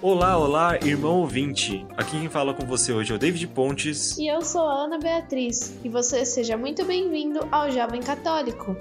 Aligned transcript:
Olá, 0.00 0.38
olá, 0.38 0.76
irmão 0.76 1.16
ouvinte. 1.16 1.84
Aqui 1.96 2.12
quem 2.12 2.28
fala 2.28 2.54
com 2.54 2.64
você 2.64 2.92
hoje 2.92 3.12
é 3.12 3.16
o 3.16 3.18
David 3.18 3.48
Pontes. 3.48 4.16
E 4.16 4.28
eu 4.28 4.40
sou 4.42 4.62
a 4.62 4.84
Ana 4.84 4.96
Beatriz. 4.96 5.74
E 5.82 5.88
você 5.88 6.24
seja 6.24 6.56
muito 6.56 6.84
bem-vindo 6.84 7.40
ao 7.50 7.68
Jovem 7.68 8.00
Católico. 8.00 8.76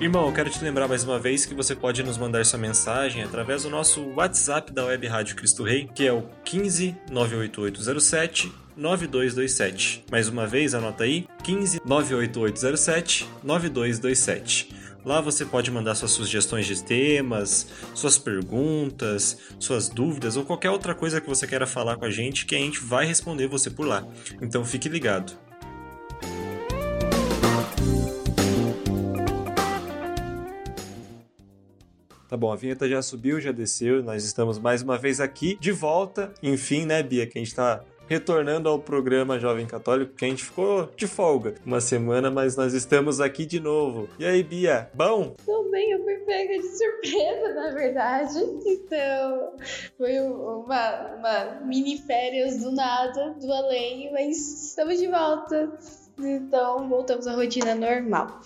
Irmão, 0.00 0.26
eu 0.26 0.32
quero 0.32 0.50
te 0.50 0.60
lembrar 0.64 0.88
mais 0.88 1.04
uma 1.04 1.20
vez 1.20 1.46
que 1.46 1.54
você 1.54 1.76
pode 1.76 2.02
nos 2.02 2.18
mandar 2.18 2.44
sua 2.44 2.58
mensagem 2.58 3.22
através 3.22 3.62
do 3.62 3.70
nosso 3.70 4.02
WhatsApp 4.16 4.72
da 4.72 4.86
Web 4.86 5.06
Rádio 5.06 5.36
Cristo 5.36 5.62
Rei, 5.62 5.88
que 5.94 6.04
é 6.04 6.12
o 6.12 6.24
15 6.44 6.96
98807 7.12 8.52
9227. 8.76 10.04
Mais 10.10 10.28
uma 10.28 10.48
vez, 10.48 10.74
anota 10.74 11.04
aí: 11.04 11.28
15 11.44 11.80
98807 11.84 13.28
9227. 13.44 14.81
Lá 15.04 15.20
você 15.20 15.44
pode 15.44 15.68
mandar 15.70 15.96
suas 15.96 16.12
sugestões 16.12 16.64
de 16.64 16.80
temas, 16.82 17.66
suas 17.92 18.18
perguntas, 18.18 19.36
suas 19.58 19.88
dúvidas 19.88 20.36
ou 20.36 20.44
qualquer 20.44 20.70
outra 20.70 20.94
coisa 20.94 21.20
que 21.20 21.28
você 21.28 21.44
queira 21.44 21.66
falar 21.66 21.96
com 21.96 22.04
a 22.04 22.10
gente 22.10 22.46
que 22.46 22.54
a 22.54 22.58
gente 22.58 22.80
vai 22.80 23.04
responder 23.04 23.48
você 23.48 23.68
por 23.68 23.84
lá. 23.84 24.06
Então 24.40 24.64
fique 24.64 24.88
ligado. 24.88 25.32
Tá 32.28 32.36
bom, 32.36 32.50
a 32.50 32.56
vinheta 32.56 32.88
já 32.88 33.02
subiu, 33.02 33.38
já 33.40 33.52
desceu, 33.52 34.02
nós 34.02 34.24
estamos 34.24 34.58
mais 34.58 34.80
uma 34.80 34.96
vez 34.96 35.20
aqui, 35.20 35.58
de 35.60 35.70
volta. 35.70 36.32
Enfim, 36.42 36.86
né, 36.86 37.02
Bia, 37.02 37.26
que 37.26 37.38
a 37.38 37.42
gente 37.42 37.54
tá 37.54 37.84
retornando 38.12 38.68
ao 38.68 38.78
programa 38.78 39.40
Jovem 39.40 39.66
Católico, 39.66 40.14
que 40.14 40.24
a 40.26 40.28
gente 40.28 40.44
ficou 40.44 40.90
de 40.94 41.06
folga 41.06 41.54
uma 41.64 41.80
semana, 41.80 42.30
mas 42.30 42.56
nós 42.56 42.74
estamos 42.74 43.22
aqui 43.22 43.46
de 43.46 43.58
novo. 43.58 44.06
E 44.18 44.24
aí, 44.26 44.42
Bia, 44.42 44.90
bom? 44.92 45.34
Bem, 45.70 45.92
eu 45.92 46.04
fui 46.04 46.16
pega 46.16 46.58
de 46.58 46.68
surpresa, 46.76 47.54
na 47.54 47.70
verdade. 47.70 48.38
Então, 48.66 49.54
foi 49.96 50.20
uma, 50.20 51.14
uma 51.16 51.60
mini 51.64 51.96
férias 51.96 52.58
do 52.58 52.70
nada, 52.72 53.30
do 53.40 53.50
além, 53.50 54.12
mas 54.12 54.68
estamos 54.68 54.98
de 54.98 55.06
volta. 55.06 55.72
Então, 56.18 56.86
voltamos 56.90 57.26
à 57.26 57.32
rotina 57.34 57.74
normal. 57.74 58.42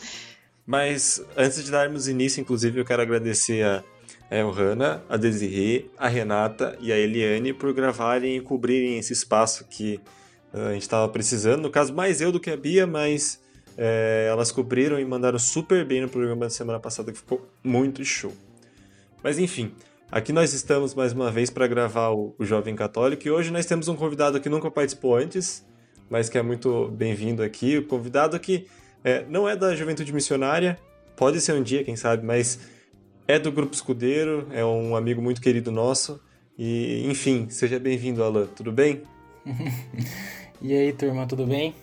Mas 0.64 1.20
antes 1.36 1.64
de 1.64 1.70
darmos 1.72 2.06
início, 2.06 2.40
inclusive, 2.40 2.78
eu 2.78 2.84
quero 2.84 3.02
agradecer 3.02 3.64
a 3.64 3.82
é, 4.30 4.44
o 4.44 4.50
Hanna, 4.50 5.02
a 5.08 5.16
Desirê, 5.16 5.86
a 5.96 6.08
Renata 6.08 6.76
e 6.80 6.92
a 6.92 6.98
Eliane 6.98 7.52
por 7.52 7.72
gravarem 7.72 8.36
e 8.36 8.40
cobrirem 8.40 8.98
esse 8.98 9.12
espaço 9.12 9.64
que 9.68 10.00
uh, 10.52 10.68
a 10.68 10.72
gente 10.72 10.82
estava 10.82 11.08
precisando. 11.08 11.62
No 11.62 11.70
caso, 11.70 11.94
mais 11.94 12.20
eu 12.20 12.32
do 12.32 12.40
que 12.40 12.50
a 12.50 12.56
Bia, 12.56 12.86
mas 12.86 13.40
é, 13.76 14.26
elas 14.28 14.50
cobriram 14.50 14.98
e 14.98 15.04
mandaram 15.04 15.38
super 15.38 15.84
bem 15.84 16.00
no 16.00 16.08
programa 16.08 16.46
da 16.46 16.50
semana 16.50 16.80
passada, 16.80 17.12
que 17.12 17.18
ficou 17.18 17.46
muito 17.62 18.04
show. 18.04 18.32
Mas 19.22 19.38
enfim, 19.38 19.72
aqui 20.10 20.32
nós 20.32 20.52
estamos 20.52 20.94
mais 20.94 21.12
uma 21.12 21.30
vez 21.30 21.50
para 21.50 21.66
gravar 21.66 22.10
o, 22.10 22.34
o 22.38 22.44
Jovem 22.44 22.74
Católico 22.74 23.26
e 23.26 23.30
hoje 23.30 23.50
nós 23.50 23.66
temos 23.66 23.88
um 23.88 23.94
convidado 23.94 24.40
que 24.40 24.48
nunca 24.48 24.70
participou 24.70 25.16
antes, 25.16 25.64
mas 26.08 26.28
que 26.28 26.38
é 26.38 26.42
muito 26.42 26.88
bem-vindo 26.88 27.42
aqui. 27.42 27.78
O 27.78 27.86
convidado 27.86 28.38
que 28.40 28.66
é, 29.04 29.24
não 29.28 29.48
é 29.48 29.54
da 29.54 29.74
Juventude 29.74 30.12
Missionária, 30.12 30.78
pode 31.16 31.40
ser 31.40 31.52
um 31.52 31.62
dia, 31.62 31.84
quem 31.84 31.96
sabe, 31.96 32.24
mas 32.24 32.58
é 33.28 33.38
do 33.38 33.50
Grupo 33.50 33.74
Escudeiro, 33.74 34.46
é 34.52 34.64
um 34.64 34.94
amigo 34.94 35.20
muito 35.20 35.40
querido 35.40 35.72
nosso. 35.72 36.20
E, 36.56 37.04
enfim, 37.06 37.48
seja 37.50 37.78
bem-vindo, 37.78 38.22
Alan. 38.22 38.46
Tudo 38.46 38.70
bem? 38.70 39.02
e 40.62 40.72
aí, 40.72 40.92
turma, 40.92 41.26
tudo 41.26 41.44
bem? 41.44 41.74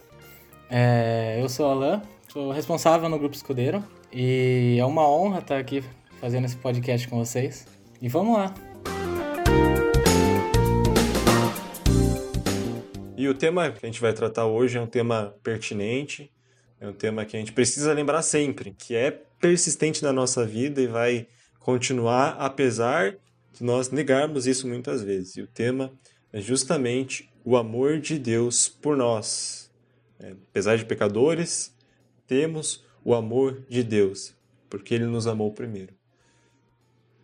É, 0.69 1.37
eu 1.41 1.49
sou 1.49 1.67
o 1.67 1.71
Alan, 1.71 2.01
sou 2.31 2.51
responsável 2.51 3.09
no 3.09 3.19
Grupo 3.19 3.35
Escudeiro. 3.35 3.83
E 4.11 4.77
é 4.79 4.85
uma 4.85 5.07
honra 5.09 5.39
estar 5.39 5.57
aqui 5.57 5.83
fazendo 6.21 6.45
esse 6.45 6.55
podcast 6.55 7.07
com 7.09 7.17
vocês. 7.17 7.67
E 8.01 8.07
vamos 8.07 8.37
lá! 8.37 8.53
E 13.17 13.27
o 13.27 13.33
tema 13.33 13.69
que 13.69 13.85
a 13.85 13.89
gente 13.89 13.99
vai 13.99 14.13
tratar 14.13 14.45
hoje 14.45 14.77
é 14.77 14.81
um 14.81 14.87
tema 14.87 15.35
pertinente, 15.43 16.31
é 16.79 16.87
um 16.87 16.93
tema 16.93 17.25
que 17.25 17.35
a 17.35 17.39
gente 17.39 17.51
precisa 17.51 17.93
lembrar 17.93 18.21
sempre, 18.21 18.71
que 18.77 18.95
é 18.95 19.11
persistente 19.39 20.01
na 20.01 20.13
nossa 20.13 20.45
vida 20.45 20.81
e 20.81 20.87
vai 20.87 21.27
continuar 21.63 22.35
apesar 22.39 23.15
de 23.53 23.63
nós 23.63 23.89
negarmos 23.89 24.45
isso 24.45 24.67
muitas 24.67 25.01
vezes. 25.01 25.37
E 25.37 25.41
o 25.41 25.47
tema 25.47 25.91
é 26.31 26.41
justamente 26.41 27.31
o 27.43 27.55
amor 27.55 27.99
de 27.99 28.19
Deus 28.19 28.67
por 28.67 28.97
nós. 28.97 29.71
É, 30.19 30.31
apesar 30.49 30.77
de 30.77 30.85
pecadores, 30.85 31.73
temos 32.27 32.83
o 33.03 33.13
amor 33.13 33.63
de 33.69 33.83
Deus, 33.83 34.35
porque 34.69 34.93
Ele 34.93 35.05
nos 35.05 35.25
amou 35.25 35.51
primeiro. 35.51 35.93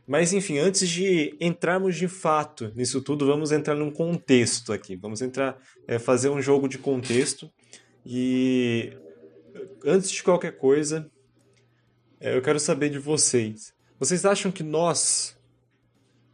Mas 0.07 0.33
enfim, 0.33 0.57
antes 0.57 0.89
de 0.89 1.35
entrarmos 1.39 1.95
de 1.95 2.07
fato 2.07 2.71
nisso 2.75 3.01
tudo, 3.01 3.27
vamos 3.27 3.51
entrar 3.51 3.75
num 3.75 3.91
contexto 3.91 4.73
aqui. 4.73 4.95
Vamos 4.95 5.21
entrar, 5.21 5.57
é, 5.87 5.99
fazer 5.99 6.29
um 6.29 6.41
jogo 6.41 6.67
de 6.67 6.77
contexto. 6.79 7.51
E 8.05 8.91
antes 9.85 10.09
de 10.09 10.23
qualquer 10.23 10.57
coisa, 10.57 11.09
é, 12.19 12.35
eu 12.35 12.41
quero 12.41 12.59
saber 12.59 12.89
de 12.89 12.97
vocês. 12.97 13.73
Vocês 13.99 14.25
acham 14.25 14.49
que 14.49 14.63
nós 14.63 15.37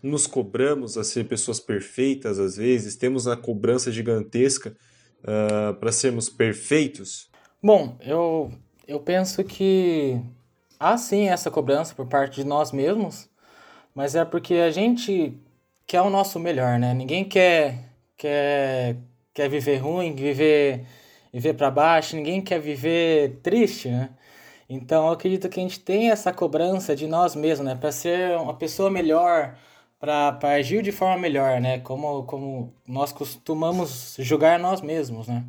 nos 0.02 0.28
cobramos 0.28 1.00
a 1.00 1.04
ser 1.04 1.24
pessoas 1.24 1.60
perfeitas 1.60 2.38
às 2.38 2.58
vezes? 2.58 2.96
Temos 2.96 3.28
a 3.28 3.36
cobrança 3.36 3.92
gigantesca 3.92 4.78
uh, 5.24 5.74
para 5.74 5.92
sermos 5.92 6.30
perfeitos? 6.30 7.28
Bom, 7.64 7.98
eu, 8.02 8.54
eu 8.88 9.00
penso 9.00 9.44
que 9.44 10.22
há 10.80 10.96
sim 10.96 11.28
essa 11.28 11.50
cobrança 11.50 11.96
por 11.96 12.06
parte 12.06 12.36
de 12.36 12.44
nós 12.44 12.72
mesmos, 12.72 13.28
mas 13.96 14.14
é 14.14 14.24
porque 14.24 14.54
a 14.56 14.70
gente 14.70 15.36
quer 15.88 16.02
o 16.02 16.10
nosso 16.12 16.40
melhor, 16.40 16.78
né? 16.78 16.94
Ninguém 16.94 17.28
quer, 17.28 17.80
quer, 18.16 18.98
quer 19.34 19.50
viver 19.50 19.78
ruim, 19.78 20.14
viver, 20.14 20.86
viver 21.34 21.56
para 21.56 21.72
baixo, 21.72 22.16
ninguém 22.16 22.44
quer 22.44 22.60
viver 22.60 23.40
triste, 23.42 23.90
né? 23.90 24.12
Então, 24.68 25.08
eu 25.08 25.14
acredito 25.14 25.48
que 25.50 25.60
a 25.60 25.64
gente 25.64 25.80
tem 25.80 26.10
essa 26.10 26.34
cobrança 26.34 26.96
de 26.96 27.08
nós 27.08 27.36
mesmos, 27.36 27.68
né? 27.68 27.76
Para 27.76 27.92
ser 27.92 28.38
uma 28.38 28.54
pessoa 28.54 28.90
melhor, 28.90 29.56
para 30.00 30.38
agir 30.56 30.82
de 30.82 30.92
forma 30.92 31.18
melhor, 31.18 31.62
né? 31.62 31.80
Como, 31.80 32.24
como 32.24 32.74
nós 32.88 33.12
costumamos 33.12 34.16
julgar 34.20 34.60
nós 34.60 34.82
mesmos, 34.82 35.28
né? 35.28 35.44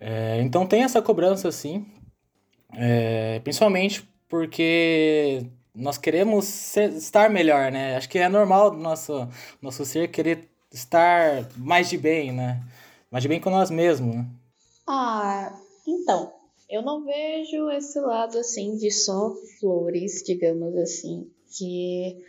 É, 0.00 0.40
então, 0.42 0.66
tem 0.66 0.82
essa 0.82 1.00
cobrança, 1.00 1.52
sim. 1.52 1.86
É, 2.74 3.40
principalmente 3.40 4.08
porque 4.28 5.46
nós 5.74 5.98
queremos 5.98 6.44
ser, 6.44 6.90
estar 6.90 7.30
melhor, 7.30 7.70
né? 7.70 7.96
Acho 7.96 8.08
que 8.08 8.18
é 8.18 8.28
normal 8.28 8.70
do 8.70 8.78
nosso, 8.78 9.28
nosso 9.62 9.84
ser 9.84 10.08
querer 10.08 10.48
estar 10.72 11.48
mais 11.56 11.88
de 11.88 11.96
bem, 11.96 12.32
né? 12.32 12.62
Mais 13.10 13.22
de 13.22 13.28
bem 13.28 13.40
com 13.40 13.50
nós 13.50 13.70
mesmos, 13.70 14.14
né? 14.14 14.26
Ah, 14.86 15.52
então, 15.86 16.32
eu 16.70 16.82
não 16.82 17.04
vejo 17.04 17.68
esse 17.70 17.98
lado 18.00 18.38
assim 18.38 18.76
de 18.76 18.90
só 18.90 19.34
flores, 19.58 20.22
digamos 20.24 20.76
assim, 20.76 21.28
que 21.48 22.24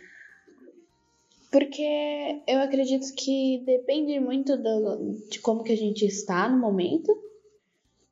porque 1.50 2.42
eu 2.46 2.60
acredito 2.60 3.14
que 3.14 3.62
depende 3.66 4.18
muito 4.18 4.56
do, 4.56 5.14
de 5.28 5.38
como 5.38 5.62
que 5.62 5.72
a 5.72 5.76
gente 5.76 6.06
está 6.06 6.48
no 6.48 6.58
momento 6.58 7.12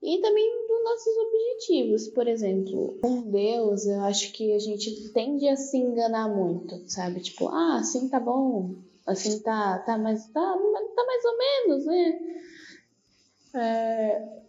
e 0.03 0.21
também 0.21 0.67
dos 0.69 0.85
nossos 0.85 1.17
objetivos. 1.17 2.09
Por 2.09 2.29
exemplo, 2.29 2.99
com 3.01 3.23
Deus, 3.31 3.87
eu 3.87 4.01
acho 4.03 4.31
que 4.33 4.53
a 4.53 4.59
gente 4.59 5.11
tende 5.13 5.49
a 5.49 5.57
se 5.57 5.79
enganar 5.79 6.29
muito, 6.29 6.83
sabe? 6.87 7.21
Tipo, 7.21 7.49
ah, 7.49 7.79
assim 7.79 8.09
tá 8.09 8.21
bom, 8.21 8.75
assim 9.07 9.41
tá, 9.41 9.79
tá, 9.81 9.97
mas 9.97 10.27
tá, 10.29 10.43
tá 10.43 11.05
mais 11.07 11.25
ou 11.25 11.39
menos, 11.39 11.87
né? 11.87 12.21
É, 13.55 14.41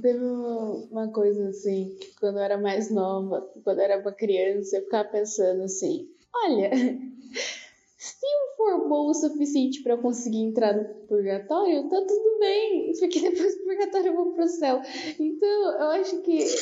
Teve 0.00 0.24
uma 0.24 1.08
coisa 1.12 1.48
assim, 1.50 1.96
que 2.00 2.16
quando 2.18 2.38
eu 2.38 2.42
era 2.42 2.58
mais 2.58 2.90
nova, 2.90 3.48
quando 3.62 3.78
eu 3.78 3.84
era 3.84 4.00
uma 4.00 4.12
criança, 4.12 4.76
eu 4.76 4.82
ficava 4.82 5.08
pensando 5.08 5.62
assim: 5.62 6.08
olha, 6.34 6.70
se 7.96 8.26
eu 8.26 8.56
for 8.56 8.88
bom 8.88 9.08
o 9.08 9.14
suficiente 9.14 9.84
para 9.84 9.96
conseguir 9.96 10.42
entrar 10.42 10.74
no 10.74 10.84
purgatório, 11.06 11.88
tá 11.88 12.04
tudo 12.08 12.38
bem, 12.40 12.92
porque 12.98 13.20
depois 13.20 13.56
do 13.56 13.64
purgatório 13.64 14.08
eu 14.08 14.16
vou 14.16 14.32
pro 14.32 14.48
céu. 14.48 14.82
Então, 15.18 15.78
eu 15.78 15.86
acho 15.90 16.20
que. 16.22 16.44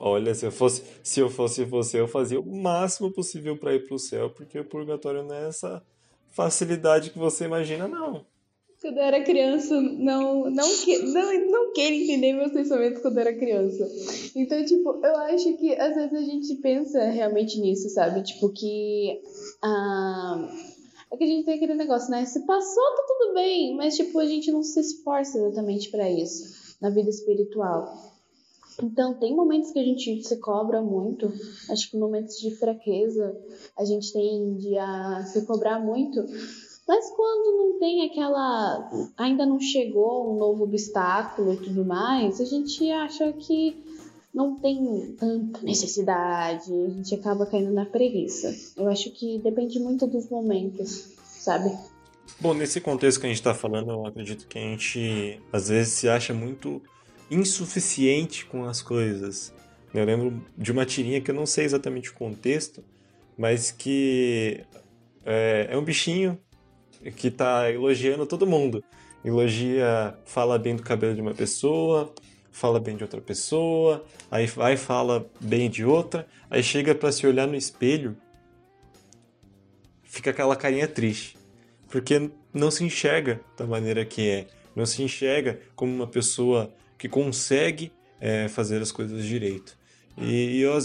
Olha, 0.00 0.34
se 0.34 0.46
eu 0.46 0.50
fosse, 0.50 0.82
se 1.04 1.20
eu 1.20 1.28
fosse 1.28 1.62
você, 1.62 2.00
eu 2.00 2.08
fazia 2.08 2.40
o 2.40 2.56
máximo 2.56 3.12
possível 3.12 3.54
para 3.58 3.74
ir 3.74 3.86
pro 3.86 3.98
céu, 3.98 4.30
porque 4.30 4.58
o 4.58 4.64
purgatório 4.64 5.22
não 5.22 5.34
é 5.34 5.48
essa 5.48 5.82
facilidade 6.30 7.10
que 7.10 7.18
você 7.18 7.44
imagina, 7.44 7.86
não 7.86 8.24
quando 8.80 8.96
eu 8.96 9.02
era 9.02 9.22
criança, 9.22 9.78
não, 9.80 10.50
não, 10.50 10.76
que, 10.78 10.98
não, 10.98 11.50
não 11.50 11.72
queira 11.72 11.94
entender 11.94 12.32
meus 12.32 12.52
pensamentos 12.52 13.02
quando 13.02 13.18
eu 13.18 13.20
era 13.20 13.36
criança. 13.36 13.86
Então, 14.34 14.64
tipo, 14.64 15.04
eu 15.04 15.16
acho 15.16 15.56
que 15.58 15.74
às 15.74 15.94
vezes 15.94 16.14
a 16.14 16.22
gente 16.22 16.54
pensa 16.56 17.04
realmente 17.04 17.60
nisso, 17.60 17.90
sabe? 17.90 18.22
Tipo, 18.22 18.48
que. 18.48 19.20
Ah, 19.62 20.48
é 21.12 21.16
que 21.16 21.24
a 21.24 21.26
gente 21.26 21.44
tem 21.44 21.54
aquele 21.56 21.74
negócio, 21.74 22.10
né? 22.10 22.24
Se 22.24 22.40
passou, 22.46 22.82
tá 22.82 23.04
tudo 23.06 23.34
bem, 23.34 23.76
mas, 23.76 23.96
tipo, 23.96 24.18
a 24.18 24.26
gente 24.26 24.50
não 24.50 24.62
se 24.62 24.80
esforça 24.80 25.38
exatamente 25.38 25.90
para 25.90 26.10
isso 26.10 26.76
na 26.80 26.88
vida 26.88 27.10
espiritual. 27.10 28.10
Então, 28.82 29.12
tem 29.14 29.36
momentos 29.36 29.72
que 29.72 29.78
a 29.78 29.84
gente 29.84 30.22
se 30.22 30.36
cobra 30.38 30.80
muito, 30.80 31.30
acho 31.68 31.90
que 31.90 31.98
momentos 31.98 32.36
de 32.38 32.50
fraqueza 32.52 33.36
a 33.76 33.84
gente 33.84 34.10
tende 34.10 34.78
a 34.78 35.22
se 35.24 35.44
cobrar 35.44 35.78
muito, 35.78 36.24
mas 36.90 37.08
quando 37.12 37.56
não 37.56 37.78
tem 37.78 38.04
aquela. 38.04 38.90
ainda 39.16 39.46
não 39.46 39.60
chegou 39.60 40.34
um 40.34 40.36
novo 40.36 40.64
obstáculo 40.64 41.54
e 41.54 41.56
tudo 41.58 41.84
mais, 41.84 42.40
a 42.40 42.44
gente 42.44 42.90
acha 42.90 43.32
que 43.32 43.76
não 44.34 44.58
tem 44.58 45.14
tanta 45.16 45.62
necessidade, 45.62 46.68
a 46.72 46.88
gente 46.88 47.14
acaba 47.14 47.46
caindo 47.46 47.72
na 47.72 47.86
preguiça. 47.86 48.52
Eu 48.76 48.88
acho 48.88 49.12
que 49.12 49.38
depende 49.38 49.78
muito 49.78 50.04
dos 50.04 50.28
momentos, 50.28 51.10
sabe? 51.22 51.70
Bom, 52.40 52.54
nesse 52.54 52.80
contexto 52.80 53.20
que 53.20 53.26
a 53.26 53.28
gente 53.28 53.38
está 53.38 53.54
falando, 53.54 53.92
eu 53.92 54.04
acredito 54.04 54.48
que 54.48 54.58
a 54.58 54.62
gente 54.62 55.40
às 55.52 55.68
vezes 55.68 55.92
se 55.92 56.08
acha 56.08 56.34
muito 56.34 56.82
insuficiente 57.30 58.46
com 58.46 58.64
as 58.64 58.82
coisas. 58.82 59.54
Eu 59.94 60.04
lembro 60.04 60.42
de 60.58 60.72
uma 60.72 60.84
tirinha 60.84 61.20
que 61.20 61.30
eu 61.30 61.36
não 61.36 61.46
sei 61.46 61.66
exatamente 61.66 62.10
o 62.10 62.14
contexto, 62.14 62.82
mas 63.38 63.70
que 63.70 64.64
é, 65.24 65.68
é 65.70 65.78
um 65.78 65.84
bichinho 65.84 66.36
que 67.16 67.28
está 67.28 67.70
elogiando 67.70 68.26
todo 68.26 68.46
mundo. 68.46 68.82
Elogia, 69.24 70.16
fala 70.24 70.58
bem 70.58 70.76
do 70.76 70.82
cabelo 70.82 71.14
de 71.14 71.20
uma 71.20 71.34
pessoa, 71.34 72.12
fala 72.50 72.80
bem 72.80 72.96
de 72.96 73.02
outra 73.02 73.20
pessoa, 73.20 74.04
aí 74.30 74.46
vai 74.46 74.76
fala 74.76 75.26
bem 75.40 75.68
de 75.68 75.84
outra, 75.84 76.26
aí 76.48 76.62
chega 76.62 76.94
para 76.94 77.12
se 77.12 77.26
olhar 77.26 77.46
no 77.46 77.54
espelho, 77.54 78.16
fica 80.02 80.30
aquela 80.30 80.56
carinha 80.56 80.88
triste, 80.88 81.36
porque 81.88 82.30
não 82.52 82.70
se 82.70 82.82
enxerga 82.84 83.40
da 83.56 83.66
maneira 83.66 84.04
que 84.04 84.28
é, 84.28 84.46
não 84.74 84.86
se 84.86 85.02
enxerga 85.02 85.60
como 85.76 85.94
uma 85.94 86.06
pessoa 86.06 86.72
que 86.98 87.08
consegue 87.08 87.92
é, 88.20 88.48
fazer 88.48 88.82
as 88.82 88.92
coisas 88.92 89.24
direito. 89.24 89.78
E, 90.18 90.58
e, 90.58 90.60
eu, 90.60 90.76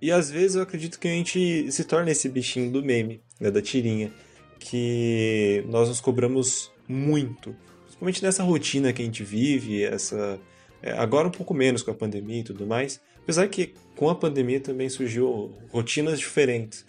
e 0.00 0.12
às 0.12 0.30
vezes 0.30 0.56
eu 0.56 0.62
acredito 0.62 0.98
que 0.98 1.08
a 1.08 1.12
gente 1.12 1.70
se 1.72 1.84
torna 1.84 2.10
esse 2.10 2.28
bichinho 2.28 2.70
do 2.70 2.82
meme, 2.82 3.20
né, 3.40 3.50
da 3.50 3.62
tirinha, 3.62 4.12
que 4.58 5.64
nós 5.68 5.88
nos 5.88 6.00
cobramos 6.00 6.70
muito, 6.86 7.54
principalmente 7.84 8.22
nessa 8.22 8.42
rotina 8.42 8.92
que 8.92 9.02
a 9.02 9.04
gente 9.04 9.22
vive, 9.22 9.84
essa 9.84 10.38
é, 10.82 10.92
agora 10.92 11.28
um 11.28 11.30
pouco 11.30 11.52
menos 11.52 11.82
com 11.82 11.90
a 11.90 11.94
pandemia 11.94 12.40
e 12.40 12.44
tudo 12.44 12.66
mais, 12.66 13.00
apesar 13.16 13.48
que 13.48 13.74
com 13.96 14.08
a 14.08 14.14
pandemia 14.14 14.60
também 14.60 14.88
surgiu 14.88 15.54
rotinas 15.70 16.18
diferentes, 16.18 16.84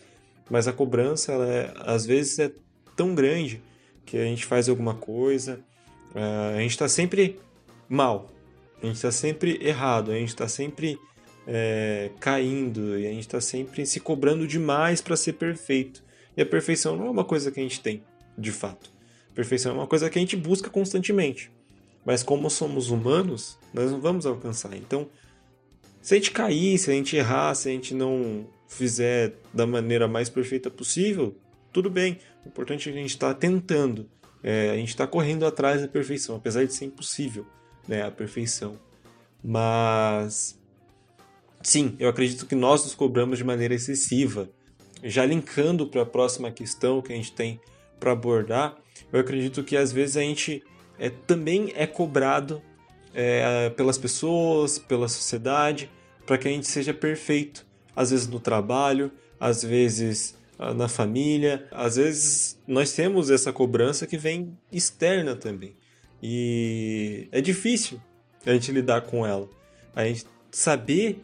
mas 0.49 0.67
a 0.67 0.73
cobrança 0.73 1.31
ela 1.31 1.47
é, 1.47 1.73
às 1.77 2.05
vezes 2.05 2.39
é 2.39 2.51
tão 2.95 3.15
grande 3.15 3.61
que 4.05 4.17
a 4.17 4.23
gente 4.23 4.45
faz 4.45 4.69
alguma 4.69 4.93
coisa, 4.93 5.59
é, 6.15 6.55
a 6.57 6.59
gente 6.59 6.71
está 6.71 6.87
sempre 6.87 7.39
mal, 7.87 8.29
a 8.81 8.85
gente 8.85 8.95
está 8.95 9.11
sempre 9.11 9.59
errado, 9.61 10.11
a 10.11 10.15
gente 10.15 10.29
está 10.29 10.47
sempre 10.47 10.97
é, 11.47 12.11
caindo 12.19 12.97
e 12.97 13.07
a 13.07 13.09
gente 13.09 13.21
está 13.21 13.41
sempre 13.41 13.85
se 13.85 13.99
cobrando 13.99 14.47
demais 14.47 15.01
para 15.01 15.15
ser 15.15 15.33
perfeito. 15.33 16.03
E 16.39 16.41
a 16.41 16.45
perfeição 16.45 16.95
não 16.95 17.07
é 17.07 17.09
uma 17.09 17.25
coisa 17.25 17.51
que 17.51 17.59
a 17.59 17.63
gente 17.63 17.81
tem, 17.81 18.01
de 18.37 18.49
fato. 18.49 18.89
A 19.29 19.35
perfeição 19.35 19.73
é 19.73 19.75
uma 19.75 19.85
coisa 19.85 20.09
que 20.09 20.17
a 20.17 20.21
gente 20.21 20.37
busca 20.37 20.69
constantemente. 20.69 21.51
Mas 22.05 22.23
como 22.23 22.49
somos 22.49 22.89
humanos, 22.89 23.57
nós 23.73 23.91
não 23.91 23.99
vamos 23.99 24.25
alcançar. 24.25 24.73
Então, 24.73 25.09
se 26.01 26.13
a 26.13 26.17
gente 26.17 26.31
cair, 26.31 26.77
se 26.77 26.89
a 26.89 26.93
gente 26.93 27.13
errar, 27.17 27.53
se 27.55 27.67
a 27.67 27.73
gente 27.73 27.93
não 27.93 28.47
fizer 28.69 29.33
da 29.53 29.67
maneira 29.67 30.07
mais 30.07 30.29
perfeita 30.29 30.69
possível, 30.69 31.35
tudo 31.73 31.89
bem. 31.89 32.19
O 32.45 32.47
importante 32.47 32.87
é 32.87 32.93
que 32.93 32.97
a 32.97 33.01
gente 33.01 33.11
está 33.11 33.33
tentando. 33.33 34.09
É, 34.41 34.69
a 34.69 34.77
gente 34.77 34.91
está 34.91 35.05
correndo 35.05 35.45
atrás 35.45 35.81
da 35.81 35.89
perfeição, 35.89 36.37
apesar 36.37 36.65
de 36.65 36.73
ser 36.73 36.85
impossível 36.85 37.45
né, 37.85 38.01
a 38.01 38.11
perfeição. 38.11 38.79
Mas 39.43 40.57
sim, 41.61 41.97
eu 41.99 42.07
acredito 42.07 42.45
que 42.45 42.55
nós 42.55 42.85
nos 42.85 42.95
cobramos 42.95 43.37
de 43.37 43.43
maneira 43.43 43.73
excessiva. 43.73 44.49
Já 45.03 45.25
linkando 45.25 45.87
para 45.87 46.01
a 46.01 46.05
próxima 46.05 46.51
questão 46.51 47.01
que 47.01 47.13
a 47.13 47.15
gente 47.15 47.31
tem 47.31 47.59
para 47.99 48.11
abordar, 48.11 48.77
eu 49.11 49.19
acredito 49.19 49.63
que 49.63 49.75
às 49.75 49.91
vezes 49.91 50.17
a 50.17 50.21
gente 50.21 50.63
é, 50.97 51.09
também 51.09 51.71
é 51.75 51.87
cobrado 51.87 52.61
é, 53.13 53.69
pelas 53.71 53.97
pessoas, 53.97 54.77
pela 54.77 55.07
sociedade, 55.07 55.89
para 56.25 56.37
que 56.37 56.47
a 56.47 56.51
gente 56.51 56.67
seja 56.67 56.93
perfeito. 56.93 57.65
Às 57.95 58.11
vezes 58.11 58.27
no 58.27 58.39
trabalho, 58.39 59.11
às 59.39 59.63
vezes 59.63 60.37
ah, 60.57 60.73
na 60.73 60.89
família, 60.89 61.65
às 61.71 61.95
vezes 61.95 62.59
nós 62.67 62.91
temos 62.93 63.29
essa 63.29 63.53
cobrança 63.53 64.05
que 64.05 64.17
vem 64.17 64.57
externa 64.71 65.35
também. 65.35 65.75
E 66.21 67.29
é 67.31 67.39
difícil 67.39 67.99
a 68.45 68.51
gente 68.53 68.71
lidar 68.71 69.01
com 69.01 69.25
ela. 69.25 69.49
A 69.95 70.05
gente 70.05 70.25
saber 70.51 71.23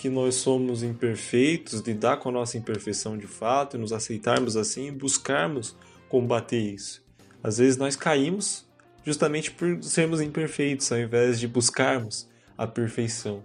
que 0.00 0.08
nós 0.08 0.36
somos 0.36 0.82
imperfeitos, 0.82 1.80
lidar 1.80 2.16
com 2.16 2.30
a 2.30 2.32
nossa 2.32 2.56
imperfeição 2.56 3.18
de 3.18 3.26
fato, 3.26 3.76
e 3.76 3.78
nos 3.78 3.92
aceitarmos 3.92 4.56
assim 4.56 4.88
e 4.88 4.90
buscarmos 4.90 5.76
combater 6.08 6.58
isso. 6.58 7.04
Às 7.42 7.58
vezes 7.58 7.76
nós 7.76 7.96
caímos 7.96 8.66
justamente 9.04 9.50
por 9.50 9.82
sermos 9.82 10.22
imperfeitos, 10.22 10.90
ao 10.90 10.98
invés 10.98 11.38
de 11.38 11.46
buscarmos 11.46 12.26
a 12.56 12.66
perfeição. 12.66 13.42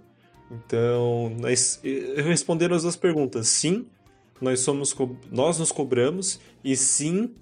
Então, 0.49 1.35
nós 1.41 1.81
responder 2.23 2.71
as 2.71 2.83
duas 2.83 2.95
perguntas. 2.95 3.49
Sim, 3.49 3.85
nós 4.39 4.61
somos 4.61 4.95
nós 5.29 5.59
nos 5.59 5.73
cobramos 5.73 6.39
e 6.63 6.73
sim, 6.77 7.35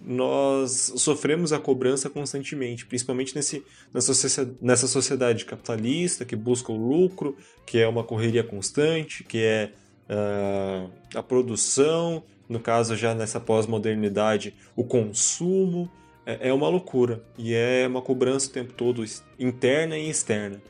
nós 0.00 0.92
sofremos 0.96 1.52
a 1.52 1.58
cobrança 1.58 2.08
constantemente, 2.08 2.86
principalmente 2.86 3.34
nesse, 3.34 3.64
nessa, 3.92 4.86
sociedade 4.86 5.44
capitalista 5.44 6.24
que 6.24 6.36
busca 6.36 6.72
o 6.72 6.76
lucro, 6.76 7.36
que 7.66 7.78
é 7.78 7.88
uma 7.88 8.04
correria 8.04 8.44
constante, 8.44 9.24
que 9.24 9.38
é 9.38 9.72
uh, 10.08 10.90
a 11.14 11.22
produção, 11.22 12.22
no 12.48 12.60
caso 12.60 12.96
já 12.96 13.14
nessa 13.14 13.40
pós-modernidade, 13.40 14.54
o 14.76 14.84
consumo, 14.84 15.90
é, 16.24 16.48
é 16.48 16.52
uma 16.52 16.68
loucura 16.68 17.22
e 17.36 17.54
é 17.54 17.86
uma 17.86 18.00
cobrança 18.00 18.48
o 18.48 18.52
tempo 18.52 18.72
todo, 18.72 19.04
interna 19.38 19.98
e 19.98 20.08
externa. 20.08 20.60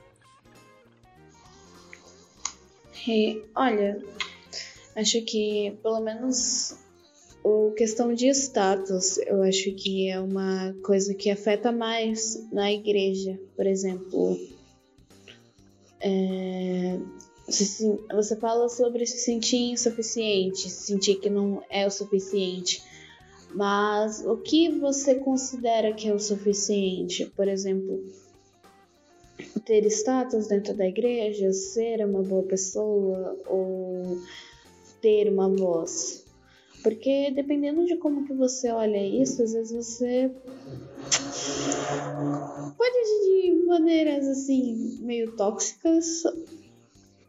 E, 3.06 3.42
olha, 3.54 4.02
acho 4.94 5.22
que 5.22 5.78
pelo 5.82 6.00
menos 6.00 6.76
o 7.48 7.72
questão 7.72 8.12
de 8.12 8.28
status, 8.28 9.16
eu 9.18 9.42
acho 9.42 9.72
que 9.72 10.10
é 10.10 10.20
uma 10.20 10.74
coisa 10.84 11.14
que 11.14 11.30
afeta 11.30 11.72
mais 11.72 12.46
na 12.52 12.70
igreja, 12.70 13.40
por 13.56 13.66
exemplo. 13.66 14.38
É, 16.00 16.98
você 18.14 18.36
fala 18.36 18.68
sobre 18.68 19.06
se 19.06 19.18
sentir 19.18 19.70
insuficiente, 19.70 20.68
se 20.68 20.86
sentir 20.86 21.16
que 21.16 21.30
não 21.30 21.62
é 21.70 21.86
o 21.86 21.90
suficiente. 21.90 22.82
Mas 23.54 24.22
o 24.26 24.36
que 24.36 24.68
você 24.68 25.14
considera 25.14 25.94
que 25.94 26.06
é 26.06 26.12
o 26.12 26.18
suficiente? 26.18 27.24
Por 27.34 27.48
exemplo, 27.48 28.04
ter 29.64 29.86
status 29.86 30.48
dentro 30.48 30.74
da 30.74 30.86
igreja, 30.86 31.50
ser 31.52 32.04
uma 32.04 32.22
boa 32.22 32.42
pessoa 32.42 33.40
ou 33.46 34.18
ter 35.00 35.32
uma 35.32 35.48
voz? 35.48 36.27
Porque 36.82 37.30
dependendo 37.32 37.84
de 37.84 37.96
como 37.96 38.24
que 38.26 38.32
você 38.32 38.70
olha 38.70 39.04
isso, 39.04 39.42
às 39.42 39.52
vezes 39.52 39.86
você 39.86 40.30
pode 42.76 42.98
agir 42.98 43.54
de 43.54 43.66
maneiras 43.66 44.26
assim 44.26 44.98
meio 45.00 45.32
tóxicas 45.36 46.22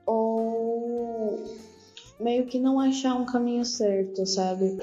ou 0.06 1.40
meio 2.20 2.46
que 2.46 2.60
não 2.60 2.80
achar 2.80 3.16
um 3.16 3.26
caminho 3.26 3.66
certo, 3.66 4.26
sabe? 4.26 4.78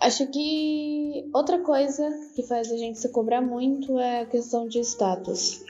Acho 0.00 0.26
que 0.26 1.28
outra 1.32 1.60
coisa 1.60 2.08
que 2.34 2.42
faz 2.42 2.72
a 2.72 2.76
gente 2.76 2.98
se 2.98 3.08
cobrar 3.10 3.40
muito 3.40 3.98
é 3.98 4.22
a 4.22 4.26
questão 4.26 4.66
de 4.66 4.80
status. 4.80 5.62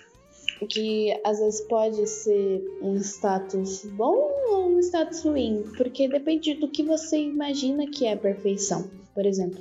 Que 0.68 1.18
às 1.24 1.38
vezes 1.38 1.60
pode 1.62 2.06
ser 2.06 2.62
um 2.82 2.96
status 2.96 3.84
bom 3.84 4.30
ou 4.48 4.68
um 4.68 4.78
status 4.80 5.22
ruim, 5.22 5.64
porque 5.76 6.08
depende 6.08 6.54
do 6.54 6.68
que 6.68 6.82
você 6.82 7.18
imagina 7.18 7.86
que 7.86 8.06
é 8.06 8.16
perfeição. 8.16 8.88
Por 9.14 9.26
exemplo, 9.26 9.60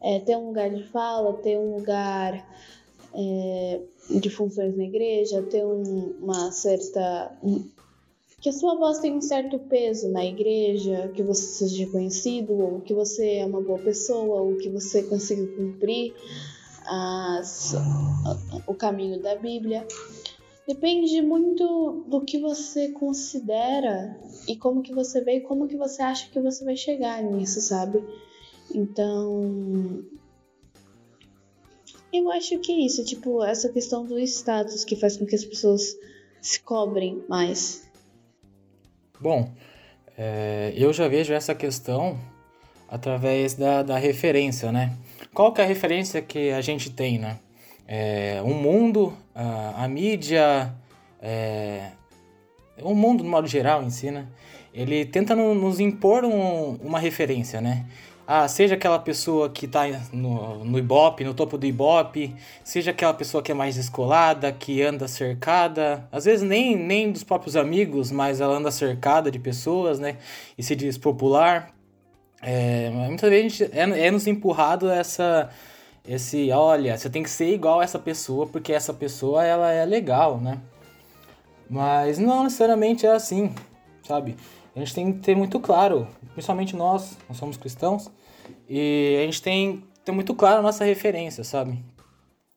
é, 0.00 0.20
ter 0.20 0.36
um 0.36 0.48
lugar 0.48 0.70
de 0.70 0.84
fala, 0.84 1.32
ter 1.34 1.58
um 1.58 1.76
lugar 1.76 2.46
é, 3.14 3.80
de 4.10 4.30
funções 4.30 4.76
na 4.76 4.84
igreja, 4.84 5.42
ter 5.42 5.64
um, 5.64 6.14
uma 6.20 6.50
certa 6.52 7.36
que 8.40 8.48
a 8.48 8.52
sua 8.52 8.76
voz 8.76 9.00
tenha 9.00 9.16
um 9.16 9.20
certo 9.20 9.58
peso 9.58 10.08
na 10.10 10.24
igreja, 10.24 11.10
que 11.14 11.22
você 11.22 11.42
seja 11.42 11.84
reconhecido, 11.84 12.52
ou 12.52 12.80
que 12.80 12.94
você 12.94 13.38
é 13.38 13.46
uma 13.46 13.60
boa 13.60 13.80
pessoa, 13.80 14.42
ou 14.42 14.56
que 14.56 14.68
você 14.68 15.02
consiga 15.02 15.44
cumprir 15.56 16.14
as, 16.86 17.74
o 18.66 18.74
caminho 18.74 19.20
da 19.20 19.34
Bíblia. 19.34 19.86
Depende 20.68 21.22
muito 21.22 22.04
do 22.06 22.20
que 22.20 22.38
você 22.38 22.90
considera 22.90 24.20
e 24.46 24.54
como 24.54 24.82
que 24.82 24.92
você 24.92 25.22
vê 25.22 25.38
e 25.38 25.40
como 25.40 25.66
que 25.66 25.78
você 25.78 26.02
acha 26.02 26.28
que 26.28 26.38
você 26.38 26.62
vai 26.62 26.76
chegar 26.76 27.22
nisso, 27.22 27.58
sabe? 27.62 28.04
Então, 28.74 30.04
eu 32.12 32.30
acho 32.30 32.58
que 32.58 32.70
é 32.70 32.80
isso, 32.84 33.02
tipo, 33.02 33.42
essa 33.42 33.70
questão 33.70 34.04
do 34.04 34.18
status 34.18 34.84
que 34.84 34.94
faz 34.94 35.16
com 35.16 35.24
que 35.24 35.34
as 35.34 35.44
pessoas 35.46 35.96
se 36.42 36.60
cobrem 36.60 37.24
mais? 37.26 37.88
Bom, 39.18 39.50
é, 40.18 40.74
eu 40.76 40.92
já 40.92 41.08
vejo 41.08 41.32
essa 41.32 41.54
questão 41.54 42.20
através 42.86 43.54
da, 43.54 43.82
da 43.82 43.96
referência, 43.96 44.70
né? 44.70 44.94
Qual 45.32 45.50
que 45.50 45.62
é 45.62 45.64
a 45.64 45.66
referência 45.66 46.20
que 46.20 46.50
a 46.50 46.60
gente 46.60 46.90
tem, 46.90 47.18
né? 47.18 47.40
É, 47.90 48.42
o 48.44 48.48
mundo, 48.52 49.16
a, 49.34 49.84
a 49.84 49.88
mídia, 49.88 50.74
é, 51.22 51.92
o 52.82 52.94
mundo 52.94 53.24
no 53.24 53.30
modo 53.30 53.48
geral 53.48 53.82
em 53.82 53.88
si, 53.88 54.10
né? 54.10 54.26
Ele 54.74 55.06
tenta 55.06 55.34
no, 55.34 55.54
nos 55.54 55.80
impor 55.80 56.22
um, 56.22 56.74
uma 56.82 56.98
referência, 56.98 57.62
né? 57.62 57.86
Ah, 58.30 58.46
seja 58.46 58.74
aquela 58.74 58.98
pessoa 58.98 59.48
que 59.48 59.64
está 59.64 59.84
no, 60.12 60.62
no 60.62 60.78
Ibope, 60.78 61.24
no 61.24 61.32
topo 61.32 61.56
do 61.56 61.64
Ibope, 61.64 62.36
seja 62.62 62.90
aquela 62.90 63.14
pessoa 63.14 63.42
que 63.42 63.50
é 63.50 63.54
mais 63.54 63.76
descolada, 63.76 64.52
que 64.52 64.82
anda 64.82 65.08
cercada, 65.08 66.06
às 66.12 66.26
vezes 66.26 66.46
nem, 66.46 66.76
nem 66.76 67.10
dos 67.10 67.24
próprios 67.24 67.56
amigos, 67.56 68.10
mas 68.10 68.42
ela 68.42 68.54
anda 68.54 68.70
cercada 68.70 69.30
de 69.30 69.38
pessoas, 69.38 69.98
né? 69.98 70.18
E 70.58 70.62
se 70.62 70.76
diz 70.76 70.98
popular. 70.98 71.74
É, 72.42 72.90
muitas 72.90 73.30
vezes 73.30 73.62
é, 73.72 74.06
é 74.06 74.10
nos 74.10 74.26
empurrado 74.26 74.90
essa, 74.90 75.48
esse, 76.08 76.50
olha, 76.50 76.96
você 76.96 77.10
tem 77.10 77.22
que 77.22 77.28
ser 77.28 77.52
igual 77.52 77.80
a 77.80 77.84
essa 77.84 77.98
pessoa, 77.98 78.46
porque 78.46 78.72
essa 78.72 78.94
pessoa 78.94 79.44
ela 79.44 79.70
é 79.70 79.84
legal, 79.84 80.40
né? 80.40 80.58
Mas 81.68 82.18
não 82.18 82.44
necessariamente 82.44 83.04
é 83.04 83.10
assim, 83.10 83.54
sabe? 84.02 84.34
A 84.74 84.78
gente 84.78 84.94
tem 84.94 85.12
que 85.12 85.18
ter 85.18 85.36
muito 85.36 85.60
claro, 85.60 86.08
principalmente 86.32 86.74
nós, 86.74 87.18
nós 87.28 87.36
somos 87.36 87.58
cristãos, 87.58 88.10
e 88.66 89.18
a 89.20 89.24
gente 89.26 89.42
tem 89.42 89.76
que 89.76 90.00
ter 90.02 90.12
muito 90.12 90.34
claro 90.34 90.60
a 90.60 90.62
nossa 90.62 90.82
referência, 90.82 91.44
sabe? 91.44 91.84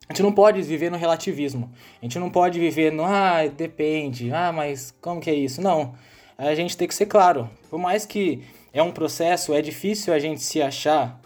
A 0.07 0.13
gente 0.13 0.23
não 0.23 0.31
pode 0.31 0.61
viver 0.61 0.89
no 0.89 0.97
relativismo. 0.97 1.71
A 2.01 2.05
gente 2.05 2.19
não 2.19 2.29
pode 2.29 2.59
viver 2.59 2.91
no, 2.91 3.03
ah, 3.05 3.47
depende, 3.47 4.31
ah, 4.31 4.51
mas 4.51 4.95
como 5.01 5.19
que 5.21 5.29
é 5.29 5.33
isso? 5.33 5.61
Não. 5.61 5.93
A 6.37 6.55
gente 6.55 6.75
tem 6.75 6.87
que 6.87 6.95
ser 6.95 7.05
claro. 7.05 7.49
Por 7.69 7.79
mais 7.79 8.05
que 8.05 8.43
é 8.73 8.81
um 8.81 8.91
processo, 8.91 9.53
é 9.53 9.61
difícil 9.61 10.13
a 10.13 10.19
gente 10.19 10.41
se 10.41 10.61
achar, 10.61 11.20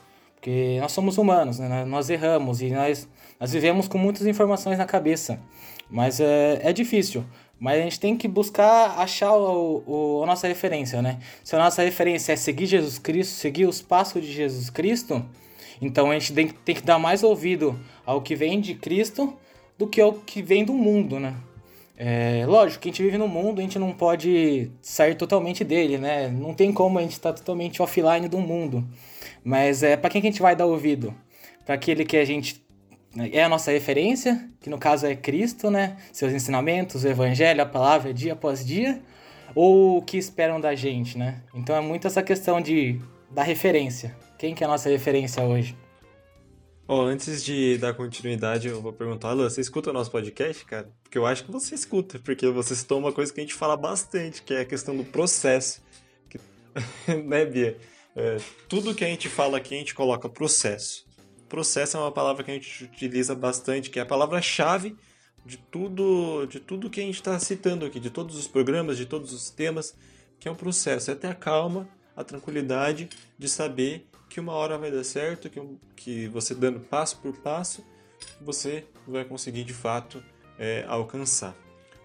porque 0.46 0.78
nós 0.80 0.92
somos 0.92 1.18
humanos, 1.18 1.58
né? 1.58 1.84
nós 1.86 2.08
erramos 2.08 2.62
e 2.62 2.70
nós, 2.70 3.10
nós 3.40 3.52
vivemos 3.52 3.88
com 3.88 3.98
muitas 3.98 4.28
informações 4.28 4.78
na 4.78 4.86
cabeça. 4.86 5.40
Mas 5.90 6.20
é, 6.20 6.60
é 6.62 6.72
difícil. 6.72 7.26
Mas 7.60 7.80
a 7.80 7.82
gente 7.82 8.00
tem 8.00 8.16
que 8.16 8.28
buscar 8.28 9.00
achar 9.00 9.34
o, 9.34 9.82
o, 9.88 10.24
a 10.24 10.28
nossa 10.28 10.48
referência, 10.48 11.02
né? 11.02 11.18
Se 11.44 11.56
a 11.56 11.60
nossa 11.60 11.82
referência 11.82 12.34
é 12.34 12.36
seguir 12.36 12.68
Jesus 12.68 13.00
Cristo, 13.00 13.32
seguir 13.32 13.66
os 13.66 13.82
passos 13.82 14.22
de 14.22 14.32
Jesus 14.32 14.70
Cristo, 14.70 15.26
então 15.82 16.12
a 16.12 16.14
gente 16.14 16.32
tem, 16.32 16.48
tem 16.48 16.76
que 16.76 16.84
dar 16.84 17.00
mais 17.00 17.24
ouvido 17.24 17.80
ao 18.06 18.22
que 18.22 18.36
vem 18.36 18.62
de 18.62 18.76
Cristo 18.76 19.34
do 19.80 19.88
que 19.88 20.00
ao 20.00 20.14
que 20.14 20.44
vem 20.44 20.64
do 20.64 20.74
mundo, 20.74 21.20
né? 21.20 21.34
É, 21.98 22.46
lógico 22.46 22.84
que 22.84 22.90
a 22.90 22.92
gente 22.92 23.02
vive 23.02 23.18
no 23.18 23.28
mundo, 23.28 23.60
a 23.60 23.62
gente 23.64 23.80
não 23.80 23.92
pode 23.94 24.70
sair 24.80 25.16
totalmente 25.16 25.64
dele, 25.64 25.98
né? 25.98 26.28
Não 26.28 26.54
tem 26.54 26.72
como 26.72 27.00
a 27.00 27.02
gente 27.02 27.14
estar 27.14 27.32
tá 27.34 27.40
totalmente 27.40 27.82
offline 27.82 28.28
do 28.28 28.38
mundo. 28.38 28.88
Mas 29.46 29.84
é 29.84 29.96
para 29.96 30.10
quem 30.10 30.20
que 30.20 30.28
a 30.28 30.32
gente 30.32 30.42
vai 30.42 30.56
dar 30.56 30.66
ouvido? 30.66 31.14
Para 31.64 31.76
aquele 31.76 32.04
que 32.04 32.18
a 32.18 32.26
gente 32.26 32.66
é 33.32 33.44
a 33.44 33.48
nossa 33.48 33.72
referência, 33.72 34.50
que 34.60 34.70
no 34.70 34.80
caso 34.80 35.06
é 35.06 35.16
Cristo, 35.16 35.70
né? 35.70 35.96
Seus 36.12 36.34
ensinamentos, 36.34 37.04
o 37.04 37.08
evangelho, 37.08 37.62
a 37.62 37.66
palavra 37.66 38.12
dia 38.12 38.34
após 38.34 38.66
dia, 38.66 39.00
ou 39.54 40.00
o 40.00 40.02
que 40.02 40.18
esperam 40.18 40.60
da 40.60 40.74
gente, 40.74 41.16
né? 41.16 41.44
Então 41.54 41.76
é 41.76 41.80
muito 41.80 42.08
essa 42.08 42.24
questão 42.24 42.60
de 42.60 43.00
da 43.30 43.44
referência. 43.44 44.16
Quem 44.38 44.56
que 44.56 44.64
é 44.64 44.68
a 44.68 44.70
nossa 44.70 44.90
referência 44.90 45.44
hoje? 45.44 45.78
Oh, 46.88 47.02
antes 47.02 47.44
de 47.44 47.78
dar 47.78 47.94
continuidade, 47.94 48.68
eu 48.68 48.82
vou 48.82 48.94
perguntar, 48.94 49.32
Lu, 49.34 49.50
você 49.50 49.62
escuta 49.62 49.92
o 49.92 49.94
nosso 49.94 50.12
podcast, 50.12 50.66
cara? 50.66 50.90
Porque 51.04 51.18
eu 51.18 51.26
acho 51.26 51.44
que 51.44 51.52
você 51.52 51.74
escuta, 51.76 52.20
porque 52.20 52.48
você 52.50 52.76
citou 52.76 53.00
uma 53.00 53.12
coisa 53.12 53.32
que 53.32 53.40
a 53.40 53.44
gente 53.44 53.56
fala 53.56 53.78
bastante, 53.78 54.42
que 54.42 54.54
é 54.54 54.62
a 54.62 54.66
questão 54.66 54.98
do 54.98 55.06
processo. 55.06 55.84
Né, 57.26 57.46
Bia? 57.46 57.78
É, 58.16 58.38
tudo 58.70 58.96
que 58.96 59.04
a 59.04 59.08
gente 59.08 59.28
fala 59.28 59.58
aqui, 59.58 59.76
a 59.76 59.78
gente 59.78 59.94
coloca 59.94 60.30
processo 60.30 61.06
processo 61.56 61.96
é 61.96 62.00
uma 62.00 62.12
palavra 62.12 62.44
que 62.44 62.52
a 62.52 62.54
gente 62.54 62.84
utiliza 62.84 63.34
bastante, 63.36 63.90
que 63.90 63.98
é 63.98 64.02
a 64.02 64.06
palavra-chave 64.06 64.96
de 65.46 65.58
tudo, 65.58 66.46
de 66.48 66.60
tudo 66.60 66.90
que 66.90 67.00
a 67.00 67.04
gente 67.04 67.16
está 67.16 67.40
citando 67.40 67.86
aqui, 67.86 68.00
de 68.00 68.10
todos 68.10 68.36
os 68.36 68.48
programas, 68.48 68.98
de 68.98 69.06
todos 69.06 69.32
os 69.32 69.50
temas, 69.50 69.96
que 70.40 70.48
é 70.48 70.52
um 70.52 70.56
processo. 70.56 71.12
É 71.12 71.16
ter 71.16 71.28
a 71.28 71.34
calma, 71.34 71.88
a 72.14 72.24
tranquilidade 72.24 73.08
de 73.38 73.48
saber 73.48 74.08
que 74.28 74.40
uma 74.40 74.54
hora 74.54 74.78
vai 74.78 74.92
dar 74.92 75.04
certo, 75.04 75.50
que, 75.50 75.62
que 75.96 76.28
você 76.28 76.54
dando 76.56 76.80
passo 76.80 77.18
por 77.20 77.38
passo, 77.38 77.86
você 78.42 78.84
vai 79.08 79.24
conseguir 79.24 79.64
de 79.64 79.74
fato 79.74 80.22
é, 80.58 80.84
alcançar. 80.88 81.56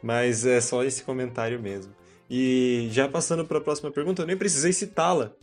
Mas 0.03 0.47
é 0.47 0.61
só 0.61 0.85
esse 0.85 1.03
comentário 1.03 1.61
mesmo. 1.61 1.93
E 2.29 2.89
já 2.93 3.09
passando 3.09 3.45
para 3.45 3.59
a 3.59 3.61
próxima 3.61 3.91
pergunta, 3.91 4.23
eu 4.23 4.27
nem 4.27 4.37
precisei 4.37 4.73
citá-la, 4.73 5.35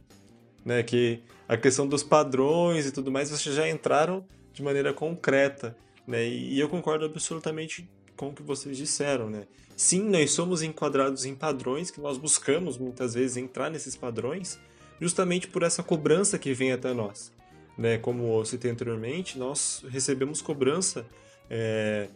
né? 0.68 0.84
Que 0.84 1.22
a 1.48 1.56
questão 1.56 1.88
dos 1.88 2.04
padrões 2.04 2.86
e 2.86 2.92
tudo 2.92 3.10
mais, 3.10 3.30
vocês 3.30 3.56
já 3.56 3.68
entraram 3.70 4.26
de 4.52 4.62
maneira 4.62 4.94
concreta, 4.94 5.78
né? 6.06 6.28
E 6.28 6.60
eu 6.60 6.68
concordo 6.68 7.06
absolutamente 7.06 7.90
com 8.18 8.28
o 8.28 8.34
que 8.34 8.44
vocês 8.44 8.76
disseram, 8.76 9.30
né? 9.30 9.48
Sim, 9.78 10.10
nós 10.10 10.32
somos 10.32 10.62
enquadrados 10.62 11.24
em 11.24 11.34
padrões 11.34 11.90
que 11.90 12.02
nós 12.02 12.18
buscamos 12.18 12.78
muitas 12.78 13.14
vezes 13.14 13.38
entrar 13.38 13.70
nesses 13.70 13.96
padrões, 13.96 14.60
justamente 15.00 15.48
por 15.48 15.64
essa 15.64 15.82
cobrança 15.82 16.38
que 16.38 16.54
vem 16.54 16.74
até 16.74 16.94
nós, 16.94 17.32
né? 17.78 17.98
Como 17.98 18.38
eu 18.38 18.44
citei 18.44 18.70
anteriormente, 18.70 19.40
nós 19.40 19.86
recebemos 19.88 20.42
cobrança, 20.42 21.06
é, 21.50 22.10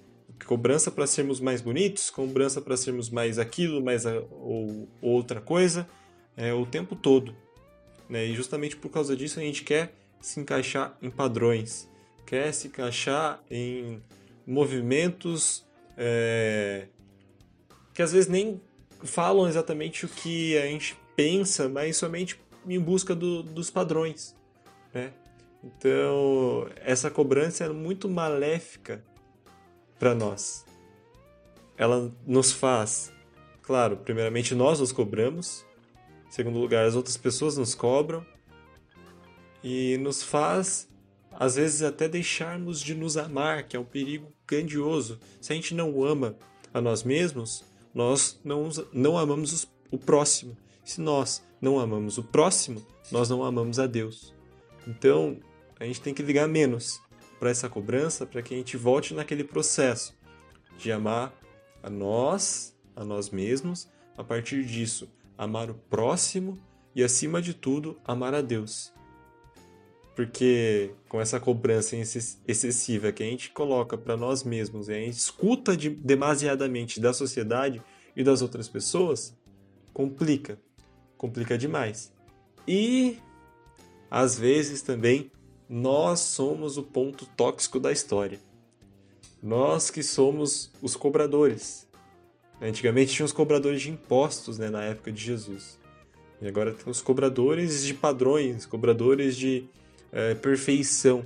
cobrança 0.45 0.91
para 0.91 1.07
sermos 1.07 1.39
mais 1.39 1.61
bonitos, 1.61 2.09
cobrança 2.09 2.59
para 2.59 2.75
sermos 2.75 3.09
mais 3.09 3.39
aquilo, 3.39 3.81
mais 3.81 4.05
a, 4.05 4.19
ou 4.29 4.89
outra 5.01 5.39
coisa, 5.39 5.87
é, 6.35 6.53
o 6.53 6.65
tempo 6.65 6.97
todo. 6.97 7.33
Né? 8.11 8.25
E 8.25 8.35
justamente 8.35 8.75
por 8.75 8.89
causa 8.89 9.15
disso 9.15 9.39
a 9.39 9.41
gente 9.41 9.63
quer 9.63 9.93
se 10.19 10.41
encaixar 10.41 10.97
em 11.01 11.09
padrões, 11.09 11.89
quer 12.25 12.53
se 12.53 12.67
encaixar 12.67 13.41
em 13.49 14.03
movimentos 14.45 15.65
é, 15.95 16.87
que 17.93 18.01
às 18.01 18.11
vezes 18.11 18.29
nem 18.29 18.61
falam 19.01 19.47
exatamente 19.47 20.05
o 20.05 20.09
que 20.09 20.57
a 20.57 20.63
gente 20.63 20.97
pensa, 21.15 21.69
mas 21.69 21.95
somente 21.95 22.37
em 22.67 22.79
busca 22.79 23.15
do, 23.15 23.41
dos 23.43 23.71
padrões. 23.71 24.35
Né? 24.93 25.13
Então, 25.63 26.67
essa 26.83 27.09
cobrança 27.09 27.63
é 27.63 27.69
muito 27.69 28.09
maléfica 28.09 29.01
para 29.97 30.13
nós. 30.13 30.65
Ela 31.77 32.11
nos 32.27 32.51
faz, 32.51 33.13
claro, 33.61 33.95
primeiramente 33.95 34.53
nós 34.53 34.81
nos 34.81 34.91
cobramos, 34.91 35.65
segundo 36.31 36.57
lugar, 36.57 36.85
as 36.85 36.95
outras 36.95 37.17
pessoas 37.17 37.57
nos 37.57 37.75
cobram 37.75 38.25
e 39.61 39.97
nos 39.97 40.23
faz, 40.23 40.89
às 41.31 41.55
vezes, 41.55 41.83
até 41.83 42.07
deixarmos 42.07 42.81
de 42.81 42.95
nos 42.95 43.17
amar, 43.17 43.67
que 43.67 43.75
é 43.75 43.79
um 43.79 43.85
perigo 43.85 44.33
grandioso. 44.47 45.19
Se 45.41 45.51
a 45.51 45.55
gente 45.55 45.75
não 45.75 46.03
ama 46.03 46.35
a 46.73 46.79
nós 46.81 47.03
mesmos, 47.03 47.65
nós 47.93 48.39
não, 48.43 48.69
não 48.93 49.17
amamos 49.17 49.51
os, 49.51 49.67
o 49.91 49.97
próximo. 49.97 50.57
Se 50.85 51.01
nós 51.01 51.43
não 51.61 51.77
amamos 51.77 52.17
o 52.17 52.23
próximo, 52.23 52.81
nós 53.11 53.29
não 53.29 53.43
amamos 53.43 53.77
a 53.77 53.85
Deus. 53.85 54.33
Então, 54.87 55.37
a 55.79 55.85
gente 55.85 56.01
tem 56.01 56.13
que 56.13 56.23
ligar 56.23 56.47
menos 56.47 57.01
para 57.39 57.49
essa 57.49 57.69
cobrança, 57.69 58.25
para 58.25 58.41
que 58.41 58.53
a 58.53 58.57
gente 58.57 58.77
volte 58.77 59.13
naquele 59.13 59.43
processo 59.43 60.17
de 60.77 60.91
amar 60.91 61.33
a 61.83 61.89
nós, 61.89 62.73
a 62.95 63.03
nós 63.03 63.29
mesmos, 63.29 63.89
a 64.17 64.23
partir 64.23 64.63
disso, 64.63 65.09
amar 65.41 65.71
o 65.71 65.73
próximo 65.73 66.59
e, 66.93 67.03
acima 67.03 67.41
de 67.41 67.55
tudo, 67.55 67.99
amar 68.05 68.35
a 68.35 68.41
Deus. 68.41 68.93
Porque 70.15 70.91
com 71.09 71.19
essa 71.19 71.39
cobrança 71.39 71.95
excessiva 72.47 73.11
que 73.11 73.23
a 73.23 73.25
gente 73.25 73.49
coloca 73.49 73.97
para 73.97 74.15
nós 74.15 74.43
mesmos 74.43 74.87
e 74.87 74.93
a 74.93 74.99
gente 74.99 75.17
escuta 75.17 75.75
de, 75.75 75.89
demasiadamente 75.89 76.99
da 76.99 77.11
sociedade 77.11 77.81
e 78.15 78.23
das 78.23 78.43
outras 78.43 78.69
pessoas, 78.69 79.35
complica. 79.91 80.59
Complica 81.17 81.57
demais. 81.57 82.13
E, 82.67 83.17
às 84.11 84.37
vezes 84.37 84.83
também, 84.83 85.31
nós 85.67 86.19
somos 86.19 86.77
o 86.77 86.83
ponto 86.83 87.25
tóxico 87.25 87.79
da 87.79 87.91
história. 87.91 88.39
Nós 89.41 89.89
que 89.89 90.03
somos 90.03 90.71
os 90.83 90.95
cobradores. 90.95 91.89
Antigamente 92.61 93.13
tinha 93.13 93.25
os 93.25 93.31
cobradores 93.31 93.81
de 93.81 93.89
impostos 93.89 94.59
né, 94.59 94.69
na 94.69 94.83
época 94.83 95.11
de 95.11 95.21
Jesus. 95.21 95.79
E 96.39 96.47
agora 96.47 96.73
tem 96.73 96.89
os 96.89 97.01
cobradores 97.01 97.83
de 97.83 97.93
padrões, 97.93 98.65
cobradores 98.65 99.35
de 99.35 99.65
é, 100.11 100.35
perfeição. 100.35 101.25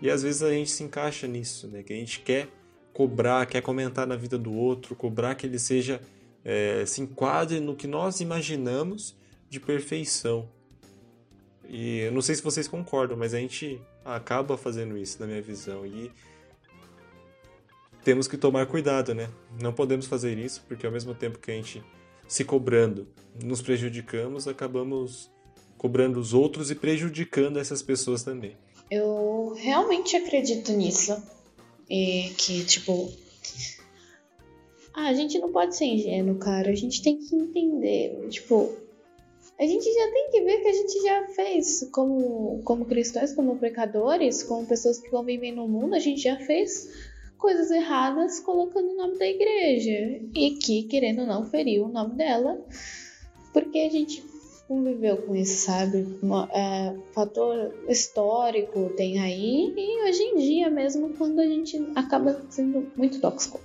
E 0.00 0.10
às 0.10 0.22
vezes 0.22 0.42
a 0.42 0.50
gente 0.50 0.70
se 0.70 0.82
encaixa 0.82 1.26
nisso, 1.26 1.68
né? 1.68 1.82
Que 1.82 1.92
a 1.92 1.96
gente 1.96 2.20
quer 2.20 2.48
cobrar, 2.92 3.46
quer 3.46 3.62
comentar 3.62 4.06
na 4.06 4.16
vida 4.16 4.38
do 4.38 4.52
outro, 4.52 4.94
cobrar 4.94 5.34
que 5.34 5.46
ele 5.46 5.58
seja 5.58 6.00
é, 6.44 6.84
se 6.86 7.00
enquadre 7.00 7.60
no 7.60 7.74
que 7.74 7.86
nós 7.86 8.20
imaginamos 8.20 9.16
de 9.48 9.58
perfeição. 9.58 10.48
E 11.68 12.00
eu 12.00 12.12
não 12.12 12.20
sei 12.20 12.34
se 12.34 12.42
vocês 12.42 12.68
concordam, 12.68 13.16
mas 13.16 13.32
a 13.32 13.38
gente 13.38 13.80
acaba 14.04 14.56
fazendo 14.56 14.96
isso 14.98 15.18
na 15.20 15.26
minha 15.26 15.40
visão. 15.40 15.86
E 15.86 16.10
temos 18.04 18.28
que 18.28 18.36
tomar 18.36 18.66
cuidado, 18.66 19.14
né? 19.14 19.30
Não 19.60 19.72
podemos 19.72 20.06
fazer 20.06 20.38
isso, 20.38 20.62
porque 20.68 20.84
ao 20.86 20.92
mesmo 20.92 21.14
tempo 21.14 21.38
que 21.38 21.50
a 21.50 21.54
gente 21.54 21.82
se 22.28 22.44
cobrando, 22.44 23.08
nos 23.42 23.62
prejudicamos, 23.62 24.46
acabamos 24.46 25.30
cobrando 25.78 26.20
os 26.20 26.34
outros 26.34 26.70
e 26.70 26.74
prejudicando 26.74 27.58
essas 27.58 27.82
pessoas 27.82 28.22
também. 28.22 28.56
Eu 28.90 29.54
realmente 29.56 30.16
acredito 30.16 30.72
nisso. 30.72 31.20
E 31.88 32.30
que, 32.36 32.64
tipo. 32.64 33.10
Ah, 34.92 35.08
a 35.08 35.14
gente 35.14 35.38
não 35.38 35.50
pode 35.50 35.76
ser 35.76 35.86
ingênuo, 35.86 36.38
cara. 36.38 36.70
A 36.70 36.74
gente 36.74 37.02
tem 37.02 37.18
que 37.18 37.34
entender. 37.34 38.28
Tipo, 38.28 38.72
a 39.58 39.64
gente 39.64 39.84
já 39.84 40.10
tem 40.10 40.30
que 40.30 40.40
ver 40.42 40.60
que 40.60 40.68
a 40.68 40.72
gente 40.72 41.02
já 41.02 41.26
fez, 41.28 41.88
como, 41.92 42.60
como 42.64 42.84
cristãos, 42.84 43.32
como 43.32 43.58
pecadores, 43.58 44.42
como 44.42 44.66
pessoas 44.66 44.98
que 44.98 45.10
convivem 45.10 45.52
no 45.52 45.66
mundo, 45.68 45.94
a 45.94 45.98
gente 45.98 46.22
já 46.22 46.36
fez 46.36 46.88
coisas 47.44 47.70
erradas 47.70 48.40
colocando 48.40 48.92
o 48.92 48.96
nome 48.96 49.18
da 49.18 49.26
igreja. 49.26 50.18
E 50.34 50.52
que, 50.52 50.84
querendo 50.84 51.20
ou 51.20 51.26
não, 51.26 51.44
feriu 51.44 51.84
o 51.84 51.92
nome 51.92 52.14
dela, 52.14 52.58
porque 53.52 53.80
a 53.80 53.90
gente 53.90 54.24
conviveu 54.66 55.18
com 55.18 55.36
isso, 55.36 55.66
sabe? 55.66 56.06
É, 56.54 56.96
fator 57.12 57.74
histórico 57.86 58.88
tem 58.96 59.20
aí, 59.20 59.74
e 59.76 60.08
hoje 60.08 60.22
em 60.22 60.36
dia 60.36 60.70
mesmo, 60.70 61.10
quando 61.18 61.38
a 61.38 61.46
gente 61.46 61.78
acaba 61.94 62.40
sendo 62.48 62.90
muito 62.96 63.20
tóxico. 63.20 63.60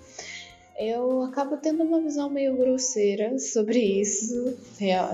Eu 0.77 1.23
acabo 1.23 1.55
tendo 1.55 1.81
uma 1.81 2.01
visão 2.01 2.29
meio 2.29 2.57
grosseira 2.57 3.39
sobre 3.39 3.79
isso, 3.79 4.57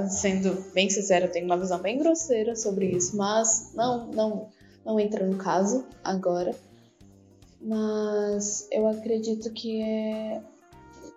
sendo 0.09 0.59
bem 0.73 0.89
sincera, 0.89 1.25
eu 1.25 1.31
tenho 1.31 1.45
uma 1.45 1.57
visão 1.57 1.77
bem 1.77 1.99
grosseira 1.99 2.55
sobre 2.55 2.87
isso, 2.87 3.15
mas 3.15 3.71
não, 3.75 4.07
não, 4.07 4.49
não 4.83 4.99
entra 4.99 5.23
no 5.23 5.37
caso 5.37 5.85
agora. 6.03 6.55
Mas 7.65 8.67
eu 8.71 8.87
acredito 8.87 9.51
que 9.51 9.81
é 9.81 10.39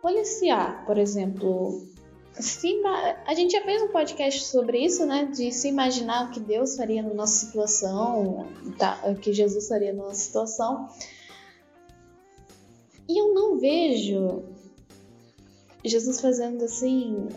policiar, 0.01 0.87
por 0.87 0.97
exemplo, 0.97 1.87
se, 2.33 2.81
a 3.27 3.35
gente 3.35 3.53
já 3.53 3.63
fez 3.63 3.83
um 3.83 3.89
podcast 3.89 4.45
sobre 4.45 4.79
isso, 4.79 5.05
né? 5.05 5.27
De 5.27 5.53
se 5.53 5.69
imaginar 5.69 6.27
o 6.27 6.31
que 6.31 6.41
Deus 6.41 6.75
faria 6.75 7.03
na 7.03 7.13
nossa 7.13 7.45
situação, 7.45 8.47
tá, 8.79 8.99
o 9.05 9.15
que 9.15 9.31
Jesus 9.31 9.69
faria 9.69 9.93
na 9.93 10.05
nossa 10.05 10.21
situação. 10.21 10.89
E 13.07 13.21
eu 13.21 13.35
não 13.35 13.59
vejo 13.59 14.43
Jesus 15.85 16.19
fazendo 16.19 16.65
assim. 16.65 17.29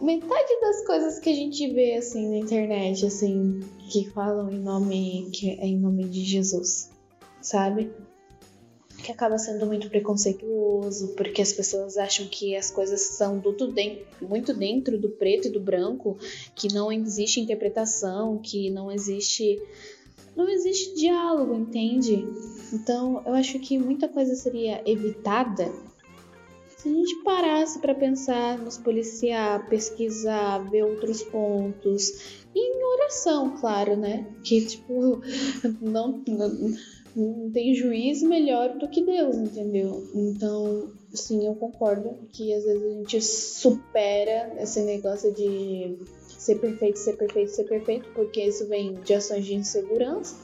Metade 0.00 0.60
das 0.60 0.86
coisas 0.86 1.18
que 1.20 1.30
a 1.30 1.34
gente 1.34 1.72
vê 1.72 1.94
assim 1.94 2.28
na 2.30 2.38
internet, 2.38 3.06
assim, 3.06 3.60
que 3.90 4.10
falam 4.10 4.50
em 4.50 4.58
nome, 4.58 5.30
que 5.32 5.50
é 5.50 5.66
em 5.66 5.78
nome 5.78 6.04
de 6.04 6.24
Jesus, 6.24 6.90
sabe? 7.40 7.92
Que 9.08 9.12
acaba 9.12 9.38
sendo 9.38 9.64
muito 9.64 9.88
preconceituoso, 9.88 11.14
porque 11.16 11.40
as 11.40 11.50
pessoas 11.50 11.96
acham 11.96 12.26
que 12.26 12.54
as 12.54 12.70
coisas 12.70 13.00
são 13.00 13.38
do, 13.38 13.56
muito 14.20 14.52
dentro 14.52 14.98
do 14.98 15.08
preto 15.08 15.48
e 15.48 15.50
do 15.50 15.58
branco, 15.58 16.18
que 16.54 16.72
não 16.74 16.92
existe 16.92 17.40
interpretação, 17.40 18.38
que 18.38 18.70
não 18.70 18.92
existe 18.92 19.58
não 20.36 20.46
existe 20.48 20.94
diálogo, 20.94 21.54
entende? 21.54 22.24
Então, 22.72 23.22
eu 23.26 23.32
acho 23.34 23.58
que 23.58 23.78
muita 23.78 24.08
coisa 24.08 24.36
seria 24.36 24.82
evitada 24.88 25.72
se 26.78 26.88
a 26.88 26.92
gente 26.92 27.16
parasse 27.24 27.80
para 27.80 27.92
pensar, 27.92 28.56
nos 28.56 28.78
policiar, 28.78 29.68
pesquisar, 29.68 30.58
ver 30.70 30.84
outros 30.84 31.24
pontos, 31.24 32.38
e 32.54 32.60
em 32.60 32.84
oração, 32.84 33.56
claro, 33.58 33.96
né? 33.96 34.26
Que 34.44 34.64
tipo, 34.64 35.20
não, 35.82 36.22
não 36.28 36.72
não 37.18 37.50
tem 37.50 37.74
juiz 37.74 38.22
melhor 38.22 38.78
do 38.78 38.88
que 38.88 39.02
Deus, 39.02 39.36
entendeu? 39.36 40.08
Então, 40.14 40.88
sim, 41.12 41.44
eu 41.46 41.54
concordo 41.54 42.16
que 42.32 42.54
às 42.54 42.64
vezes 42.64 42.84
a 42.84 42.90
gente 42.90 43.20
supera 43.20 44.54
esse 44.62 44.80
negócio 44.82 45.32
de 45.34 45.98
ser 46.38 46.60
perfeito, 46.60 46.98
ser 46.98 47.16
perfeito, 47.16 47.50
ser 47.50 47.64
perfeito, 47.64 48.08
porque 48.14 48.42
isso 48.42 48.66
vem 48.68 48.94
de 48.94 49.14
ações 49.14 49.44
de 49.44 49.54
insegurança. 49.54 50.36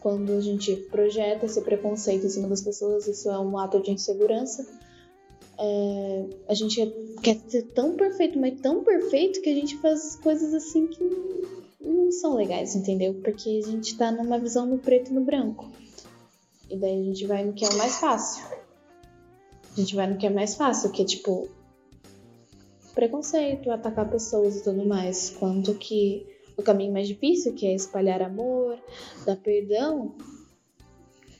Quando 0.00 0.32
a 0.32 0.40
gente 0.40 0.74
projeta 0.90 1.44
esse 1.44 1.60
preconceito 1.60 2.24
em 2.24 2.30
cima 2.30 2.48
das 2.48 2.62
pessoas, 2.62 3.06
isso 3.06 3.30
é 3.30 3.38
um 3.38 3.58
ato 3.58 3.82
de 3.82 3.90
insegurança. 3.90 4.66
É, 5.58 6.24
a 6.48 6.54
gente 6.54 6.80
quer 7.22 7.36
ser 7.46 7.64
tão 7.74 7.94
perfeito, 7.94 8.38
mas 8.38 8.58
tão 8.62 8.82
perfeito 8.82 9.42
que 9.42 9.50
a 9.50 9.54
gente 9.54 9.76
faz 9.76 10.16
coisas 10.16 10.54
assim 10.54 10.86
que 10.86 11.04
não 11.78 12.10
são 12.10 12.34
legais, 12.34 12.74
entendeu? 12.74 13.12
Porque 13.22 13.60
a 13.62 13.70
gente 13.70 13.94
tá 13.98 14.10
numa 14.10 14.38
visão 14.38 14.64
no 14.64 14.78
preto 14.78 15.10
e 15.10 15.14
no 15.14 15.20
branco. 15.20 15.70
E 16.70 16.76
daí 16.76 17.00
a 17.00 17.04
gente 17.04 17.26
vai 17.26 17.44
no 17.44 17.52
que 17.52 17.64
é 17.64 17.68
o 17.68 17.76
mais 17.76 17.96
fácil. 17.98 18.44
A 19.72 19.80
gente 19.80 19.96
vai 19.96 20.06
no 20.06 20.16
que 20.16 20.26
é 20.26 20.30
mais 20.30 20.54
fácil, 20.54 20.90
que 20.92 21.02
é 21.02 21.04
tipo 21.04 21.48
preconceito, 22.94 23.70
atacar 23.70 24.08
pessoas 24.08 24.56
e 24.56 24.62
tudo 24.64 24.86
mais. 24.86 25.30
Quanto 25.30 25.74
que 25.74 26.26
o 26.56 26.62
caminho 26.62 26.92
mais 26.92 27.08
difícil, 27.08 27.54
que 27.54 27.66
é 27.66 27.74
espalhar 27.74 28.22
amor, 28.22 28.78
dar 29.26 29.36
perdão, 29.36 30.14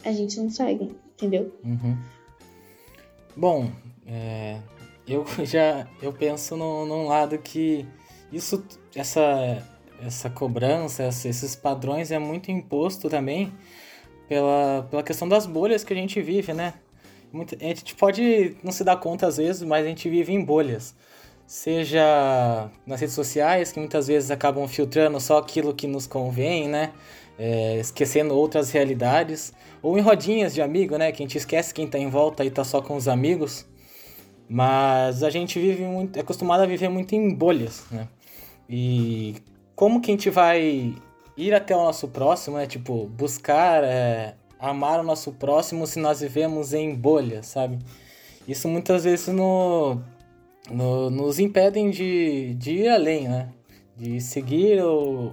a 0.04 0.10
gente 0.12 0.38
não 0.40 0.50
segue, 0.50 0.96
entendeu? 1.14 1.52
Uhum. 1.64 1.96
Bom, 3.36 3.70
é, 4.06 4.58
eu 5.06 5.24
já 5.46 5.86
eu 6.02 6.12
penso 6.12 6.56
no, 6.56 6.84
num 6.86 7.06
lado 7.06 7.38
que 7.38 7.86
isso, 8.32 8.64
essa, 8.94 9.64
essa 10.02 10.28
cobrança, 10.28 11.04
esses 11.04 11.54
padrões 11.54 12.10
é 12.10 12.18
muito 12.18 12.50
imposto 12.50 13.08
também 13.08 13.52
pela, 14.30 14.86
pela 14.88 15.02
questão 15.02 15.28
das 15.28 15.44
bolhas 15.44 15.82
que 15.82 15.92
a 15.92 15.96
gente 15.96 16.22
vive, 16.22 16.52
né? 16.52 16.74
Muita, 17.32 17.56
a 17.56 17.66
gente 17.66 17.96
pode 17.96 18.56
não 18.62 18.70
se 18.70 18.84
dar 18.84 18.96
conta 18.96 19.26
às 19.26 19.38
vezes, 19.38 19.64
mas 19.64 19.84
a 19.84 19.88
gente 19.88 20.08
vive 20.08 20.32
em 20.32 20.40
bolhas. 20.44 20.94
Seja 21.48 22.70
nas 22.86 23.00
redes 23.00 23.12
sociais, 23.16 23.72
que 23.72 23.80
muitas 23.80 24.06
vezes 24.06 24.30
acabam 24.30 24.68
filtrando 24.68 25.18
só 25.18 25.38
aquilo 25.38 25.74
que 25.74 25.88
nos 25.88 26.06
convém, 26.06 26.68
né? 26.68 26.92
É, 27.36 27.80
esquecendo 27.80 28.32
outras 28.36 28.70
realidades. 28.70 29.52
Ou 29.82 29.98
em 29.98 30.00
rodinhas 30.00 30.54
de 30.54 30.62
amigo, 30.62 30.96
né? 30.96 31.10
Que 31.10 31.24
a 31.24 31.26
gente 31.26 31.36
esquece 31.36 31.74
quem 31.74 31.88
tá 31.88 31.98
em 31.98 32.08
volta 32.08 32.44
e 32.44 32.50
tá 32.52 32.62
só 32.62 32.80
com 32.80 32.94
os 32.94 33.08
amigos. 33.08 33.66
Mas 34.48 35.24
a 35.24 35.30
gente 35.30 35.58
vive 35.58 35.82
muito, 35.82 36.16
é 36.16 36.20
acostumado 36.20 36.62
a 36.62 36.66
viver 36.66 36.88
muito 36.88 37.16
em 37.16 37.34
bolhas, 37.34 37.84
né? 37.90 38.06
E 38.68 39.34
como 39.74 40.00
que 40.00 40.12
a 40.12 40.14
gente 40.14 40.30
vai 40.30 40.94
ir 41.36 41.54
até 41.54 41.74
o 41.74 41.82
nosso 41.82 42.08
próximo, 42.08 42.56
né? 42.56 42.66
Tipo, 42.66 43.06
buscar 43.06 43.82
é, 43.84 44.34
amar 44.58 45.00
o 45.00 45.02
nosso 45.02 45.32
próximo 45.32 45.86
se 45.86 45.98
nós 45.98 46.20
vivemos 46.20 46.72
em 46.72 46.94
bolha, 46.94 47.42
sabe? 47.42 47.78
Isso 48.46 48.68
muitas 48.68 49.04
vezes 49.04 49.28
no, 49.28 50.00
no, 50.70 51.10
nos 51.10 51.38
impedem 51.38 51.90
de, 51.90 52.54
de 52.54 52.72
ir 52.72 52.88
além, 52.88 53.28
né? 53.28 53.48
De 53.96 54.20
seguir 54.20 54.82
o, 54.82 55.32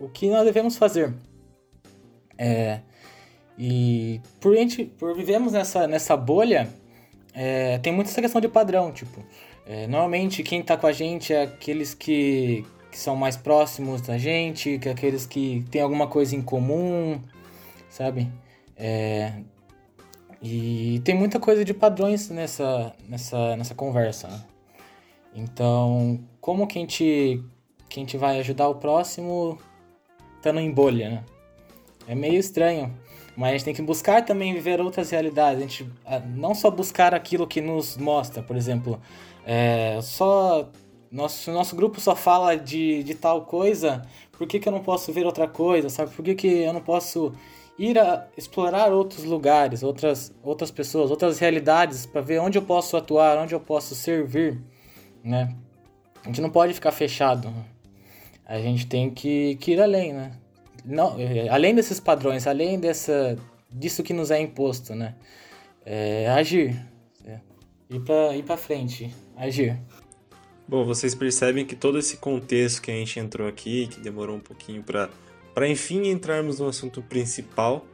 o 0.00 0.08
que 0.08 0.28
nós 0.28 0.44
devemos 0.44 0.76
fazer. 0.76 1.14
É, 2.36 2.80
e 3.58 4.20
por, 4.40 4.54
gente, 4.56 4.84
por 4.84 5.14
vivemos 5.16 5.52
nessa, 5.52 5.86
nessa 5.86 6.16
bolha, 6.16 6.68
é, 7.34 7.78
tem 7.78 7.92
muita 7.92 8.10
essa 8.10 8.20
questão 8.20 8.40
de 8.40 8.48
padrão, 8.48 8.92
tipo... 8.92 9.24
É, 9.70 9.86
normalmente 9.86 10.42
quem 10.42 10.62
tá 10.62 10.78
com 10.78 10.86
a 10.86 10.92
gente 10.92 11.34
é 11.34 11.42
aqueles 11.42 11.92
que, 11.92 12.64
que 12.90 12.98
são 12.98 13.14
mais 13.14 13.36
próximos 13.36 14.00
da 14.00 14.16
gente, 14.18 14.78
que 14.78 14.88
aqueles 14.88 15.26
que 15.26 15.64
têm 15.70 15.82
alguma 15.82 16.06
coisa 16.06 16.34
em 16.34 16.42
comum, 16.42 17.20
sabe? 17.90 18.30
É, 18.76 19.32
e 20.42 21.00
tem 21.04 21.14
muita 21.14 21.40
coisa 21.40 21.64
de 21.64 21.74
padrões 21.74 22.30
nessa, 22.30 22.94
nessa, 23.08 23.56
nessa 23.56 23.74
conversa. 23.74 24.28
Né? 24.28 24.44
Então, 25.34 26.20
como 26.40 26.66
que 26.66 26.78
a, 26.78 26.80
gente, 26.80 27.42
que 27.88 28.00
a 28.00 28.02
gente 28.02 28.16
vai 28.16 28.38
ajudar 28.40 28.68
o 28.68 28.76
próximo 28.76 29.58
estando 30.36 30.60
em 30.60 30.70
bolha, 30.70 31.10
né? 31.10 31.24
É 32.06 32.14
meio 32.14 32.38
estranho. 32.38 32.94
Mas 33.36 33.48
a 33.48 33.52
gente 33.52 33.64
tem 33.66 33.74
que 33.74 33.82
buscar 33.82 34.24
também 34.24 34.52
viver 34.52 34.80
outras 34.80 35.10
realidades. 35.10 35.58
A 35.58 35.60
gente 35.60 35.88
não 36.34 36.54
só 36.54 36.70
buscar 36.70 37.14
aquilo 37.14 37.46
que 37.46 37.60
nos 37.60 37.96
mostra, 37.96 38.42
por 38.42 38.56
exemplo, 38.56 39.00
é, 39.46 40.00
só 40.02 40.68
nosso, 41.10 41.50
nosso 41.50 41.74
grupo 41.74 42.00
só 42.00 42.14
fala 42.14 42.56
de, 42.56 43.02
de 43.02 43.14
tal 43.14 43.42
coisa, 43.46 44.06
por 44.32 44.46
que, 44.46 44.58
que 44.58 44.68
eu 44.68 44.72
não 44.72 44.82
posso 44.82 45.12
ver 45.12 45.26
outra 45.26 45.48
coisa, 45.48 45.88
sabe? 45.88 46.14
Por 46.14 46.24
que, 46.24 46.34
que 46.34 46.46
eu 46.46 46.72
não 46.72 46.80
posso 46.80 47.32
ir 47.78 47.98
a 47.98 48.26
explorar 48.36 48.92
outros 48.92 49.24
lugares, 49.24 49.82
outras, 49.82 50.34
outras 50.42 50.70
pessoas, 50.70 51.10
outras 51.10 51.38
realidades, 51.38 52.04
para 52.04 52.20
ver 52.20 52.40
onde 52.40 52.58
eu 52.58 52.62
posso 52.62 52.96
atuar, 52.96 53.38
onde 53.38 53.54
eu 53.54 53.60
posso 53.60 53.94
servir, 53.94 54.60
né? 55.22 55.54
A 56.24 56.26
gente 56.26 56.40
não 56.40 56.50
pode 56.50 56.74
ficar 56.74 56.92
fechado. 56.92 57.52
A 58.44 58.58
gente 58.60 58.86
tem 58.86 59.10
que, 59.10 59.56
que 59.56 59.72
ir 59.72 59.80
além, 59.80 60.12
né? 60.12 60.32
Não, 60.84 61.18
é, 61.18 61.48
além 61.48 61.74
desses 61.74 62.00
padrões, 62.00 62.46
além 62.46 62.78
dessa, 62.78 63.36
disso 63.70 64.02
que 64.02 64.12
nos 64.12 64.30
é 64.30 64.40
imposto, 64.40 64.94
né? 64.94 65.14
É, 65.84 66.28
agir. 66.30 66.76
É, 67.24 67.38
ir 67.90 68.00
para 68.00 68.36
ir 68.36 68.44
frente. 68.58 69.14
Agir. 69.36 69.78
Bom, 70.68 70.84
vocês 70.84 71.14
percebem 71.14 71.64
que 71.64 71.74
todo 71.74 71.98
esse 71.98 72.18
contexto 72.18 72.82
que 72.82 72.90
a 72.90 72.94
gente 72.94 73.18
entrou 73.18 73.48
aqui, 73.48 73.86
que 73.86 74.00
demorou 74.00 74.36
um 74.36 74.40
pouquinho 74.40 74.84
para 74.84 75.66
enfim 75.66 76.08
entrarmos 76.08 76.58
no 76.58 76.68
assunto 76.68 77.00
principal, 77.00 77.86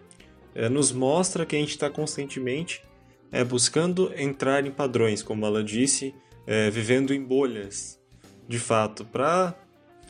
é, 0.56 0.68
nos 0.68 0.90
mostra 0.90 1.46
que 1.46 1.54
a 1.54 1.58
gente 1.60 1.70
está 1.70 1.88
constantemente 1.88 2.82
é 3.30 3.44
buscando 3.44 4.12
entrar 4.16 4.66
em 4.66 4.72
padrões, 4.72 5.22
como 5.22 5.46
ela 5.46 5.62
disse, 5.62 6.12
é, 6.48 6.68
vivendo 6.68 7.14
em 7.14 7.22
bolhas, 7.22 8.00
de 8.48 8.58
fato, 8.58 9.04
para 9.04 9.54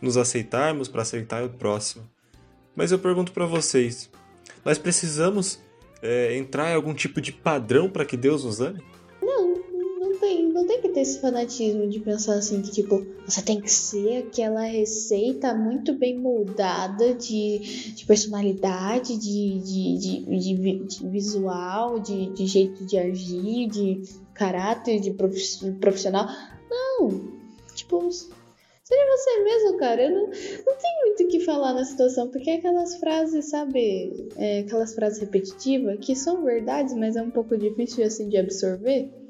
nos 0.00 0.16
aceitarmos, 0.16 0.88
para 0.88 1.02
aceitar 1.02 1.44
o 1.44 1.50
próximo. 1.50 2.08
Mas 2.74 2.92
eu 2.92 2.98
pergunto 2.98 3.32
para 3.32 3.44
vocês: 3.44 4.10
nós 4.64 4.78
precisamos 4.78 5.62
entrar 6.36 6.70
em 6.70 6.74
algum 6.74 6.92
tipo 6.92 7.18
de 7.18 7.32
padrão 7.32 7.88
para 7.88 8.04
que 8.04 8.14
Deus 8.14 8.44
nos 8.44 8.60
ame? 8.60 8.82
Não, 10.54 10.64
tem, 10.64 10.80
que 10.80 10.88
ter 10.90 11.00
esse 11.00 11.18
fanatismo 11.18 11.88
de 11.88 11.98
pensar 11.98 12.34
assim 12.34 12.62
que 12.62 12.70
tipo 12.70 13.04
você 13.26 13.42
tem 13.42 13.60
que 13.60 13.68
ser 13.68 14.18
aquela 14.18 14.62
receita 14.62 15.52
muito 15.52 15.92
bem 15.92 16.16
moldada 16.16 17.12
de, 17.12 17.58
de 17.92 18.06
personalidade, 18.06 19.18
de, 19.18 19.58
de, 19.58 19.98
de, 19.98 20.54
de, 20.54 20.84
de 20.84 21.08
visual, 21.08 21.98
de, 21.98 22.32
de 22.34 22.46
jeito 22.46 22.86
de 22.86 22.96
agir, 22.96 23.68
de 23.68 24.02
caráter, 24.32 25.00
de 25.00 25.10
profissional. 25.10 26.28
Não, 26.70 27.10
tipo 27.74 28.08
Seja 28.84 29.00
você 29.16 29.42
mesmo, 29.42 29.76
cara. 29.78 30.04
Eu 30.04 30.10
não, 30.10 30.26
não 30.26 30.78
tenho 30.78 31.06
muito 31.06 31.24
o 31.24 31.28
que 31.28 31.40
falar 31.40 31.72
na 31.72 31.84
situação, 31.84 32.28
porque 32.28 32.50
é 32.50 32.56
aquelas 32.58 32.94
frases, 32.96 33.46
sabe? 33.50 34.28
É, 34.36 34.60
aquelas 34.60 34.94
frases 34.94 35.18
repetitivas 35.18 35.98
que 36.00 36.14
são 36.14 36.44
verdades, 36.44 36.94
mas 36.94 37.16
é 37.16 37.22
um 37.22 37.30
pouco 37.30 37.56
difícil 37.56 38.04
assim 38.04 38.28
de 38.28 38.36
absorver. 38.36 39.23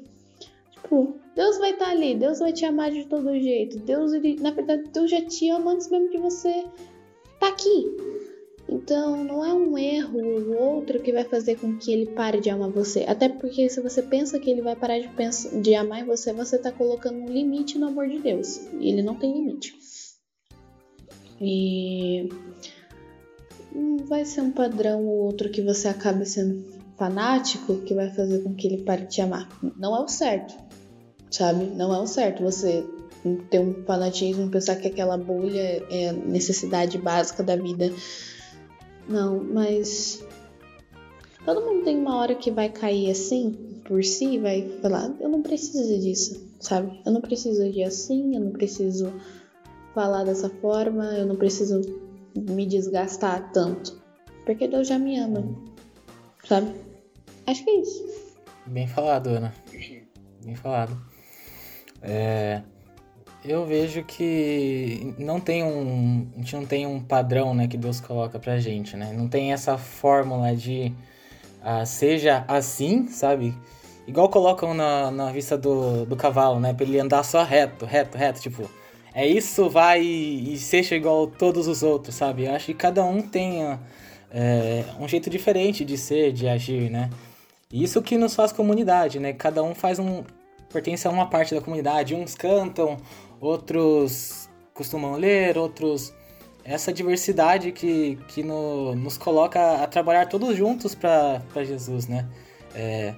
Deus 1.35 1.57
vai 1.57 1.71
estar 1.71 1.85
tá 1.85 1.91
ali, 1.91 2.15
Deus 2.15 2.39
vai 2.39 2.53
te 2.53 2.65
amar 2.65 2.91
de 2.91 3.05
todo 3.05 3.37
jeito. 3.39 3.79
Deus, 3.79 4.13
ele, 4.13 4.35
na 4.39 4.51
verdade, 4.51 4.83
Deus 4.91 5.11
já 5.11 5.21
te 5.21 5.49
ama 5.49 5.73
antes 5.73 5.89
mesmo 5.89 6.09
de 6.09 6.17
você 6.17 6.65
tá 7.39 7.49
aqui. 7.49 7.95
Então, 8.67 9.23
não 9.23 9.45
é 9.45 9.53
um 9.53 9.77
erro 9.77 10.19
ou 10.19 10.75
outro 10.75 10.99
que 10.99 11.11
vai 11.11 11.23
fazer 11.23 11.55
com 11.59 11.77
que 11.77 11.91
ele 11.91 12.07
pare 12.07 12.39
de 12.39 12.49
amar 12.49 12.71
você. 12.71 13.05
Até 13.07 13.29
porque 13.29 13.69
se 13.69 13.79
você 13.81 14.01
pensa 14.01 14.39
que 14.39 14.49
ele 14.49 14.61
vai 14.61 14.75
parar 14.75 14.99
de, 14.99 15.07
pensar, 15.09 15.61
de 15.61 15.75
amar 15.75 16.01
em 16.01 16.05
você, 16.05 16.33
você 16.33 16.57
tá 16.57 16.71
colocando 16.71 17.19
um 17.19 17.27
limite 17.27 17.77
no 17.77 17.87
amor 17.87 18.07
de 18.07 18.19
Deus. 18.19 18.57
E 18.79 18.89
ele 18.89 19.03
não 19.03 19.15
tem 19.15 19.33
limite. 19.33 19.75
E 21.39 22.29
vai 24.07 24.25
ser 24.25 24.41
um 24.41 24.51
padrão 24.51 25.05
ou 25.05 25.25
outro 25.25 25.49
que 25.49 25.61
você 25.61 25.87
acabe 25.87 26.25
sendo 26.25 26.63
fanático 26.97 27.81
que 27.81 27.93
vai 27.93 28.09
fazer 28.09 28.41
com 28.41 28.55
que 28.55 28.67
ele 28.67 28.83
pare 28.83 29.03
de 29.03 29.15
te 29.15 29.21
amar. 29.21 29.47
Não 29.77 29.95
é 29.95 29.99
o 29.99 30.07
certo, 30.07 30.55
sabe? 31.35 31.65
Não 31.65 31.93
é 31.93 31.99
o 31.99 32.07
certo 32.07 32.43
você 32.43 32.85
ter 33.49 33.59
um 33.59 33.83
fanatismo, 33.85 34.49
pensar 34.49 34.75
que 34.75 34.87
aquela 34.87 35.17
bolha 35.17 35.83
é 35.89 36.11
necessidade 36.11 36.97
básica 36.97 37.41
da 37.41 37.55
vida 37.55 37.91
não, 39.07 39.43
mas 39.43 40.23
todo 41.45 41.61
mundo 41.61 41.83
tem 41.83 41.97
uma 41.97 42.17
hora 42.17 42.33
que 42.33 42.49
vai 42.51 42.69
cair 42.69 43.11
assim 43.11 43.81
por 43.87 44.03
si, 44.03 44.39
vai 44.39 44.67
falar, 44.81 45.13
eu 45.19 45.29
não 45.29 45.43
preciso 45.43 45.99
disso, 45.99 46.49
sabe? 46.59 47.01
Eu 47.05 47.11
não 47.11 47.21
preciso 47.21 47.61
agir 47.61 47.83
assim, 47.83 48.35
eu 48.35 48.41
não 48.41 48.51
preciso 48.51 49.13
falar 49.93 50.23
dessa 50.23 50.49
forma, 50.49 51.05
eu 51.15 51.25
não 51.25 51.35
preciso 51.35 51.81
me 52.35 52.65
desgastar 52.65 53.51
tanto, 53.51 54.01
porque 54.43 54.67
Deus 54.67 54.87
já 54.87 54.97
me 54.97 55.19
ama, 55.19 55.55
sabe? 56.43 56.73
Acho 57.45 57.63
que 57.63 57.69
é 57.69 57.81
isso. 57.81 58.03
Bem 58.65 58.87
falado, 58.87 59.27
Ana. 59.27 59.53
Bem 60.43 60.55
falado. 60.55 61.14
É, 62.01 62.61
eu 63.43 63.65
vejo 63.65 64.03
que 64.03 65.13
não 65.17 65.39
tem 65.39 65.63
um, 65.63 66.27
a 66.35 66.39
gente 66.39 66.55
não 66.55 66.65
tem 66.65 66.87
um 66.87 66.99
padrão, 66.99 67.53
né, 67.53 67.67
que 67.67 67.77
Deus 67.77 67.99
coloca 67.99 68.39
pra 68.39 68.57
gente, 68.59 68.97
né? 68.97 69.13
Não 69.13 69.27
tem 69.27 69.53
essa 69.53 69.77
fórmula 69.77 70.55
de 70.55 70.93
uh, 71.61 71.85
seja 71.85 72.43
assim, 72.47 73.07
sabe? 73.07 73.53
Igual 74.07 74.29
colocam 74.29 74.73
na, 74.73 75.09
na 75.11 75.31
vista 75.31 75.57
do, 75.57 76.05
do 76.05 76.15
cavalo, 76.15 76.59
né? 76.59 76.73
Pra 76.73 76.85
ele 76.85 76.99
andar 76.99 77.23
só 77.23 77.43
reto, 77.43 77.85
reto, 77.85 78.17
reto, 78.17 78.41
tipo... 78.41 78.69
É 79.17 79.25
isso, 79.25 79.69
vai 79.69 80.01
e, 80.01 80.57
seja 80.57 80.93
igual 80.93 81.25
todos 81.25 81.69
os 81.69 81.81
outros, 81.81 82.15
sabe? 82.15 82.45
Eu 82.45 82.53
acho 82.53 82.65
que 82.65 82.73
cada 82.73 83.03
um 83.05 83.21
tem 83.21 83.63
é, 84.29 84.83
um 84.99 85.07
jeito 85.07 85.29
diferente 85.29 85.85
de 85.85 85.97
ser, 85.97 86.33
de 86.33 86.49
agir, 86.49 86.89
né? 86.89 87.09
Isso 87.71 88.01
que 88.01 88.17
nos 88.17 88.35
faz 88.35 88.51
comunidade, 88.51 89.17
né? 89.17 89.31
Cada 89.31 89.63
um 89.63 89.73
faz 89.73 89.99
um... 89.99 90.23
pertence 90.75 91.07
a 91.07 91.11
uma 91.11 91.29
parte 91.29 91.55
da 91.55 91.61
comunidade. 91.61 92.13
Uns 92.13 92.35
cantam, 92.35 92.97
outros 93.39 94.49
costumam 94.73 95.13
ler, 95.13 95.57
outros. 95.57 96.13
Essa 96.63 96.91
diversidade 96.91 97.71
que, 97.71 98.17
que 98.27 98.43
no, 98.43 98.95
nos 98.95 99.17
coloca 99.17 99.83
a 99.83 99.87
trabalhar 99.87 100.25
todos 100.25 100.57
juntos 100.57 100.95
para 100.95 101.63
Jesus, 101.63 102.07
né? 102.07 102.27
É, 102.73 103.13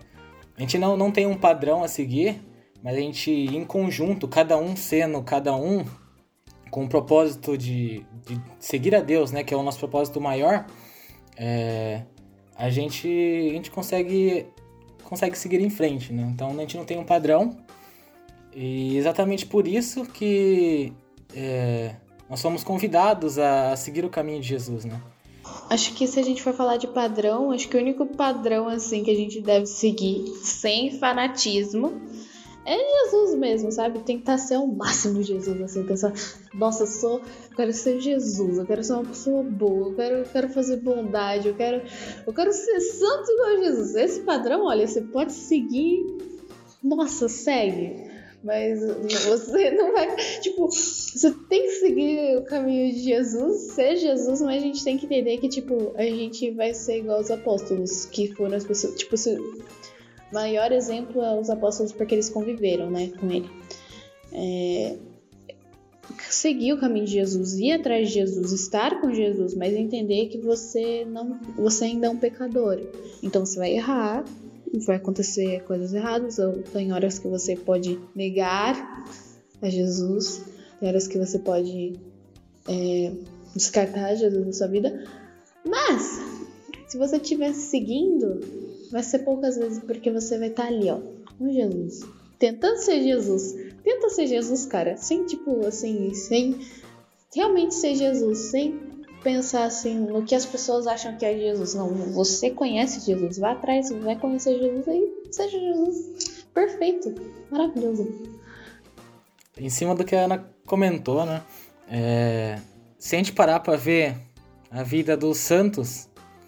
a 0.56 0.62
gente 0.62 0.78
não, 0.78 0.98
não 0.98 1.12
tem 1.12 1.26
um 1.26 1.38
padrão 1.38 1.82
a 1.84 1.88
seguir, 1.88 2.42
mas 2.84 2.96
a 2.96 3.00
gente, 3.00 3.32
em 3.32 3.64
conjunto, 3.64 4.28
cada 4.28 4.58
um 4.58 4.76
sendo 4.76 5.24
cada 5.24 5.56
um, 5.56 5.86
com 6.70 6.84
o 6.84 6.90
propósito 6.90 7.58
de, 7.58 8.06
de 8.26 8.40
seguir 8.60 8.94
a 8.94 9.00
Deus, 9.00 9.32
né? 9.32 9.44
Que 9.44 9.54
é 9.54 9.58
o 9.58 9.64
nosso 9.64 9.80
propósito 9.80 10.20
maior, 10.20 10.66
é, 11.38 12.02
a, 12.56 12.70
gente, 12.70 13.08
a 13.08 13.54
gente 13.54 13.72
consegue, 13.72 14.46
consegue 15.08 15.38
seguir 15.38 15.62
em 15.62 15.70
frente, 15.70 16.12
né? 16.12 16.30
Então 16.34 16.52
a 16.52 16.62
gente 16.62 16.76
não 16.76 16.84
tem 16.84 17.00
um 17.00 17.06
padrão, 17.06 17.58
e 18.54 18.98
exatamente 18.98 19.46
por 19.46 19.68
isso 19.68 20.06
que 20.06 20.92
é, 21.34 21.96
nós 22.30 22.40
somos 22.40 22.64
convidados 22.64 23.40
a 23.40 23.76
seguir 23.76 24.04
o 24.04 24.10
caminho 24.10 24.42
de 24.42 24.48
Jesus, 24.48 24.84
né? 24.84 25.02
Acho 25.70 25.94
que 25.94 26.06
se 26.08 26.20
a 26.20 26.24
gente 26.24 26.44
for 26.44 26.54
falar 26.54 26.76
de 26.76 26.88
padrão, 26.88 27.52
acho 27.52 27.70
que 27.70 27.78
o 27.78 27.80
único 27.80 28.06
padrão 28.06 28.68
assim 28.68 29.02
que 29.04 29.12
a 29.12 29.16
gente 29.16 29.40
deve 29.40 29.66
seguir 29.66 30.26
sem 30.44 30.92
fanatismo 31.00 32.02
é 32.68 33.06
Jesus 33.06 33.36
mesmo, 33.36 33.72
sabe? 33.72 34.00
Tentar 34.00 34.38
ser 34.38 34.58
o 34.58 34.68
máximo 34.68 35.24
Jesus, 35.24 35.62
assim, 35.62 35.84
pensar, 35.86 36.14
nossa, 36.54 36.84
eu 36.84 36.88
sou, 36.88 37.20
eu 37.20 37.56
quero 37.56 37.72
ser 37.72 38.02
Jesus, 38.02 38.58
eu 38.58 38.66
quero 38.66 38.84
ser 38.84 38.94
uma 38.94 39.06
pessoa 39.06 39.42
boa, 39.42 39.88
eu 39.88 39.96
quero, 39.96 40.16
eu 40.18 40.26
quero 40.26 40.50
fazer 40.50 40.78
bondade, 40.78 41.48
eu 41.48 41.56
quero, 41.56 41.82
eu 42.26 42.34
quero 42.34 42.52
ser 42.52 42.80
santo 42.82 43.32
igual 43.32 43.64
Jesus. 43.64 43.96
Esse 43.96 44.20
padrão, 44.22 44.66
olha, 44.66 44.86
você 44.86 45.02
pode 45.02 45.32
seguir, 45.32 46.06
nossa, 46.84 47.30
segue. 47.30 48.18
Mas 48.44 48.80
você 49.26 49.72
não 49.72 49.94
vai. 49.94 50.16
Tipo, 50.42 50.68
você 50.68 51.32
tem 51.50 51.64
que 51.64 51.72
seguir 51.72 52.38
o 52.38 52.44
caminho 52.44 52.94
de 52.94 53.00
Jesus, 53.00 53.74
ser 53.74 53.96
Jesus, 53.96 54.42
mas 54.42 54.62
a 54.62 54.66
gente 54.66 54.84
tem 54.84 54.98
que 54.98 55.06
entender 55.06 55.38
que, 55.38 55.50
tipo, 55.50 55.94
a 55.96 56.04
gente 56.04 56.52
vai 56.52 56.74
ser 56.74 57.00
igual 57.00 57.20
os 57.20 57.32
apóstolos, 57.32 58.06
que 58.06 58.34
foram 58.36 58.56
as 58.56 58.64
pessoas. 58.64 58.96
Tipo, 58.96 59.18
se, 59.18 59.38
maior 60.32 60.72
exemplo 60.72 61.22
é 61.22 61.40
os 61.40 61.50
apóstolos 61.50 61.92
porque 61.92 62.16
eles 62.16 62.30
conviveram, 62.30 62.90
né, 62.90 63.12
com 63.20 63.30
ele. 63.32 63.50
É, 64.34 64.98
seguir 66.30 66.74
o 66.74 66.80
caminho 66.80 67.06
de 67.06 67.14
Jesus, 67.14 67.54
ir 67.54 67.72
atrás 67.72 68.08
de 68.08 68.16
Jesus, 68.16 68.52
estar 68.52 69.02
com 69.02 69.14
Jesus, 69.14 69.54
mas 69.56 69.74
entender 69.74 70.28
que 70.28 70.38
você 70.38 71.06
não, 71.06 71.40
você 71.56 71.86
ainda 71.86 72.08
é 72.08 72.10
um 72.10 72.18
pecador. 72.18 72.80
Então 73.22 73.46
você 73.46 73.58
vai 73.58 73.74
errar, 73.74 74.24
vai 74.86 74.98
acontecer 74.98 75.64
coisas 75.64 75.94
erradas, 75.94 76.40
ou 76.40 76.62
tem 76.64 76.94
horas 76.94 77.20
que 77.20 77.28
você 77.28 77.56
pode 77.56 78.00
negar 78.16 78.76
a 79.62 79.70
Jesus, 79.70 80.44
tem 80.80 80.90
horas 80.90 81.08
que 81.08 81.18
você 81.18 81.40
pode 81.40 81.94
é, 82.68 83.12
descartar 83.56 84.16
Jesus 84.16 84.46
na 84.46 84.54
sua 84.54 84.68
vida, 84.68 85.04
mas 85.66 86.20
se 86.88 86.98
você 86.98 87.18
estiver 87.18 87.54
seguindo, 87.54 88.40
vai 88.92 89.04
ser 89.04 89.20
poucas 89.20 89.58
vezes 89.58 89.80
porque 89.80 90.12
você 90.12 90.38
vai 90.38 90.50
estar 90.50 90.64
tá 90.64 90.70
ali, 90.70 90.90
ó, 90.90 91.00
com 91.38 91.52
Jesus, 91.52 92.06
tentando 92.40 92.78
ser 92.78 93.04
Jesus, 93.04 93.56
tenta 93.84 94.10
ser 94.10 94.28
Jesus, 94.28 94.66
cara, 94.66 94.98
sem 94.98 95.26
tipo 95.26 95.66
assim, 95.66 96.14
sem 96.14 96.60
realmente 97.34 97.76
ser 97.76 97.96
Jesus, 97.96 98.38
sem 98.52 98.80
pensar 99.24 99.66
assim 99.66 99.96
no 99.96 100.24
que 100.24 100.36
as 100.36 100.46
pessoas 100.46 100.88
acham 100.88 101.18
que 101.18 101.26
é 101.26 101.38
Jesus. 101.38 101.74
Não, 101.74 101.90
você 102.14 102.50
conhece 102.50 103.06
Jesus, 103.06 103.38
vá 103.38 103.52
atrás, 103.52 103.90
vai 103.90 104.18
conhecer 104.18 104.58
Jesus 104.58 104.88
aí, 104.88 105.14
seja 105.32 105.60
Jesus. 105.60 106.46
Perfeito, 106.54 107.14
maravilhoso. 107.52 108.38
Em 109.58 109.70
cima 109.70 109.96
do 109.96 110.06
que 110.06 110.16
a 110.16 110.26
Ana 110.26 110.50
comentou, 110.66 111.26
né? 111.26 111.44
É... 111.90 112.60
Se 112.98 113.16
a 113.16 113.20
gente 113.20 113.34
parar 113.34 113.60
para 113.60 113.76
ver 113.76 114.16
a 114.72 114.84
vida 114.84 115.16
dos 115.16 115.38
santos, 115.38 116.08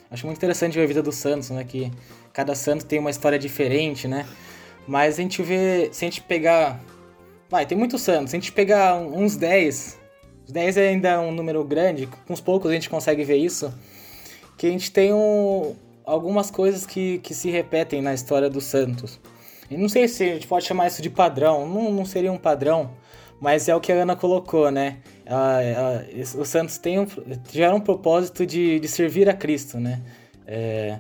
acho 0.10 0.26
muito 0.26 0.38
interessante 0.38 0.74
ver 0.74 0.84
a 0.84 0.88
vida 0.88 1.04
dos 1.04 1.16
santos, 1.16 1.50
né? 1.50 1.64
Que 1.64 1.92
cada 2.34 2.56
santo 2.56 2.86
tem 2.86 3.00
uma 3.00 3.10
história 3.10 3.40
diferente, 3.40 4.08
né? 4.08 4.26
Mas 4.88 5.20
a 5.20 5.22
gente 5.22 5.42
vê, 5.42 5.90
se 5.92 6.06
a 6.06 6.08
gente 6.08 6.22
pegar. 6.22 6.80
Vai, 7.50 7.66
tem 7.66 7.78
muitos 7.78 8.02
santos. 8.02 8.32
Se 8.32 8.38
a 8.38 8.40
gente 8.40 8.52
pegar 8.52 8.96
uns 8.96 9.36
10 9.36 10.00
10 10.52 10.78
é 10.78 10.90
ainda 10.90 11.22
um 11.22 11.32
número 11.32 11.64
grande, 11.64 12.08
com 12.08 12.34
uns 12.34 12.42
poucos 12.42 12.72
a 12.72 12.74
gente 12.74 12.90
consegue 12.90 13.24
ver 13.24 13.38
isso, 13.38 13.74
que 14.58 14.68
a 14.68 14.70
gente 14.70 14.92
tem 14.92 15.14
um, 15.14 15.76
algumas 16.04 16.50
coisas 16.50 16.86
que, 16.86 17.20
que 17.20 17.34
se 17.34 17.50
repetem 17.50 18.02
na 18.02 18.14
história 18.14 18.50
dos 18.50 18.66
Santos. 18.66 19.20
E 19.70 19.78
não 19.78 19.88
sei 19.88 20.08
se 20.08 20.24
a 20.24 20.34
gente 20.34 20.48
pode 20.48 20.66
chamar 20.66 20.88
isso 20.88 21.02
de 21.02 21.10
padrão, 21.10 21.68
não, 21.68 21.92
não 21.92 22.06
seria 22.06 22.32
um 22.32 22.38
padrão, 22.38 22.92
mas 23.40 23.70
é 23.70 23.76
o 23.76 23.80
que 23.80 23.92
a 23.92 23.96
Ana 23.96 24.16
colocou, 24.16 24.72
né? 24.72 24.98
Ela, 25.26 26.04
os 26.38 26.50
Santos 26.50 26.78
têm 26.80 27.00
um, 27.00 27.06
tiveram 27.48 27.78
um 27.78 27.82
propósito 27.82 28.46
de, 28.46 28.80
de 28.80 28.88
servir 28.88 29.30
a 29.30 29.34
Cristo, 29.34 29.80
né? 29.80 30.02
É, 30.48 31.00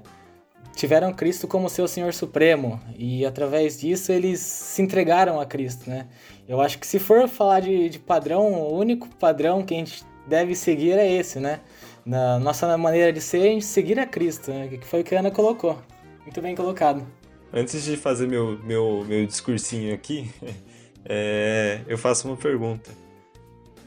tiveram 0.79 1.13
Cristo 1.13 1.45
como 1.45 1.67
seu 1.67 1.89
Senhor 1.89 2.13
Supremo 2.13 2.79
e 2.97 3.25
através 3.25 3.77
disso 3.77 4.13
eles 4.13 4.39
se 4.39 4.81
entregaram 4.81 5.37
a 5.37 5.45
Cristo, 5.45 5.89
né? 5.89 6.07
Eu 6.47 6.61
acho 6.61 6.79
que 6.79 6.87
se 6.87 6.97
for 6.97 7.27
falar 7.27 7.59
de, 7.59 7.89
de 7.89 7.99
padrão, 7.99 8.53
o 8.53 8.77
único 8.77 9.05
padrão 9.15 9.61
que 9.61 9.73
a 9.73 9.77
gente 9.77 10.05
deve 10.25 10.55
seguir 10.55 10.93
é 10.93 11.11
esse, 11.11 11.37
né? 11.37 11.59
Na 12.05 12.39
nossa 12.39 12.77
maneira 12.77 13.11
de 13.11 13.19
ser, 13.19 13.41
a 13.41 13.51
gente 13.51 13.65
seguir 13.65 13.99
a 13.99 14.05
Cristo, 14.05 14.51
né? 14.51 14.69
Que 14.69 14.87
foi 14.87 15.01
o 15.01 15.03
que 15.03 15.13
a 15.13 15.19
Ana 15.19 15.29
colocou. 15.29 15.77
Muito 16.21 16.41
bem 16.41 16.55
colocado. 16.55 17.05
Antes 17.51 17.83
de 17.83 17.97
fazer 17.97 18.27
meu, 18.27 18.57
meu, 18.63 19.03
meu 19.05 19.25
discursinho 19.25 19.93
aqui, 19.93 20.31
é, 21.03 21.81
eu 21.87 21.97
faço 21.97 22.25
uma 22.25 22.37
pergunta. 22.37 22.89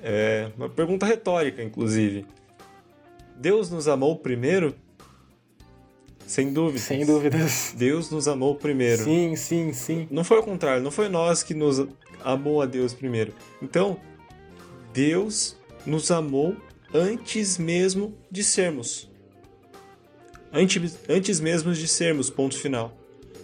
É, 0.02 0.50
uma 0.58 0.68
pergunta 0.68 1.06
retórica, 1.06 1.62
inclusive. 1.62 2.26
Deus 3.34 3.70
nos 3.70 3.88
amou 3.88 4.14
primeiro? 4.18 4.74
Sem 6.32 6.50
dúvidas. 6.50 6.84
Sem 6.84 7.04
dúvidas. 7.04 7.74
Deus 7.76 8.10
nos 8.10 8.26
amou 8.26 8.54
primeiro. 8.54 9.04
Sim, 9.04 9.36
sim, 9.36 9.70
sim. 9.74 10.08
Não 10.10 10.24
foi 10.24 10.38
o 10.38 10.42
contrário, 10.42 10.82
não 10.82 10.90
foi 10.90 11.06
nós 11.10 11.42
que 11.42 11.52
nos 11.52 11.86
amou 12.24 12.62
a 12.62 12.64
Deus 12.64 12.94
primeiro. 12.94 13.34
Então, 13.60 14.00
Deus 14.94 15.58
nos 15.84 16.10
amou 16.10 16.56
antes 16.94 17.58
mesmo 17.58 18.14
de 18.30 18.42
sermos. 18.42 19.10
Antes, 20.50 20.98
antes 21.06 21.38
mesmo 21.38 21.74
de 21.74 21.86
sermos, 21.86 22.30
ponto 22.30 22.56
final. 22.56 22.96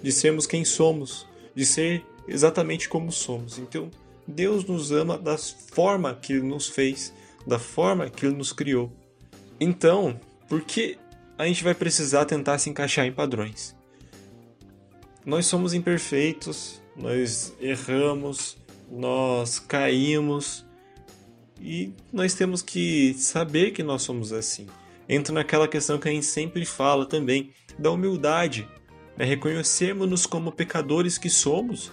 De 0.03 0.11
sermos 0.11 0.47
quem 0.47 0.65
somos. 0.65 1.27
De 1.55 1.67
ser 1.67 2.03
exatamente 2.27 2.89
como 2.89 3.13
somos. 3.13 3.59
Então, 3.59 3.91
Deus 4.27 4.65
nos 4.65 4.93
ama 4.93 5.19
da 5.19 5.37
forma 5.37 6.15
que 6.15 6.33
Ele 6.33 6.47
nos 6.47 6.67
fez, 6.67 7.13
da 7.47 7.59
forma 7.59 8.09
que 8.09 8.25
Ele 8.25 8.37
nos 8.37 8.51
criou. 8.51 8.91
Então, 9.61 10.19
por 10.49 10.63
que 10.63 10.97
a 11.39 11.47
gente 11.47 11.63
vai 11.63 11.73
precisar 11.73 12.25
tentar 12.25 12.59
se 12.59 12.69
encaixar 12.69 13.07
em 13.07 13.13
padrões? 13.13 13.77
Nós 15.25 15.47
somos 15.47 15.73
imperfeitos, 15.73 16.83
nós 16.97 17.55
erramos, 17.61 18.59
nós 18.91 19.61
caímos 19.61 20.67
e 21.61 21.93
nós 22.13 22.35
temos 22.35 22.61
que 22.61 23.15
saber 23.15 23.71
que 23.71 23.85
nós 23.85 24.03
somos 24.03 24.33
assim. 24.33 24.67
Entra 25.09 25.33
naquela 25.33 25.69
questão 25.69 25.99
que 25.99 26.09
a 26.09 26.13
gente 26.13 26.27
sempre 26.27 26.65
fala 26.65 27.07
também, 27.07 27.53
da 27.79 27.91
humildade, 27.91 28.69
né? 29.17 29.25
reconhecermos-nos 29.25 30.27
como 30.27 30.51
pecadores 30.51 31.17
que 31.17 31.31
somos 31.31 31.93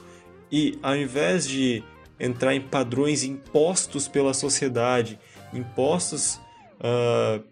e 0.52 0.80
ao 0.82 0.96
invés 0.96 1.48
de 1.48 1.84
entrar 2.20 2.56
em 2.56 2.62
padrões 2.62 3.24
impostos 3.24 4.08
pela 4.08 4.34
sociedade, 4.34 5.20
impostos 5.54 6.40
uh, 6.80 7.44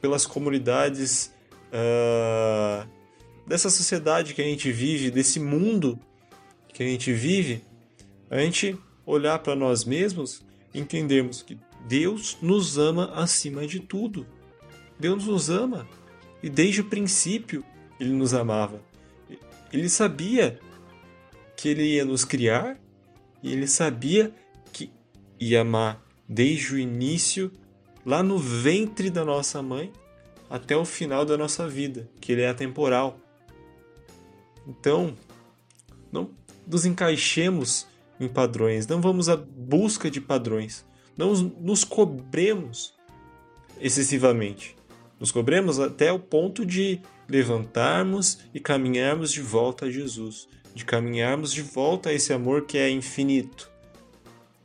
pelas 0.00 0.26
comunidades 0.26 1.32
uh, 1.72 2.88
dessa 3.46 3.70
sociedade 3.70 4.34
que 4.34 4.42
a 4.42 4.44
gente 4.44 4.70
vive, 4.70 5.10
desse 5.10 5.40
mundo 5.40 5.98
que 6.72 6.82
a 6.82 6.86
gente 6.86 7.12
vive, 7.12 7.64
a 8.30 8.38
gente 8.38 8.78
olhar 9.04 9.38
para 9.38 9.56
nós 9.56 9.84
mesmos 9.84 10.44
entendermos 10.74 11.42
que 11.42 11.58
Deus 11.86 12.36
nos 12.42 12.78
ama 12.78 13.12
acima 13.14 13.66
de 13.66 13.80
tudo. 13.80 14.26
Deus 14.98 15.26
nos 15.26 15.48
ama 15.48 15.88
e 16.42 16.50
desde 16.50 16.80
o 16.80 16.84
princípio 16.84 17.64
ele 17.98 18.10
nos 18.10 18.34
amava. 18.34 18.80
Ele 19.72 19.88
sabia 19.88 20.58
que 21.56 21.68
ele 21.68 21.84
ia 21.84 22.04
nos 22.04 22.24
criar 22.24 22.78
e 23.42 23.52
ele 23.52 23.66
sabia 23.66 24.32
que 24.72 24.90
ia 25.38 25.62
amar 25.62 26.04
desde 26.28 26.74
o 26.74 26.78
início, 26.78 27.50
lá 28.04 28.22
no 28.22 28.38
ventre 28.38 29.10
da 29.10 29.24
nossa 29.24 29.62
mãe, 29.62 29.92
até 30.48 30.76
o 30.76 30.84
final 30.84 31.24
da 31.24 31.36
nossa 31.36 31.68
vida, 31.68 32.08
que 32.20 32.32
ele 32.32 32.42
é 32.42 32.48
atemporal. 32.48 33.18
Então, 34.66 35.14
não 36.12 36.30
nos 36.66 36.84
encaixemos 36.84 37.86
em 38.20 38.28
padrões, 38.28 38.86
não 38.86 39.00
vamos 39.00 39.28
à 39.28 39.36
busca 39.36 40.10
de 40.10 40.20
padrões, 40.20 40.84
não 41.16 41.32
nos 41.32 41.84
cobremos 41.84 42.94
excessivamente. 43.80 44.76
Nos 45.18 45.32
cobremos 45.32 45.80
até 45.80 46.12
o 46.12 46.18
ponto 46.18 46.64
de 46.64 47.00
levantarmos 47.28 48.38
e 48.54 48.60
caminharmos 48.60 49.32
de 49.32 49.40
volta 49.40 49.86
a 49.86 49.90
Jesus 49.90 50.48
de 50.78 50.84
caminharmos 50.84 51.52
de 51.52 51.60
volta 51.60 52.10
a 52.10 52.12
esse 52.12 52.32
amor 52.32 52.62
que 52.62 52.78
é 52.78 52.88
infinito. 52.88 53.68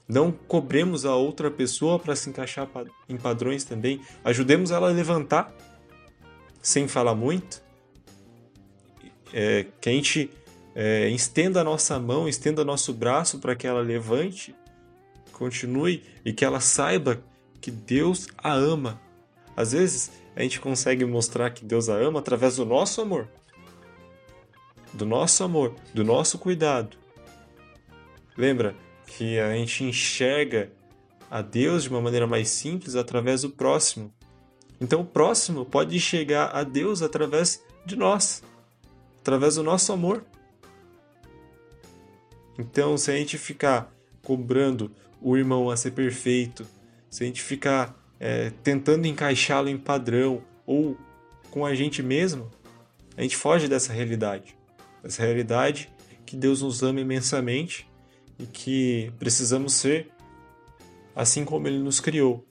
Não 0.08 0.32
cobremos 0.32 1.06
a 1.06 1.16
outra 1.16 1.50
pessoa 1.50 1.98
para 1.98 2.16
se 2.16 2.30
encaixar 2.30 2.70
em 3.10 3.18
padrões 3.18 3.64
também. 3.64 4.00
Ajudemos 4.24 4.70
ela 4.70 4.90
a 4.90 4.94
levantar, 4.94 5.52
sem 6.64 6.88
falar 6.88 7.14
muito. 7.14 7.62
É, 9.32 9.68
que 9.80 9.90
a 9.90 9.92
gente 9.92 10.32
é, 10.74 11.08
estenda 11.10 11.62
a 11.62 11.64
nossa 11.64 12.00
mão, 12.00 12.28
estenda 12.28 12.66
nosso 12.66 12.92
braço 12.92 13.38
para 13.38 13.56
que 13.56 13.68
ela 13.68 13.82
levante, 13.82 14.56
continue 15.32 16.04
e 16.26 16.34
que 16.34 16.44
ela 16.44 16.60
saiba 16.60 17.24
que 17.62 17.70
Deus 17.70 18.28
a 18.36 18.52
ama. 18.52 19.00
Às 19.56 19.74
vezes 19.74 20.12
a 20.36 20.42
gente 20.42 20.60
consegue 20.60 21.06
mostrar 21.06 21.52
que 21.52 21.64
Deus 21.64 21.88
a 21.88 21.96
ama 21.96 22.20
através 22.20 22.56
do 22.56 22.66
nosso 22.66 23.00
amor 23.00 23.28
do 24.94 25.06
nosso 25.06 25.44
amor, 25.44 25.76
do 25.94 26.04
nosso 26.04 26.38
cuidado. 26.38 26.96
Lembra 28.38 28.76
que 29.08 29.40
a 29.40 29.56
gente 29.56 29.84
enxerga 29.84 30.72
a 31.30 31.42
Deus 31.42 31.84
de 31.84 31.90
uma 31.90 32.00
maneira 32.02 32.28
mais 32.28 32.50
simples 32.50 32.96
através 32.96 33.42
do 33.42 33.50
próximo. 33.50 34.14
Então 34.84 35.02
o 35.02 35.06
próximo 35.06 35.66
pode 35.66 36.00
chegar 36.00 36.48
a 36.48 36.64
Deus 36.64 37.02
através 37.02 37.64
de 37.86 37.96
nós, 37.96 38.44
através 39.20 39.56
do 39.56 39.64
nosso 39.64 39.92
amor. 39.92 40.24
Então, 42.60 42.98
se 42.98 43.10
a 43.10 43.16
gente 43.16 43.38
ficar 43.38 43.92
cobrando 44.22 44.92
o 45.20 45.36
irmão 45.36 45.72
a 45.72 45.78
ser 45.78 45.92
perfeito, 45.92 46.68
se 47.10 47.24
a 47.24 47.26
gente 47.26 47.42
ficar 47.42 47.98
é, 48.20 48.52
tentando 48.62 49.08
encaixá-lo 49.08 49.70
em 49.70 49.78
padrão 49.78 50.44
ou 50.66 50.96
com 51.50 51.66
a 51.66 51.74
gente 51.74 52.04
mesmo, 52.04 52.52
a 53.18 53.24
gente 53.24 53.36
foge 53.36 53.68
dessa 53.68 53.92
realidade 53.92 54.56
essa 55.04 55.22
realidade 55.22 55.92
que 56.26 56.36
Deus 56.36 56.62
nos 56.62 56.82
ama 56.82 57.02
imensamente 57.02 57.88
e 58.40 58.46
que 58.46 59.12
precisamos 59.20 59.74
ser 59.74 60.10
assim 61.16 61.44
como 61.44 61.68
Ele 61.68 61.78
nos 61.78 62.00
criou. 62.00 62.48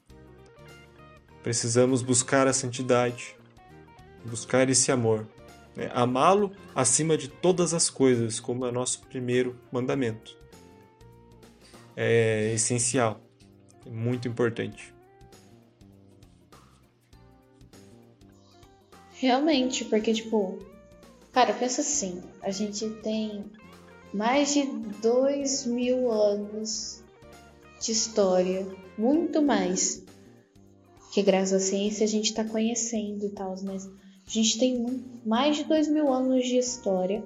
Precisamos 1.43 2.03
buscar 2.03 2.47
a 2.47 2.53
santidade, 2.53 3.37
buscar 4.25 4.69
esse 4.71 4.93
amor, 4.93 5.27
né? 5.75 5.91
amá-lo 5.93 6.53
acima 6.75 7.17
de 7.17 7.29
todas 7.29 7.75
as 7.75 7.91
coisas, 7.91 8.39
como 8.39 8.65
é 8.65 8.69
o 8.69 8.73
nosso 8.73 9.01
primeiro 9.07 9.59
mandamento. 9.73 10.37
É 11.97 12.53
essencial, 12.55 13.21
é 13.85 13.91
muito 13.91 14.29
importante. 14.29 14.95
Realmente, 19.15 19.85
porque, 19.85 20.13
tipo, 20.15 20.59
Cara, 21.33 21.55
pensa 21.55 21.81
assim, 21.81 22.23
a 22.43 22.51
gente 22.51 22.91
tem 23.03 23.43
mais 24.13 24.53
de 24.53 24.67
dois 25.01 25.65
mil 25.65 26.13
anos 26.13 27.03
de 27.81 27.93
história, 27.93 28.67
muito 28.99 29.41
mais 29.41 30.05
que 31.13 31.23
graças 31.23 31.53
à 31.53 31.61
ciência 31.61 32.05
a 32.05 32.09
gente 32.09 32.31
está 32.31 32.43
conhecendo 32.43 33.27
e 33.27 33.29
tal, 33.29 33.55
mas 33.63 33.87
a 33.87 34.31
gente 34.31 34.59
tem 34.59 35.05
mais 35.25 35.57
de 35.57 35.65
dois 35.65 35.87
mil 35.87 36.11
anos 36.11 36.47
de 36.47 36.57
história 36.57 37.23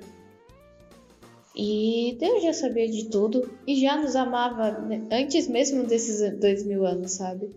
e 1.55 2.17
Deus 2.19 2.43
já 2.43 2.53
sabia 2.53 2.91
de 2.91 3.09
tudo 3.09 3.49
e 3.65 3.81
já 3.81 3.97
nos 3.97 4.17
amava 4.17 4.73
né, 4.81 5.07
antes 5.11 5.47
mesmo 5.47 5.85
desses 5.85 6.37
dois 6.39 6.65
mil 6.65 6.85
anos, 6.85 7.13
sabe? 7.13 7.49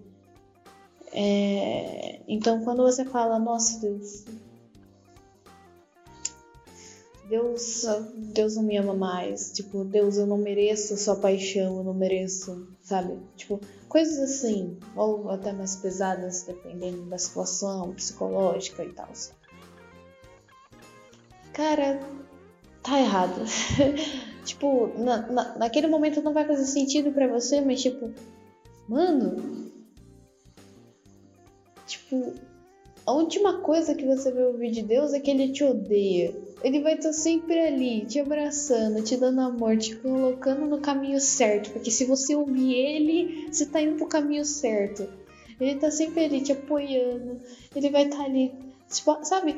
É... 1.11 2.19
Então 2.27 2.63
quando 2.63 2.83
você 2.83 3.03
fala, 3.03 3.39
nossa 3.39 3.81
Deus, 3.81 4.23
Deus, 7.29 7.85
Deus 8.33 8.55
não 8.55 8.63
me 8.63 8.75
ama 8.75 8.95
mais. 8.95 9.51
Tipo, 9.51 9.83
Deus, 9.83 10.17
eu 10.17 10.25
não 10.25 10.37
mereço 10.37 10.97
sua 10.97 11.15
paixão, 11.15 11.77
eu 11.77 11.83
não 11.83 11.93
mereço, 11.93 12.67
sabe? 12.81 13.19
Tipo, 13.37 13.61
coisas 13.87 14.17
assim, 14.17 14.79
ou 14.95 15.29
até 15.29 15.53
mais 15.53 15.75
pesadas, 15.75 16.43
dependendo 16.43 17.03
da 17.03 17.19
situação 17.19 17.93
psicológica 17.93 18.83
e 18.83 18.91
tal. 18.93 19.09
Cara, 21.53 21.99
tá 22.81 22.99
errado. 22.99 23.43
tipo, 24.43 24.87
na, 24.97 25.31
na, 25.31 25.57
naquele 25.59 25.85
momento 25.85 26.23
não 26.23 26.33
vai 26.33 26.47
fazer 26.47 26.65
sentido 26.65 27.11
para 27.11 27.27
você, 27.27 27.61
mas 27.61 27.79
tipo, 27.79 28.11
mano. 28.87 29.69
Tipo, 31.85 32.33
a 33.05 33.11
última 33.11 33.59
coisa 33.61 33.93
que 33.93 34.05
você 34.05 34.31
vai 34.31 34.45
ouvir 34.45 34.71
de 34.71 34.81
Deus 34.81 35.13
é 35.13 35.19
que 35.19 35.29
ele 35.29 35.51
te 35.51 35.63
odeia 35.63 36.48
ele 36.63 36.81
vai 36.81 36.95
estar 36.95 37.13
sempre 37.13 37.57
ali, 37.59 38.05
te 38.05 38.19
abraçando, 38.19 39.03
te 39.03 39.15
dando 39.15 39.41
amor, 39.41 39.77
te 39.77 39.95
colocando 39.95 40.65
no 40.65 40.79
caminho 40.79 41.19
certo. 41.19 41.71
Porque 41.71 41.89
se 41.89 42.05
você 42.05 42.35
ouvir 42.35 42.73
ele, 42.73 43.47
você 43.51 43.65
tá 43.65 43.81
indo 43.81 43.95
pro 43.95 44.07
caminho 44.07 44.43
certo. 44.43 45.07
Ele 45.59 45.75
tá 45.75 45.91
sempre 45.91 46.25
ali 46.25 46.41
te 46.41 46.51
apoiando. 46.51 47.39
Ele 47.75 47.89
vai 47.89 48.05
estar 48.05 48.17
tá 48.17 48.23
ali, 48.23 48.53
tipo, 48.89 49.23
sabe? 49.23 49.55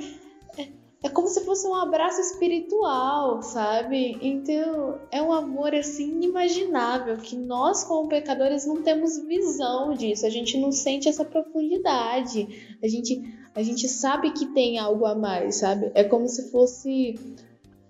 É, 0.57 0.67
é 1.03 1.09
como 1.09 1.27
se 1.27 1.43
fosse 1.43 1.67
um 1.67 1.75
abraço 1.75 2.21
espiritual, 2.21 3.41
sabe? 3.41 4.17
Então 4.21 4.99
é 5.11 5.21
um 5.21 5.33
amor 5.33 5.73
assim 5.73 6.11
inimaginável 6.11 7.17
que 7.17 7.35
nós 7.35 7.83
como 7.83 8.09
pecadores 8.09 8.65
não 8.65 8.83
temos 8.83 9.17
visão 9.25 9.93
disso. 9.93 10.25
A 10.25 10.29
gente 10.29 10.59
não 10.59 10.71
sente 10.71 11.09
essa 11.09 11.25
profundidade. 11.25 12.77
A 12.81 12.87
gente 12.87 13.40
a 13.53 13.61
gente 13.61 13.87
sabe 13.87 14.31
que 14.31 14.45
tem 14.47 14.79
algo 14.79 15.05
a 15.05 15.15
mais, 15.15 15.55
sabe? 15.55 15.91
É 15.93 16.03
como 16.03 16.27
se 16.27 16.51
fosse 16.51 17.15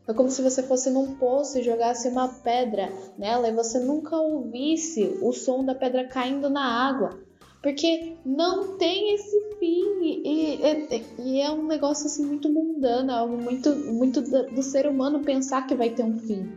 é 0.08 0.14
como 0.14 0.30
se 0.30 0.42
você 0.42 0.64
fosse 0.64 0.90
num 0.90 1.16
poço 1.16 1.60
e 1.60 1.64
jogasse 1.64 2.08
uma 2.08 2.28
pedra 2.28 2.92
nela 3.18 3.48
e 3.48 3.54
você 3.54 3.80
nunca 3.80 4.18
ouvisse 4.18 5.18
o 5.22 5.32
som 5.32 5.64
da 5.64 5.76
pedra 5.76 6.08
caindo 6.08 6.50
na 6.50 6.64
água. 6.64 7.20
Porque 7.62 8.16
não 8.26 8.78
tem 8.78 9.14
esse 9.14 9.56
fim. 9.60 10.02
E, 10.02 10.60
e, 10.60 11.06
e, 11.20 11.42
é 11.42 11.52
um 11.52 11.68
negócio 11.68 12.08
assim 12.08 12.26
muito 12.26 12.52
mundano, 12.52 13.12
algo 13.12 13.38
muito, 13.38 13.76
muito 13.76 14.22
do, 14.22 14.64
ser 14.64 14.88
humano 14.88 15.22
pensar 15.22 15.68
que 15.68 15.76
vai 15.76 15.92
ter 15.92 16.04
um 16.04 16.18
fim. 16.18 16.52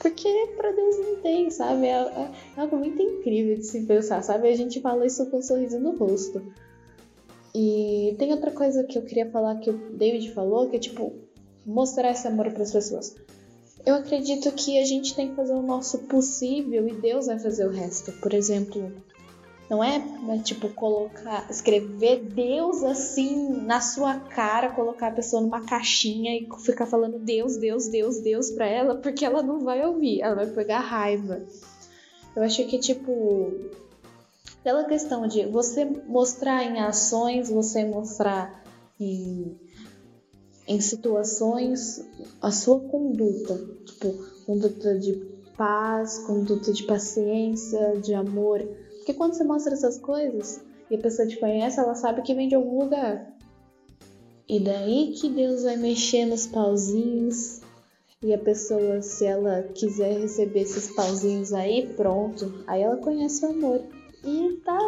Porque 0.00 0.28
para 0.56 0.72
Deus 0.72 0.98
não 0.98 1.16
tem, 1.22 1.48
sabe? 1.48 1.86
É, 1.86 1.92
é, 1.92 2.30
é, 2.56 2.60
algo 2.60 2.76
muito 2.76 3.00
incrível 3.00 3.56
de 3.56 3.64
se 3.64 3.86
pensar, 3.86 4.20
sabe? 4.22 4.48
A 4.48 4.56
gente 4.56 4.80
fala 4.80 5.06
isso 5.06 5.24
com 5.30 5.38
um 5.38 5.42
sorriso 5.42 5.78
no 5.78 5.96
rosto. 5.96 6.42
E 7.54 8.14
tem 8.18 8.32
outra 8.32 8.50
coisa 8.50 8.84
que 8.84 8.96
eu 8.96 9.02
queria 9.02 9.30
falar 9.30 9.56
que 9.56 9.70
o 9.70 9.96
David 9.96 10.32
falou, 10.32 10.68
que 10.68 10.76
é 10.76 10.78
tipo, 10.78 11.12
mostrar 11.66 12.10
esse 12.10 12.26
amor 12.26 12.50
para 12.50 12.62
as 12.62 12.72
pessoas. 12.72 13.14
Eu 13.84 13.96
acredito 13.96 14.50
que 14.52 14.78
a 14.78 14.84
gente 14.84 15.14
tem 15.14 15.30
que 15.30 15.34
fazer 15.34 15.54
o 15.54 15.62
nosso 15.62 15.98
possível 16.06 16.86
e 16.88 16.94
Deus 16.94 17.26
vai 17.26 17.38
fazer 17.38 17.66
o 17.66 17.70
resto. 17.70 18.12
Por 18.20 18.32
exemplo, 18.32 18.92
não 19.72 19.82
é, 19.82 19.96
é, 20.28 20.38
tipo 20.38 20.68
colocar, 20.68 21.50
escrever 21.50 22.22
Deus 22.24 22.84
assim 22.84 23.62
na 23.62 23.80
sua 23.80 24.16
cara, 24.20 24.68
colocar 24.70 25.08
a 25.08 25.12
pessoa 25.12 25.40
numa 25.40 25.64
caixinha 25.64 26.36
e 26.36 26.46
ficar 26.60 26.86
falando 26.86 27.18
Deus, 27.18 27.56
Deus, 27.56 27.88
Deus, 27.88 28.20
Deus 28.20 28.50
pra 28.50 28.66
ela, 28.66 28.96
porque 28.96 29.24
ela 29.24 29.42
não 29.42 29.60
vai 29.60 29.84
ouvir, 29.84 30.20
ela 30.20 30.34
vai 30.34 30.46
pegar 30.46 30.80
raiva. 30.80 31.42
Eu 32.36 32.42
acho 32.42 32.64
que 32.66 32.78
tipo 32.78 33.50
pela 34.62 34.84
questão 34.84 35.26
de 35.26 35.44
você 35.46 35.84
mostrar 35.84 36.64
em 36.64 36.80
ações, 36.80 37.50
você 37.50 37.84
mostrar 37.84 38.62
em, 38.98 39.58
em 40.66 40.80
situações 40.80 42.04
a 42.40 42.50
sua 42.50 42.80
conduta, 42.80 43.56
tipo 43.84 44.14
conduta 44.46 44.98
de 44.98 45.14
paz, 45.56 46.18
conduta 46.20 46.72
de 46.72 46.84
paciência, 46.84 48.00
de 48.00 48.14
amor 48.14 48.66
porque 49.02 49.14
quando 49.14 49.34
você 49.34 49.42
mostra 49.42 49.74
essas 49.74 49.98
coisas 49.98 50.60
e 50.88 50.94
a 50.94 50.98
pessoa 50.98 51.26
te 51.26 51.36
conhece, 51.36 51.80
ela 51.80 51.94
sabe 51.96 52.22
que 52.22 52.34
vem 52.34 52.48
de 52.48 52.54
algum 52.54 52.78
lugar. 52.78 53.34
E 54.48 54.60
daí 54.60 55.12
que 55.12 55.28
Deus 55.28 55.64
vai 55.64 55.76
mexer 55.76 56.24
nos 56.24 56.46
pauzinhos 56.46 57.60
e 58.22 58.32
a 58.32 58.38
pessoa, 58.38 59.02
se 59.02 59.24
ela 59.24 59.64
quiser 59.74 60.20
receber 60.20 60.60
esses 60.60 60.94
pauzinhos 60.94 61.52
aí, 61.52 61.92
pronto. 61.96 62.62
Aí 62.68 62.80
ela 62.80 62.96
conhece 62.96 63.44
o 63.44 63.50
amor. 63.50 63.82
E 64.24 64.60
tá, 64.64 64.78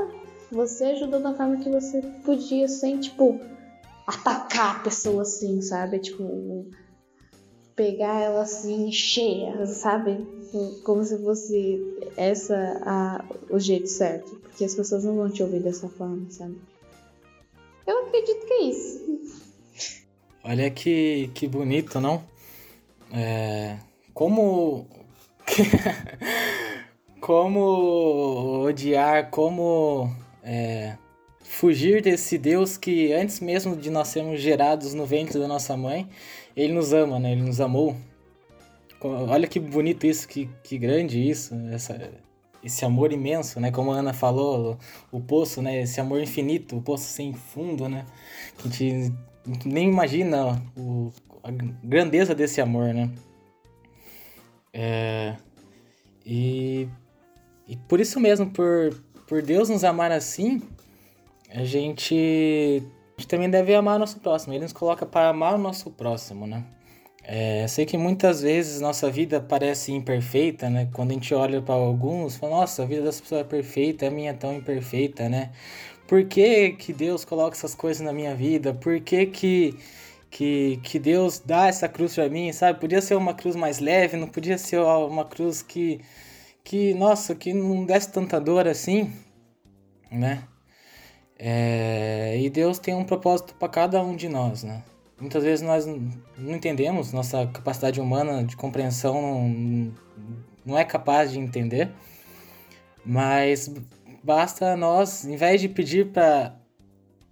você 0.50 0.84
ajudou 0.84 1.20
da 1.20 1.34
forma 1.34 1.56
que 1.56 1.68
você 1.68 2.00
podia, 2.24 2.68
sem, 2.68 3.00
tipo, 3.00 3.40
atacar 4.06 4.76
a 4.76 4.80
pessoa 4.80 5.22
assim, 5.22 5.60
sabe? 5.60 5.98
Tipo, 5.98 6.68
pegar 7.74 8.20
ela 8.20 8.42
assim 8.42 8.92
cheia, 8.92 9.66
sabe? 9.66 10.24
Como 10.84 11.04
se 11.04 11.18
fosse 11.18 11.82
essa 12.16 12.80
a, 12.84 13.24
o 13.50 13.58
jeito 13.58 13.88
certo. 13.88 14.36
Porque 14.36 14.64
as 14.64 14.74
pessoas 14.74 15.04
não 15.04 15.16
vão 15.16 15.28
te 15.30 15.42
ouvir 15.42 15.60
dessa 15.60 15.88
forma, 15.88 16.30
sabe? 16.30 16.56
Eu 17.86 18.06
acredito 18.06 18.46
que 18.46 18.52
é 18.52 18.62
isso. 18.62 19.04
Olha 20.44 20.70
que, 20.70 21.30
que 21.34 21.48
bonito, 21.48 22.00
não? 22.00 22.22
É, 23.12 23.78
como. 24.12 24.86
como 27.24 28.66
odiar, 28.66 29.30
como 29.30 30.14
é, 30.42 30.98
fugir 31.42 32.02
desse 32.02 32.36
Deus 32.36 32.76
que 32.76 33.14
antes 33.14 33.40
mesmo 33.40 33.74
de 33.74 33.88
nós 33.88 34.08
sermos 34.08 34.42
gerados 34.42 34.92
no 34.92 35.06
ventre 35.06 35.38
da 35.38 35.48
nossa 35.48 35.74
mãe, 35.74 36.06
ele 36.54 36.74
nos 36.74 36.92
ama, 36.92 37.18
né? 37.18 37.32
Ele 37.32 37.40
nos 37.40 37.62
amou. 37.62 37.96
Olha 39.00 39.48
que 39.48 39.58
bonito 39.58 40.06
isso, 40.06 40.28
que, 40.28 40.50
que 40.62 40.76
grande 40.76 41.18
isso, 41.26 41.54
essa, 41.72 42.12
esse 42.62 42.84
amor 42.84 43.10
imenso, 43.10 43.58
né? 43.58 43.70
Como 43.70 43.90
a 43.90 43.96
Ana 43.96 44.12
falou, 44.12 44.76
o, 45.10 45.16
o 45.16 45.20
poço, 45.22 45.62
né? 45.62 45.80
Esse 45.80 46.02
amor 46.02 46.20
infinito, 46.20 46.76
o 46.76 46.82
poço 46.82 47.04
sem 47.04 47.32
fundo, 47.32 47.88
né? 47.88 48.04
Que 48.58 48.68
a 48.68 48.70
gente 48.70 49.14
nem 49.64 49.88
imagina 49.88 50.62
o, 50.76 51.10
a 51.42 51.50
grandeza 51.50 52.34
desse 52.34 52.60
amor, 52.60 52.92
né? 52.92 53.10
É, 54.74 55.36
e, 56.26 56.86
e 57.66 57.76
por 57.76 58.00
isso 58.00 58.20
mesmo, 58.20 58.50
por, 58.50 58.94
por 59.26 59.42
Deus 59.42 59.68
nos 59.68 59.84
amar 59.84 60.12
assim, 60.12 60.62
a 61.50 61.64
gente, 61.64 62.82
a 63.16 63.20
gente 63.20 63.28
também 63.28 63.48
deve 63.48 63.74
amar 63.74 63.96
o 63.96 63.98
nosso 63.98 64.18
próximo. 64.20 64.52
Ele 64.52 64.64
nos 64.64 64.72
coloca 64.72 65.06
para 65.06 65.28
amar 65.28 65.54
o 65.54 65.58
nosso 65.58 65.90
próximo, 65.90 66.46
né? 66.46 66.64
É, 67.26 67.66
sei 67.66 67.86
que 67.86 67.96
muitas 67.96 68.42
vezes 68.42 68.82
nossa 68.82 69.10
vida 69.10 69.40
parece 69.40 69.92
imperfeita, 69.92 70.68
né? 70.68 70.88
Quando 70.92 71.12
a 71.12 71.14
gente 71.14 71.32
olha 71.34 71.62
para 71.62 71.74
alguns, 71.74 72.36
fala, 72.36 72.56
nossa, 72.56 72.82
a 72.82 72.86
vida 72.86 73.02
dessa 73.02 73.22
pessoa 73.22 73.40
é 73.40 73.44
perfeita, 73.44 74.08
a 74.08 74.10
minha 74.10 74.30
é 74.30 74.34
tão 74.34 74.52
imperfeita, 74.52 75.28
né? 75.28 75.50
Por 76.06 76.24
que, 76.24 76.72
que 76.72 76.92
Deus 76.92 77.24
coloca 77.24 77.56
essas 77.56 77.74
coisas 77.74 78.02
na 78.04 78.12
minha 78.12 78.34
vida? 78.34 78.74
Por 78.74 79.00
que, 79.00 79.24
que, 79.26 79.74
que, 80.30 80.78
que 80.82 80.98
Deus 80.98 81.38
dá 81.38 81.66
essa 81.66 81.88
cruz 81.88 82.14
para 82.14 82.28
mim, 82.28 82.52
sabe? 82.52 82.78
Podia 82.78 83.00
ser 83.00 83.14
uma 83.14 83.32
cruz 83.32 83.56
mais 83.56 83.78
leve, 83.78 84.18
não 84.18 84.28
podia 84.28 84.58
ser 84.58 84.80
uma 84.80 85.24
cruz 85.24 85.62
que, 85.62 86.00
que 86.64 86.94
nossa, 86.94 87.34
que 87.34 87.52
não 87.52 87.84
desse 87.84 88.10
tanta 88.10 88.40
dor 88.40 88.66
assim, 88.66 89.12
né? 90.10 90.42
É, 91.38 92.38
e 92.40 92.48
Deus 92.48 92.78
tem 92.78 92.94
um 92.94 93.04
propósito 93.04 93.54
para 93.54 93.68
cada 93.68 94.02
um 94.02 94.16
de 94.16 94.28
nós, 94.28 94.62
né? 94.64 94.82
Muitas 95.20 95.44
vezes 95.44 95.64
nós 95.64 95.86
não 95.86 96.56
entendemos, 96.56 97.12
nossa 97.12 97.46
capacidade 97.46 98.00
humana 98.00 98.42
de 98.42 98.56
compreensão 98.56 99.20
não, 99.22 99.94
não 100.64 100.78
é 100.78 100.84
capaz 100.84 101.30
de 101.30 101.38
entender, 101.38 101.92
mas 103.04 103.72
basta 104.22 104.76
nós, 104.76 105.24
em 105.24 105.36
vez 105.36 105.60
de 105.60 105.68
pedir 105.68 106.12
para 106.12 106.56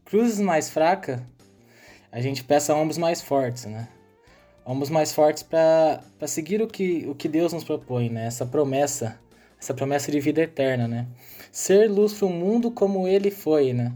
cruzes 0.04 0.40
mais 0.40 0.68
fracas, 0.70 1.20
a 2.10 2.20
gente 2.20 2.44
peça 2.44 2.74
ombros 2.74 2.98
mais 2.98 3.22
fortes, 3.22 3.64
né? 3.64 3.88
Ombros 4.64 4.90
mais 4.90 5.12
fortes 5.12 5.42
para 5.42 6.02
seguir 6.26 6.60
o 6.60 6.68
que, 6.68 7.06
o 7.08 7.14
que 7.14 7.28
Deus 7.28 7.52
nos 7.52 7.64
propõe, 7.64 8.10
né? 8.10 8.26
Essa 8.26 8.44
promessa, 8.44 9.18
essa 9.62 9.72
promessa 9.72 10.10
de 10.10 10.18
vida 10.18 10.42
eterna, 10.42 10.88
né? 10.88 11.06
ser 11.52 11.88
luz 11.88 12.14
para 12.14 12.26
o 12.26 12.30
mundo 12.30 12.70
como 12.70 13.06
ele 13.06 13.30
foi, 13.30 13.74
né? 13.74 13.92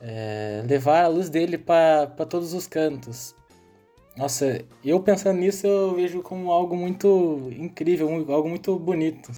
É, 0.00 0.62
levar 0.66 1.04
a 1.04 1.08
luz 1.08 1.28
dele 1.28 1.58
para 1.58 2.06
todos 2.28 2.54
os 2.54 2.66
cantos. 2.66 3.34
Nossa, 4.16 4.62
eu 4.84 5.00
pensando 5.00 5.38
nisso 5.38 5.66
eu 5.66 5.94
vejo 5.94 6.22
como 6.22 6.52
algo 6.52 6.76
muito 6.76 7.50
incrível, 7.58 8.08
algo 8.32 8.48
muito 8.48 8.78
bonito. 8.78 9.32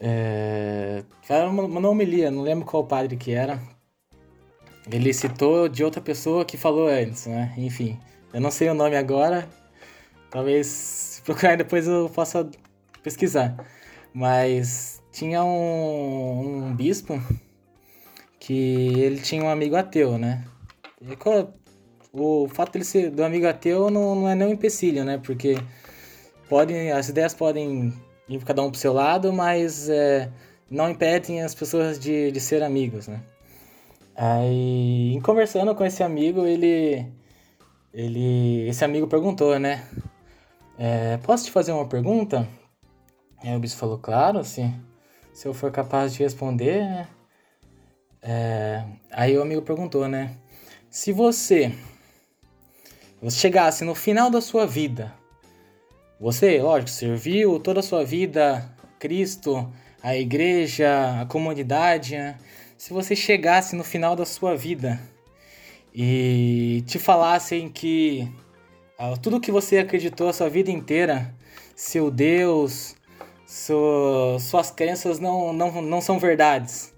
É, 0.00 1.02
cara 1.26 1.50
mandou 1.50 1.90
homilia, 1.90 2.30
não 2.30 2.42
lembro 2.42 2.64
qual 2.64 2.86
padre 2.86 3.16
que 3.16 3.32
era. 3.32 3.60
Ele 4.90 5.12
citou 5.12 5.68
de 5.68 5.82
outra 5.82 6.00
pessoa 6.00 6.44
que 6.44 6.56
falou 6.56 6.86
antes, 6.86 7.26
né? 7.26 7.52
Enfim, 7.58 7.98
eu 8.32 8.40
não 8.40 8.50
sei 8.50 8.68
o 8.70 8.74
nome 8.74 8.96
agora. 8.96 9.48
Talvez 10.30 10.66
se 10.66 11.22
procurar 11.22 11.56
depois 11.56 11.86
eu 11.88 12.08
possa 12.10 12.48
pesquisar. 13.02 13.56
Mas 14.16 15.02
tinha 15.12 15.44
um, 15.44 16.68
um 16.68 16.74
bispo 16.74 17.20
que 18.40 18.98
ele 18.98 19.20
tinha 19.20 19.44
um 19.44 19.50
amigo 19.50 19.76
ateu, 19.76 20.16
né? 20.16 20.42
E, 21.02 21.14
o 22.14 22.48
fato 22.48 22.72
dele 22.72 22.84
ser 22.86 23.10
do 23.10 23.22
amigo 23.22 23.46
ateu 23.46 23.90
não, 23.90 24.14
não 24.14 24.26
é 24.26 24.34
nem 24.34 24.48
um 24.48 24.52
empecilho, 24.52 25.04
né? 25.04 25.20
Porque 25.22 25.58
podem, 26.48 26.92
as 26.92 27.10
ideias 27.10 27.34
podem 27.34 27.92
ir 28.26 28.42
cada 28.42 28.62
um 28.62 28.70
pro 28.70 28.80
seu 28.80 28.94
lado, 28.94 29.34
mas 29.34 29.90
é, 29.90 30.30
não 30.70 30.88
impedem 30.88 31.42
as 31.42 31.54
pessoas 31.54 31.98
de, 31.98 32.32
de 32.32 32.40
ser 32.40 32.62
amigos, 32.62 33.08
né? 33.08 33.20
Aí, 34.16 35.12
em 35.12 35.20
conversando 35.20 35.74
com 35.74 35.84
esse 35.84 36.02
amigo, 36.02 36.46
ele, 36.46 37.06
ele, 37.92 38.66
esse 38.66 38.82
amigo 38.82 39.06
perguntou, 39.08 39.58
né? 39.58 39.86
É, 40.78 41.18
posso 41.18 41.44
te 41.44 41.50
fazer 41.50 41.72
uma 41.72 41.86
pergunta? 41.86 42.48
Aí 43.46 43.56
o 43.56 43.60
bispo 43.60 43.78
falou, 43.78 43.98
claro, 43.98 44.42
sim 44.44 44.74
se 45.36 45.46
eu 45.46 45.52
for 45.52 45.70
capaz 45.70 46.14
de 46.14 46.22
responder, 46.22 46.80
né? 46.80 47.08
É, 48.22 48.82
aí 49.10 49.36
o 49.36 49.42
amigo 49.42 49.60
perguntou, 49.60 50.08
né? 50.08 50.34
Se 50.88 51.12
você, 51.12 51.74
chegasse 53.28 53.84
no 53.84 53.94
final 53.94 54.30
da 54.30 54.40
sua 54.40 54.66
vida, 54.66 55.12
você, 56.18 56.58
lógico, 56.58 56.88
serviu 56.88 57.60
toda 57.60 57.80
a 57.80 57.82
sua 57.82 58.02
vida 58.02 58.66
Cristo, 58.98 59.70
a 60.02 60.16
igreja, 60.16 61.20
a 61.20 61.26
comunidade, 61.26 62.16
né? 62.16 62.38
Se 62.78 62.94
você 62.94 63.14
chegasse 63.14 63.76
no 63.76 63.84
final 63.84 64.16
da 64.16 64.24
sua 64.24 64.56
vida 64.56 64.98
e 65.94 66.82
te 66.86 66.98
falassem 66.98 67.68
que 67.68 68.26
tudo 69.20 69.38
que 69.38 69.52
você 69.52 69.76
acreditou 69.76 70.30
a 70.30 70.32
sua 70.32 70.48
vida 70.48 70.70
inteira, 70.70 71.34
seu 71.74 72.10
Deus, 72.10 72.96
seu, 73.46 74.36
suas 74.40 74.70
crenças 74.70 75.20
não, 75.20 75.52
não, 75.52 75.80
não 75.80 76.00
são 76.00 76.18
verdades. 76.18 76.92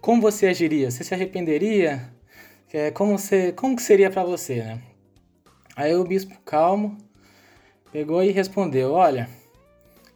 Como 0.00 0.20
você 0.20 0.46
agiria? 0.46 0.90
Você 0.90 1.02
se 1.02 1.14
arrependeria? 1.14 2.12
É, 2.72 2.90
como, 2.90 3.16
você, 3.18 3.50
como 3.52 3.74
que 3.74 3.82
seria 3.82 4.10
para 4.10 4.22
você, 4.22 4.62
né? 4.62 4.82
Aí 5.74 5.94
o 5.94 6.04
bispo 6.04 6.38
calmo 6.44 6.98
pegou 7.90 8.22
e 8.22 8.30
respondeu, 8.30 8.92
olha, 8.92 9.28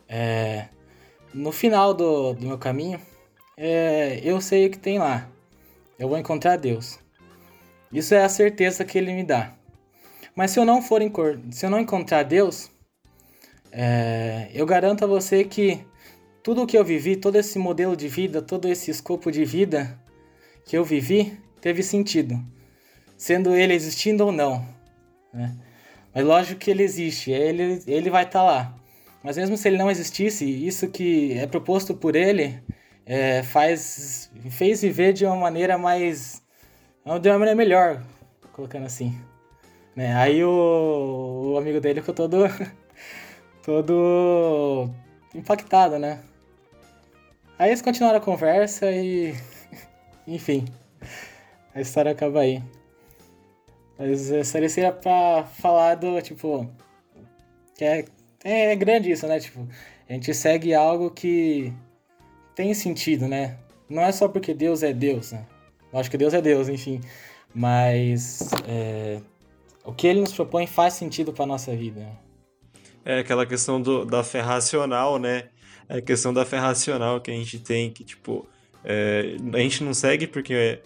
é, 0.07 0.67
no 1.33 1.51
final 1.51 1.95
do, 1.95 2.35
do 2.35 2.47
meu 2.47 2.59
caminho, 2.59 3.01
é, 3.57 4.21
eu 4.23 4.41
sei 4.41 4.67
o 4.67 4.71
que 4.71 4.79
tem 4.79 4.99
lá. 4.99 5.29
Eu 5.99 6.09
vou 6.09 6.19
encontrar 6.19 6.57
Deus. 6.57 6.99
Isso 7.91 8.15
é 8.15 8.25
a 8.25 8.29
certeza 8.29 8.85
que 8.85 8.99
ele 8.99 9.13
me 9.15 9.25
dá. 9.25 9.55
Mas 10.35 10.51
se 10.51 10.59
eu 10.59 10.65
não 10.65 10.83
for 10.83 11.01
se 11.51 11.65
eu 11.65 11.71
não 11.71 11.79
encontrar 11.79 12.25
Deus, 12.25 12.72
é, 13.73 14.51
eu 14.53 14.67
garanto 14.67 15.03
a 15.03 15.07
você 15.07 15.45
que 15.45 15.85
tudo 16.43 16.63
o 16.63 16.67
que 16.67 16.77
eu 16.77 16.85
vivi, 16.85 17.17
todo 17.17 17.37
esse 17.37 17.59
modelo 17.59 17.97
de 17.97 18.07
vida, 18.07 18.43
todo 18.43 18.69
esse 18.69 18.91
escopo 18.91 19.33
de 19.33 19.45
vida 19.45 19.99
que 20.67 20.77
eu 20.77 20.85
vivi, 20.85 21.39
teve 21.61 21.83
sentido, 21.83 22.39
sendo 23.17 23.55
ele 23.57 23.73
existindo 23.73 24.27
ou 24.27 24.33
não. 24.33 24.67
Né? 25.33 25.57
Mas 26.15 26.25
lógico 26.25 26.61
que 26.61 26.71
ele 26.71 26.83
existe, 26.83 27.31
ele, 27.31 27.83
ele 27.87 28.11
vai 28.11 28.25
estar 28.25 28.41
tá 28.41 28.45
lá. 28.45 28.75
Mas 29.23 29.37
mesmo 29.39 29.57
se 29.57 29.69
ele 29.69 29.79
não 29.79 29.91
existisse, 29.91 30.45
isso 30.45 30.89
que 30.89 31.39
é 31.39 31.47
proposto 31.47 31.95
por 31.95 32.15
ele 32.15 32.63
é, 33.07 33.43
faz 33.43 34.31
fez 34.51 34.83
viver 34.83 35.13
de 35.13 35.25
uma 35.25 35.37
maneira 35.37 35.79
mais 35.79 36.43
de 37.21 37.29
uma 37.29 37.39
maneira 37.39 37.57
melhor, 37.57 38.03
colocando 38.53 38.87
assim. 38.87 39.17
Né? 39.97 40.15
Aí 40.15 40.45
o, 40.45 41.53
o 41.55 41.59
amigo 41.59 41.81
dele 41.81 42.01
ficou 42.01 42.15
todo, 42.15 42.45
todo 43.63 44.89
impactado, 45.35 45.99
né? 45.99 46.21
Aí 47.59 47.71
eles 47.71 47.83
continuaram 47.83 48.19
a 48.19 48.23
conversa 48.23 48.91
e. 48.91 49.35
Enfim. 50.27 50.65
A 51.75 51.81
história 51.81 52.13
acaba 52.13 52.41
aí. 52.41 52.63
Mas 53.99 54.21
seria 54.47 54.93
pra 54.93 55.45
falar 55.45 55.95
do, 55.95 56.21
tipo. 56.21 56.69
Que 57.77 57.85
é, 57.85 58.05
é 58.45 58.77
grande 58.77 59.11
isso, 59.11 59.27
né? 59.27 59.39
Tipo, 59.39 59.67
a 60.09 60.13
gente 60.13 60.35
segue 60.35 60.75
algo 60.75 61.11
que 61.11 61.73
tem 62.55 62.75
sentido, 62.75 63.29
né? 63.29 63.57
Não 63.89 64.03
é 64.03 64.13
só 64.13 64.29
porque 64.29 64.53
Deus 64.53 64.83
é 64.83 64.93
Deus, 64.93 65.33
né? 65.33 65.47
Acho 65.93 66.11
que 66.11 66.19
Deus 66.19 66.35
é 66.35 66.41
Deus, 66.41 66.69
enfim. 66.69 67.01
Mas 67.55 68.49
é, 68.67 69.21
o 69.85 69.93
que 69.93 70.07
ele 70.07 70.21
nos 70.21 70.33
propõe 70.33 70.67
faz 70.67 70.95
sentido 70.95 71.33
para 71.33 71.47
nossa 71.47 71.75
vida. 71.77 72.09
É 73.05 73.19
aquela 73.19 73.45
questão 73.45 73.81
do, 73.81 74.05
da 74.05 74.23
fé 74.23 74.41
racional, 74.41 75.19
né? 75.19 75.45
É 75.89 75.99
a 75.99 76.03
questão 76.03 76.33
da 76.33 76.45
fé 76.45 76.59
racional 76.59 77.21
que 77.21 77.31
a 77.31 77.35
gente 77.35 77.59
tem, 77.59 77.91
que 77.91 78.05
tipo, 78.05 78.47
é, 78.85 79.37
a 79.53 79.59
gente 79.59 79.83
não 79.83 79.93
segue 79.93 80.27
porque 80.27 80.81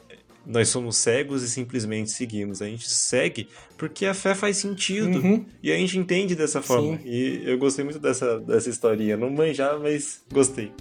nós 0.47 0.69
somos 0.69 0.97
cegos 0.97 1.43
e 1.43 1.51
simplesmente 1.51 2.11
seguimos. 2.11 2.63
A 2.63 2.67
gente 2.67 2.89
segue 2.89 3.49
porque 3.77 4.07
a 4.07 4.15
fé 4.15 4.35
faz 4.35 4.57
sentido. 4.57 5.19
Uhum. 5.19 5.45
E 5.63 5.73
a 5.73 5.77
gente 5.77 5.99
entende 5.99 6.35
dessa 6.35 6.63
forma. 6.63 6.97
Sim. 6.99 7.03
E 7.05 7.43
eu 7.45 7.59
gostei 7.59 7.85
muito 7.85 7.99
dessa, 7.99 8.39
dessa 8.39 8.71
historinha. 8.71 9.17
Não 9.17 9.29
manjava, 9.29 9.81
mas 9.81 10.23
gostei. 10.33 10.73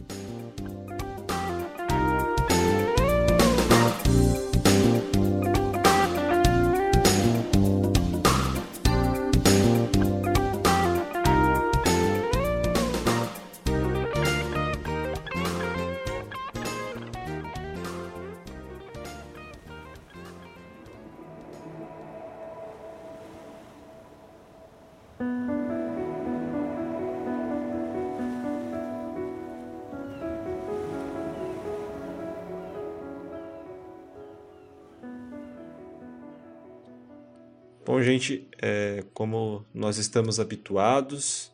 Bom, 38.16 38.18
gente, 38.18 38.47
é, 38.61 39.03
como 39.13 39.66
nós 39.74 39.97
estamos 39.97 40.39
habituados, 40.39 41.51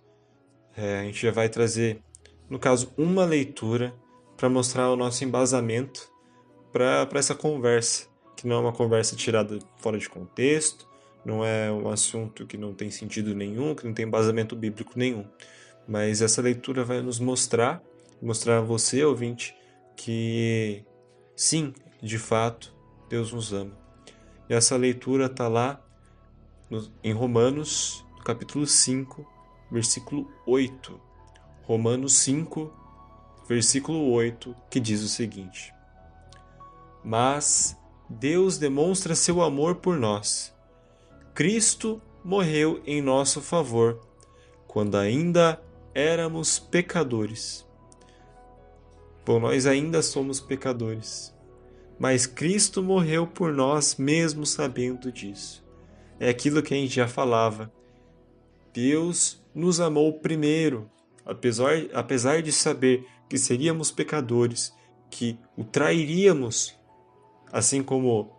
é, 0.77 0.99
a 0.99 1.03
gente 1.05 1.19
já 1.19 1.31
vai 1.31 1.49
trazer, 1.49 1.99
no 2.47 2.59
caso, 2.59 2.93
uma 2.95 3.25
leitura 3.25 3.95
para 4.37 4.47
mostrar 4.47 4.91
o 4.91 4.95
nosso 4.95 5.23
embasamento 5.23 6.11
para 6.71 7.09
essa 7.15 7.33
conversa, 7.33 8.07
que 8.37 8.45
não 8.45 8.57
é 8.57 8.59
uma 8.59 8.71
conversa 8.71 9.15
tirada 9.15 9.57
fora 9.77 9.97
de 9.97 10.07
contexto, 10.07 10.87
não 11.25 11.43
é 11.43 11.71
um 11.71 11.89
assunto 11.89 12.45
que 12.45 12.57
não 12.57 12.75
tem 12.75 12.91
sentido 12.91 13.33
nenhum, 13.33 13.73
que 13.73 13.83
não 13.83 13.93
tem 13.93 14.05
embasamento 14.05 14.55
bíblico 14.55 14.93
nenhum. 14.95 15.25
Mas 15.87 16.21
essa 16.21 16.43
leitura 16.43 16.83
vai 16.83 17.01
nos 17.01 17.19
mostrar, 17.19 17.81
mostrar 18.21 18.59
a 18.59 18.61
você, 18.61 19.03
ouvinte, 19.03 19.55
que 19.95 20.85
sim, 21.35 21.73
de 22.03 22.19
fato, 22.19 22.71
Deus 23.09 23.33
nos 23.33 23.51
ama. 23.51 23.75
E 24.47 24.53
essa 24.53 24.77
leitura 24.77 25.25
está 25.25 25.47
lá 25.47 25.83
em 27.03 27.11
Romanos, 27.11 28.05
capítulo 28.23 28.65
5, 28.65 29.27
versículo 29.69 30.31
8. 30.45 30.97
Romanos 31.63 32.13
5, 32.13 32.71
versículo 33.45 34.09
8, 34.11 34.55
que 34.69 34.79
diz 34.79 35.03
o 35.03 35.09
seguinte: 35.09 35.73
Mas 37.03 37.77
Deus 38.09 38.57
demonstra 38.57 39.15
seu 39.15 39.41
amor 39.41 39.75
por 39.75 39.97
nós. 39.97 40.53
Cristo 41.33 42.01
morreu 42.23 42.81
em 42.85 43.01
nosso 43.01 43.41
favor, 43.41 43.99
quando 44.65 44.95
ainda 44.95 45.61
éramos 45.93 46.57
pecadores. 46.57 47.67
Bom, 49.25 49.41
nós 49.41 49.65
ainda 49.65 50.01
somos 50.01 50.39
pecadores, 50.39 51.33
mas 51.99 52.25
Cristo 52.25 52.81
morreu 52.81 53.27
por 53.27 53.51
nós 53.53 53.97
mesmo 53.97 54.45
sabendo 54.45 55.11
disso 55.11 55.61
é 56.21 56.29
aquilo 56.29 56.61
que 56.61 56.71
a 56.71 56.77
gente 56.77 56.93
já 56.93 57.07
falava. 57.07 57.73
Deus 58.71 59.43
nos 59.55 59.81
amou 59.81 60.19
primeiro, 60.19 60.87
apesar, 61.25 61.73
apesar 61.93 62.43
de 62.43 62.51
saber 62.51 63.03
que 63.27 63.39
seríamos 63.39 63.89
pecadores, 63.89 64.71
que 65.09 65.35
o 65.57 65.63
trairíamos, 65.63 66.77
assim 67.51 67.81
como 67.81 68.31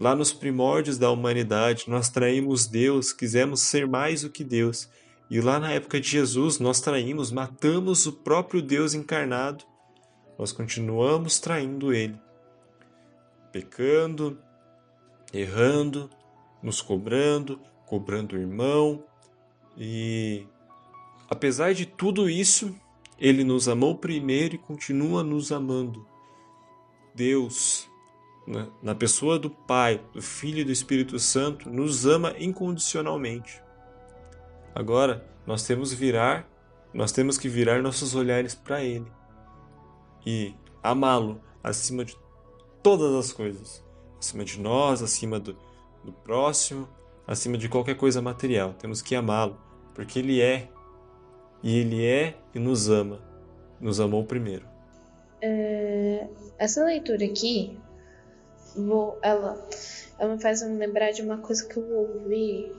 lá 0.00 0.16
nos 0.16 0.32
primórdios 0.32 0.96
da 0.96 1.10
humanidade 1.10 1.84
nós 1.88 2.08
traímos 2.08 2.66
Deus, 2.66 3.12
quisemos 3.12 3.60
ser 3.60 3.86
mais 3.86 4.22
do 4.22 4.30
que 4.30 4.42
Deus. 4.42 4.88
E 5.30 5.42
lá 5.42 5.60
na 5.60 5.70
época 5.70 6.00
de 6.00 6.08
Jesus 6.08 6.58
nós 6.58 6.80
traímos, 6.80 7.30
matamos 7.30 8.06
o 8.06 8.14
próprio 8.14 8.62
Deus 8.62 8.94
encarnado. 8.94 9.62
Nós 10.38 10.52
continuamos 10.52 11.38
traindo 11.38 11.92
ele, 11.92 12.18
pecando, 13.52 14.38
errando, 15.34 16.08
nos 16.62 16.80
cobrando, 16.80 17.60
cobrando 17.86 18.36
o 18.36 18.38
irmão. 18.38 19.04
E 19.76 20.46
apesar 21.28 21.72
de 21.72 21.86
tudo 21.86 22.28
isso, 22.28 22.74
ele 23.18 23.44
nos 23.44 23.68
amou 23.68 23.96
primeiro 23.96 24.54
e 24.54 24.58
continua 24.58 25.22
nos 25.22 25.50
amando. 25.50 26.06
Deus, 27.14 27.88
né, 28.46 28.68
na 28.82 28.94
pessoa 28.94 29.38
do 29.38 29.50
Pai, 29.50 30.00
do 30.12 30.22
Filho 30.22 30.60
e 30.60 30.64
do 30.64 30.72
Espírito 30.72 31.18
Santo, 31.18 31.68
nos 31.68 32.06
ama 32.06 32.34
incondicionalmente. 32.38 33.62
Agora, 34.74 35.28
nós 35.46 35.64
temos 35.64 35.92
virar, 35.92 36.48
nós 36.94 37.10
temos 37.10 37.36
que 37.36 37.48
virar 37.48 37.82
nossos 37.82 38.14
olhares 38.14 38.54
para 38.54 38.84
ele 38.84 39.10
e 40.24 40.54
amá-lo 40.82 41.40
acima 41.62 42.04
de 42.04 42.16
todas 42.82 43.14
as 43.14 43.32
coisas, 43.32 43.84
acima 44.18 44.44
de 44.44 44.60
nós, 44.60 45.02
acima 45.02 45.40
do, 45.40 45.56
do 46.04 46.12
próximo 46.12 46.88
acima 47.26 47.58
de 47.58 47.68
qualquer 47.68 47.94
coisa 47.94 48.22
material. 48.22 48.74
Temos 48.78 49.02
que 49.02 49.14
amá-lo, 49.14 49.60
porque 49.94 50.18
ele 50.18 50.40
é 50.40 50.68
e 51.62 51.78
ele 51.78 52.04
é 52.04 52.34
e 52.54 52.58
nos 52.58 52.88
ama. 52.88 53.20
Nos 53.80 54.00
amou 54.00 54.24
primeiro. 54.24 54.66
É, 55.40 56.26
essa 56.58 56.84
leitura 56.84 57.24
aqui, 57.24 57.78
vou, 58.74 59.18
ela, 59.22 59.68
ela 60.18 60.34
me 60.34 60.42
faz 60.42 60.62
me 60.62 60.76
lembrar 60.76 61.12
de 61.12 61.22
uma 61.22 61.38
coisa 61.38 61.66
que 61.66 61.76
eu 61.76 61.88
ouvi. 61.96 62.72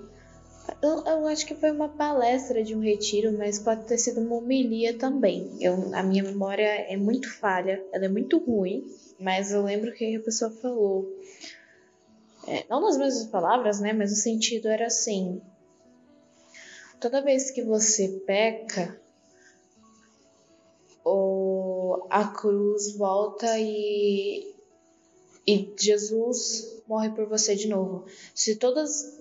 Eu, 0.82 1.04
eu, 1.06 1.28
acho 1.28 1.46
que 1.46 1.56
foi 1.56 1.72
uma 1.72 1.90
palestra 1.90 2.64
de 2.64 2.76
um 2.76 2.80
retiro, 2.80 3.36
mas 3.38 3.60
pode 3.60 3.86
ter 3.86 3.98
sido 3.98 4.20
uma 4.20 4.36
homilia 4.36 4.98
também. 4.98 5.50
Eu, 5.60 5.94
a 5.96 6.04
minha 6.04 6.24
memória 6.24 6.68
é 6.68 6.98
muito 6.98 7.32
falha, 7.32 7.84
ela 7.92 8.06
é 8.06 8.10
muito 8.10 8.38
ruim, 8.38 8.86
mas 9.20 9.52
eu 9.52 9.64
lembro 9.64 9.94
que 9.94 10.16
a 10.16 10.20
pessoa 10.20 10.52
falou 10.52 11.10
é, 12.50 12.66
não 12.70 12.82
nas 12.82 12.98
mesmas 12.98 13.28
palavras, 13.28 13.80
né? 13.80 13.94
Mas 13.94 14.12
o 14.12 14.16
sentido 14.16 14.68
era 14.68 14.88
assim: 14.88 15.42
toda 17.00 17.22
vez 17.22 17.52
que 17.52 17.62
você 17.62 18.22
peca, 18.26 19.00
a 22.10 22.28
cruz 22.28 22.96
volta 22.98 23.58
e, 23.60 24.54
e 25.48 25.74
Jesus 25.80 26.84
morre 26.88 27.12
por 27.12 27.28
você 27.28 27.56
de 27.56 27.68
novo. 27.68 28.06
Se 28.34 28.56
todas 28.56 29.20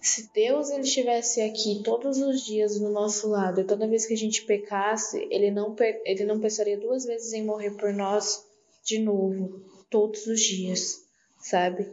se 0.00 0.30
Deus 0.32 0.70
ele 0.70 0.82
estivesse 0.82 1.40
aqui 1.40 1.82
todos 1.82 2.18
os 2.18 2.44
dias 2.44 2.78
do 2.78 2.88
nosso 2.90 3.28
lado 3.28 3.60
e 3.60 3.64
toda 3.64 3.88
vez 3.88 4.06
que 4.06 4.14
a 4.14 4.16
gente 4.16 4.44
pecasse, 4.44 5.26
ele 5.30 5.50
não 5.50 5.74
ele 6.04 6.24
não 6.24 6.40
pensaria 6.40 6.78
duas 6.78 7.04
vezes 7.04 7.32
em 7.32 7.44
morrer 7.44 7.72
por 7.72 7.92
nós 7.92 8.44
de 8.84 8.98
novo, 8.98 9.60
todos 9.90 10.26
os 10.26 10.40
dias, 10.40 11.02
sabe? 11.38 11.88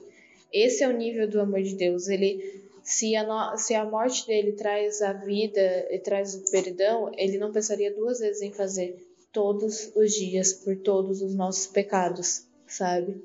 Esse 0.54 0.84
é 0.84 0.88
o 0.88 0.96
nível 0.96 1.28
do 1.28 1.42
amor 1.42 1.62
de 1.62 1.76
Deus. 1.76 2.08
Ele 2.08 2.64
se 2.84 3.16
a, 3.16 3.24
no, 3.24 3.58
se 3.58 3.74
a 3.74 3.86
morte 3.86 4.28
dele 4.28 4.52
traz 4.52 5.02
a 5.02 5.14
vida 5.14 5.88
e 5.90 5.98
traz 6.00 6.36
o 6.36 6.52
perdão, 6.52 7.12
ele 7.18 7.38
não 7.38 7.52
pensaria 7.52 7.94
duas 7.94 8.20
vezes 8.20 8.42
em 8.42 8.52
fazer 8.52 8.96
todos 9.32 9.92
os 9.96 10.14
dias 10.14 10.54
por 10.54 10.78
todos 10.78 11.22
os 11.22 11.34
nossos 11.34 11.66
pecados, 11.66 12.46
sabe? 12.68 13.24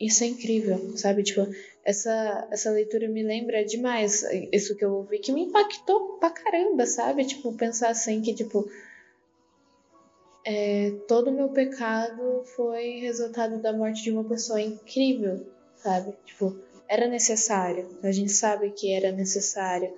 Isso 0.00 0.24
é 0.24 0.26
incrível, 0.26 0.96
sabe? 0.96 1.22
Tipo, 1.22 1.46
essa, 1.84 2.48
essa 2.50 2.70
leitura 2.70 3.06
me 3.06 3.22
lembra 3.22 3.64
demais 3.64 4.24
isso 4.50 4.74
que 4.74 4.84
eu 4.84 4.92
ouvi, 4.92 5.18
que 5.18 5.30
me 5.30 5.42
impactou 5.42 6.18
pra 6.18 6.30
caramba, 6.30 6.86
sabe? 6.86 7.24
Tipo, 7.24 7.52
pensar 7.52 7.90
assim 7.90 8.22
que, 8.22 8.34
tipo, 8.34 8.68
é, 10.44 10.90
todo 11.06 11.28
o 11.28 11.32
meu 11.32 11.50
pecado 11.50 12.42
foi 12.56 12.98
resultado 13.00 13.60
da 13.60 13.72
morte 13.72 14.02
de 14.02 14.10
uma 14.10 14.24
pessoa 14.24 14.60
incrível, 14.60 15.46
sabe? 15.84 16.14
Tipo, 16.24 16.56
era 16.88 17.06
necessário, 17.06 17.98
a 18.02 18.10
gente 18.10 18.32
sabe 18.32 18.70
que 18.70 18.90
era 18.90 19.12
necessário, 19.12 19.94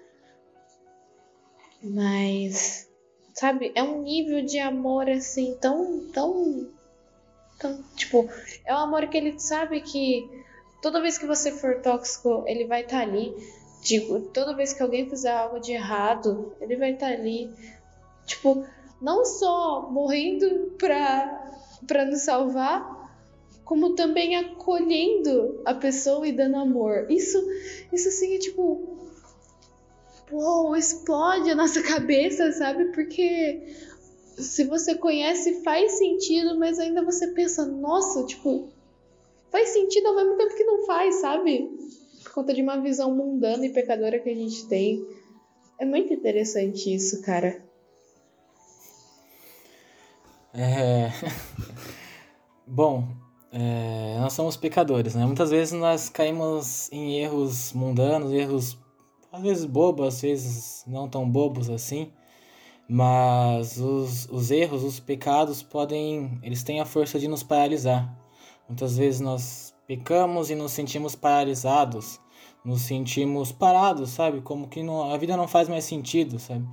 mas, 1.81 2.89
sabe, 3.33 3.71
é 3.77 3.83
um 3.83 4.03
nível 4.03 4.45
de 4.45 4.59
amor 4.59 5.09
assim 5.09 5.57
tão, 5.61 6.09
tão, 6.13 6.69
tão, 7.59 7.83
tipo, 7.95 8.29
é 8.65 8.75
um 8.75 8.79
amor 8.79 9.07
que 9.09 9.17
ele 9.17 9.39
sabe 9.39 9.81
que 9.81 10.29
toda 10.83 11.01
vez 11.01 11.19
que 11.19 11.27
você 11.27 11.53
for 11.53 11.81
tóxico, 11.81 12.43
ele 12.47 12.67
vai 12.67 12.83
estar 12.83 12.99
tá 12.99 13.03
ali. 13.03 13.33
Digo, 13.83 14.21
toda 14.33 14.57
vez 14.57 14.73
que 14.73 14.83
alguém 14.83 15.09
fizer 15.09 15.31
algo 15.31 15.61
de 15.61 15.73
errado, 15.73 16.57
ele 16.61 16.77
vai 16.77 16.95
estar 16.95 17.07
tá 17.07 17.13
ali. 17.13 17.49
Tipo, 18.25 18.67
não 19.01 19.25
só 19.25 19.89
morrendo 19.89 20.75
pra, 20.77 21.53
pra 21.87 22.05
nos 22.05 22.23
salvar, 22.23 22.96
como 23.67 23.97
também 23.97 24.37
acolhendo 24.37 25.61
a 25.65 25.75
pessoa 25.75 26.27
e 26.27 26.33
dando 26.33 26.57
amor. 26.57 27.11
Isso, 27.11 27.37
isso 27.93 28.09
assim 28.09 28.37
é 28.37 28.39
tipo. 28.39 28.97
Uou, 30.31 30.77
explode 30.77 31.51
a 31.51 31.55
nossa 31.55 31.83
cabeça, 31.85 32.53
sabe? 32.53 32.93
Porque 32.93 33.67
se 34.39 34.65
você 34.65 34.95
conhece, 34.95 35.65
faz 35.65 35.99
sentido, 35.99 36.57
mas 36.57 36.79
ainda 36.79 37.05
você 37.05 37.27
pensa, 37.29 37.67
nossa, 37.67 38.25
tipo, 38.25 38.69
faz 39.51 39.71
sentido 39.71 40.07
ao 40.07 40.17
mesmo 40.17 40.37
tempo 40.37 40.57
que 40.57 40.65
não 40.65 40.87
faz, 40.87 41.17
sabe? 41.17 41.69
Por 42.23 42.33
conta 42.35 42.55
de 42.55 42.63
uma 42.63 42.81
visão 42.81 43.15
mundana 43.15 43.67
e 43.67 43.73
pecadora 43.73 44.21
que 44.21 44.31
a 44.31 44.35
gente 44.35 44.69
tem. 44.69 45.05
É 45.79 45.85
muito 45.85 46.15
interessante 46.15 46.95
isso, 46.95 47.21
cara. 47.21 47.65
É. 50.55 51.11
Bom, 52.65 53.26
é... 53.59 54.19
nós 54.21 54.35
somos 54.35 54.57
pecadores, 54.57 55.15
né? 55.15 55.25
Muitas 55.25 55.51
vezes 55.51 55.73
nós 55.73 56.11
caímos 56.11 56.93
em 56.93 57.19
erros 57.19 57.73
mundanos, 57.73 58.31
erros 58.31 58.79
às 59.33 59.43
vezes 59.43 59.65
bobos, 59.65 60.07
às 60.09 60.21
vezes 60.21 60.85
não 60.87 61.09
tão 61.09 61.29
bobos 61.29 61.71
assim. 61.71 62.13
Mas 62.89 63.79
os, 63.79 64.29
os 64.31 64.51
erros, 64.51 64.85
os 64.85 65.01
pecados 65.01 65.63
podem. 65.63 66.39
Eles 66.43 66.63
têm 66.63 66.81
a 66.81 66.85
força 66.85 67.19
de 67.19 67.27
nos 67.27 67.43
paralisar. 67.43 68.15
Muitas 68.69 68.97
vezes 68.99 69.21
nós 69.21 69.75
pecamos 69.87 70.51
e 70.51 70.55
nos 70.55 70.73
sentimos 70.73 71.15
paralisados, 71.17 72.21
nos 72.65 72.83
sentimos 72.83 73.53
parados, 73.53 74.11
sabe? 74.11 74.41
Como 74.43 74.69
que 74.69 74.83
não, 74.83 75.13
a 75.13 75.17
vida 75.17 75.37
não 75.37 75.49
faz 75.49 75.69
mais 75.69 75.85
sentido, 75.85 76.39
sabe? 76.39 76.67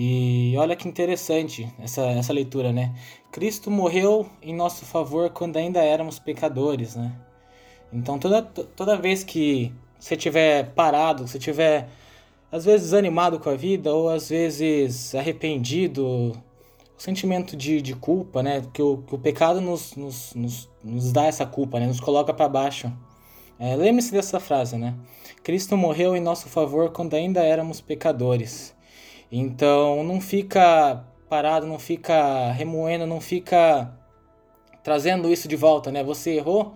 E 0.00 0.54
olha 0.56 0.76
que 0.76 0.86
interessante 0.86 1.68
essa, 1.76 2.02
essa 2.02 2.32
leitura, 2.32 2.72
né? 2.72 2.94
Cristo 3.32 3.68
morreu 3.68 4.30
em 4.40 4.54
nosso 4.54 4.84
favor 4.84 5.28
quando 5.30 5.56
ainda 5.56 5.82
éramos 5.82 6.20
pecadores, 6.20 6.94
né? 6.94 7.12
Então 7.92 8.16
toda, 8.16 8.40
toda 8.40 8.96
vez 8.96 9.24
que 9.24 9.74
você 9.98 10.14
estiver 10.14 10.72
parado, 10.72 11.26
você 11.26 11.36
estiver 11.36 11.88
às 12.52 12.64
vezes 12.64 12.94
animado 12.94 13.40
com 13.40 13.50
a 13.50 13.56
vida 13.56 13.92
ou 13.92 14.08
às 14.08 14.28
vezes 14.28 15.16
arrependido, 15.16 16.06
o 16.06 16.32
sentimento 16.96 17.56
de, 17.56 17.82
de 17.82 17.96
culpa, 17.96 18.40
né? 18.40 18.62
Que 18.72 18.80
o, 18.80 18.98
que 18.98 19.16
o 19.16 19.18
pecado 19.18 19.60
nos, 19.60 19.96
nos, 19.96 20.32
nos, 20.32 20.70
nos 20.84 21.12
dá 21.12 21.24
essa 21.26 21.44
culpa, 21.44 21.80
né? 21.80 21.88
Nos 21.88 21.98
coloca 21.98 22.32
para 22.32 22.48
baixo. 22.48 22.88
É, 23.58 23.74
Lembre-se 23.74 24.12
dessa 24.12 24.38
frase, 24.38 24.76
né? 24.78 24.94
Cristo 25.42 25.76
morreu 25.76 26.14
em 26.14 26.20
nosso 26.20 26.48
favor 26.48 26.92
quando 26.92 27.14
ainda 27.14 27.42
éramos 27.42 27.80
pecadores. 27.80 28.77
Então 29.30 30.02
não 30.02 30.20
fica 30.20 31.04
parado, 31.28 31.66
não 31.66 31.78
fica 31.78 32.50
remoendo, 32.52 33.06
não 33.06 33.20
fica 33.20 33.92
trazendo 34.82 35.30
isso 35.30 35.46
de 35.48 35.56
volta, 35.56 35.92
né? 35.92 36.02
Você 36.02 36.36
errou, 36.36 36.74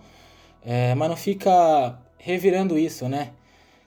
é, 0.63 0.93
mas 0.95 1.09
não 1.09 1.17
fica 1.17 1.97
revirando 2.17 2.77
isso, 2.77 3.09
né? 3.09 3.31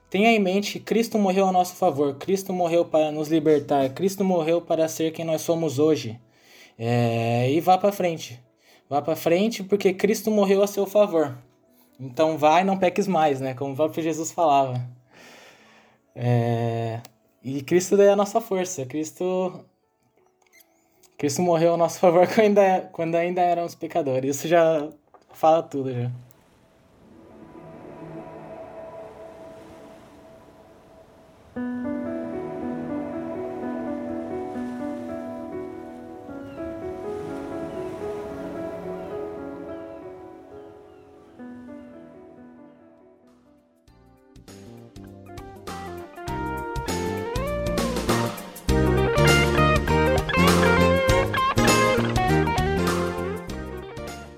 Tenha 0.09 0.31
em 0.31 0.39
mente 0.39 0.73
que 0.73 0.79
Cristo 0.79 1.17
morreu 1.17 1.47
a 1.47 1.51
nosso 1.51 1.75
favor, 1.75 2.15
Cristo 2.15 2.53
morreu 2.53 2.85
para 2.85 3.11
nos 3.11 3.29
libertar, 3.29 3.89
Cristo 3.89 4.23
morreu 4.23 4.61
para 4.61 4.87
ser 4.87 5.11
quem 5.11 5.25
nós 5.25 5.41
somos 5.41 5.79
hoje. 5.79 6.19
É, 6.79 7.49
e 7.51 7.59
vá 7.59 7.77
para 7.77 7.91
frente. 7.91 8.39
Vá 8.89 9.01
para 9.01 9.15
frente 9.15 9.63
porque 9.63 9.93
Cristo 9.93 10.31
morreu 10.31 10.63
a 10.63 10.67
seu 10.67 10.85
favor. 10.85 11.37
Então 11.99 12.37
vai, 12.37 12.63
não 12.63 12.77
peques 12.77 13.07
mais, 13.07 13.41
né? 13.41 13.53
Como 13.53 13.73
o 13.73 13.75
próprio 13.75 14.03
Jesus 14.03 14.31
falava. 14.31 14.81
É, 16.15 17.01
e 17.43 17.61
Cristo 17.61 18.01
é 18.01 18.09
a 18.09 18.15
nossa 18.15 18.41
força. 18.41 18.85
Cristo 18.85 19.63
Cristo 21.17 21.41
morreu 21.41 21.73
a 21.73 21.77
nosso 21.77 21.99
favor 21.99 22.27
quando 22.33 22.39
ainda, 22.59 22.89
quando 22.91 23.15
ainda 23.15 23.41
éramos 23.41 23.73
pecadores. 23.75 24.37
Isso 24.37 24.47
já 24.47 24.87
fala 25.33 25.63
tudo 25.63 25.91
já. 25.91 26.11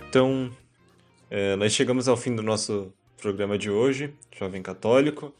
Então, 0.10 0.50
é, 1.30 1.56
nós 1.56 1.72
chegamos 1.72 2.08
ao 2.08 2.18
fim 2.18 2.36
do 2.36 2.42
nosso 2.42 2.92
programa 3.22 3.60
de 3.60 3.70
hoje, 3.70 4.12
Jovem 4.36 4.60
Católico. 4.60 5.32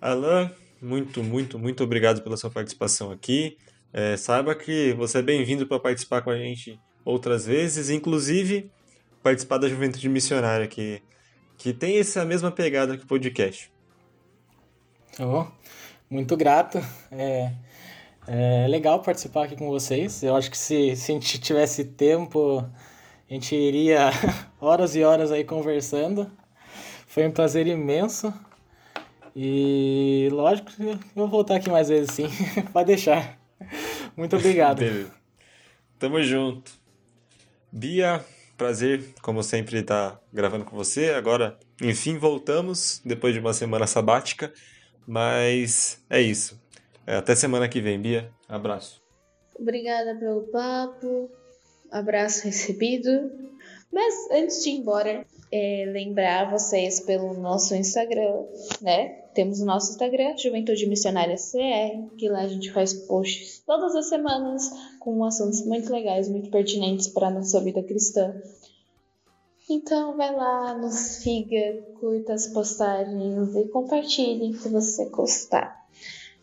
Alan, 0.00 0.52
muito, 0.80 1.20
muito, 1.20 1.58
muito 1.58 1.82
obrigado 1.82 2.22
pela 2.22 2.36
sua 2.36 2.48
participação 2.48 3.10
aqui. 3.10 3.58
É, 3.92 4.16
saiba 4.16 4.54
que 4.54 4.92
você 4.92 5.18
é 5.18 5.22
bem-vindo 5.22 5.66
para 5.66 5.80
participar 5.80 6.22
com 6.22 6.30
a 6.30 6.38
gente 6.38 6.78
outras 7.04 7.44
vezes, 7.44 7.90
inclusive 7.90 8.70
participar 9.20 9.58
da 9.58 9.68
Juventude 9.68 10.08
Missionária, 10.08 10.68
que, 10.68 11.02
que 11.58 11.72
tem 11.72 11.98
essa 11.98 12.24
mesma 12.24 12.52
pegada 12.52 12.96
que 12.96 13.02
o 13.02 13.08
podcast. 13.08 13.68
Oh, 15.18 15.44
muito 16.08 16.36
grato. 16.36 16.78
É, 17.10 17.52
é 18.28 18.68
legal 18.68 19.02
participar 19.02 19.46
aqui 19.46 19.56
com 19.56 19.68
vocês. 19.68 20.22
Eu 20.22 20.36
acho 20.36 20.52
que 20.52 20.56
se, 20.56 20.94
se 20.94 21.10
a 21.10 21.14
gente 21.16 21.40
tivesse 21.40 21.84
tempo 21.84 22.64
a 23.32 23.34
gente 23.34 23.56
iria 23.56 24.10
horas 24.60 24.94
e 24.94 25.02
horas 25.02 25.32
aí 25.32 25.42
conversando. 25.42 26.30
Foi 27.06 27.26
um 27.26 27.30
prazer 27.30 27.66
imenso. 27.66 28.30
E 29.34 30.28
lógico 30.30 30.70
que 30.70 30.82
eu 30.82 30.98
vou 31.14 31.28
voltar 31.28 31.56
aqui 31.56 31.70
mais 31.70 31.88
vezes 31.88 32.10
sim. 32.10 32.26
Pode 32.74 32.88
deixar. 32.88 33.38
Muito 34.14 34.36
obrigado. 34.36 34.80
Beleza. 34.84 35.14
Tamo 35.98 36.22
junto. 36.22 36.72
Bia, 37.72 38.22
prazer, 38.58 39.02
como 39.22 39.42
sempre, 39.42 39.78
estar 39.78 40.10
tá 40.10 40.20
gravando 40.30 40.66
com 40.66 40.76
você. 40.76 41.14
Agora, 41.14 41.58
enfim, 41.80 42.18
voltamos 42.18 43.00
depois 43.02 43.32
de 43.32 43.40
uma 43.40 43.54
semana 43.54 43.86
sabática. 43.86 44.52
Mas 45.06 46.04
é 46.10 46.20
isso. 46.20 46.60
Até 47.06 47.34
semana 47.34 47.66
que 47.66 47.80
vem, 47.80 47.98
Bia. 47.98 48.30
Abraço. 48.46 49.02
Obrigada 49.58 50.14
pelo 50.16 50.42
papo. 50.48 51.30
Abraço 51.92 52.44
recebido. 52.44 53.30
Mas 53.92 54.14
antes 54.30 54.62
de 54.64 54.70
ir 54.70 54.78
embora, 54.78 55.26
é, 55.52 55.84
lembrar 55.92 56.50
vocês 56.50 57.00
pelo 57.00 57.34
nosso 57.34 57.74
Instagram, 57.74 58.44
né? 58.80 59.10
Temos 59.34 59.60
o 59.60 59.66
nosso 59.66 59.92
Instagram, 59.92 60.36
Juventude 60.36 60.86
Missionária 60.86 61.36
CR, 61.36 62.16
que 62.16 62.28
lá 62.28 62.40
a 62.40 62.48
gente 62.48 62.72
faz 62.72 62.94
posts 62.94 63.62
todas 63.66 63.94
as 63.94 64.08
semanas 64.08 64.70
com 64.98 65.22
assuntos 65.24 65.64
muito 65.66 65.92
legais, 65.92 66.28
muito 66.28 66.50
pertinentes 66.50 67.08
para 67.08 67.28
a 67.28 67.30
nossa 67.30 67.60
vida 67.60 67.82
cristã. 67.82 68.34
Então 69.68 70.16
vai 70.16 70.34
lá, 70.34 70.74
nos 70.74 70.94
siga, 70.94 71.82
curta 72.00 72.32
as 72.32 72.46
postagens 72.46 73.54
e 73.54 73.68
compartilhe 73.68 74.54
se 74.54 74.68
você 74.68 75.08
gostar. 75.10 75.82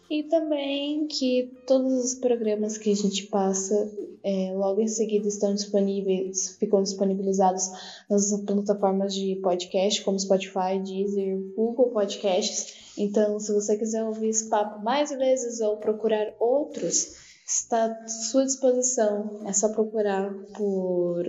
E 0.10 0.24
também 0.24 1.05
que 1.07 1.51
todos 1.68 1.93
os 2.03 2.16
programas 2.16 2.78
que 2.78 2.91
a 2.91 2.95
gente 2.95 3.28
passa 3.28 3.91
é, 4.24 4.51
logo 4.55 4.82
em 4.82 4.88
seguida 4.88 5.28
estão 5.28 5.53
disponíveis, 5.53 6.57
ficam 6.57 6.82
disponibilizados 6.82 7.70
nas 8.10 8.32
plataformas 8.41 9.14
de 9.14 9.36
podcast, 9.36 10.01
como 10.03 10.20
Spotify, 10.20 10.80
Deezer, 10.84 11.38
Google 11.55 11.91
Podcasts. 11.91 12.93
Então, 12.97 13.39
se 13.39 13.53
você 13.53 13.78
quiser 13.78 14.03
ouvir 14.03 14.30
esse 14.30 14.49
papo 14.49 14.84
mais 14.84 15.10
vezes 15.12 15.62
ou 15.62 15.78
procurar 15.78 16.34
outros, 16.39 17.16
está 17.47 17.86
à 17.86 18.07
sua 18.07 18.45
disposição. 18.45 19.41
É 19.45 19.53
só 19.53 19.70
procurar 19.70 20.34
por 20.55 21.24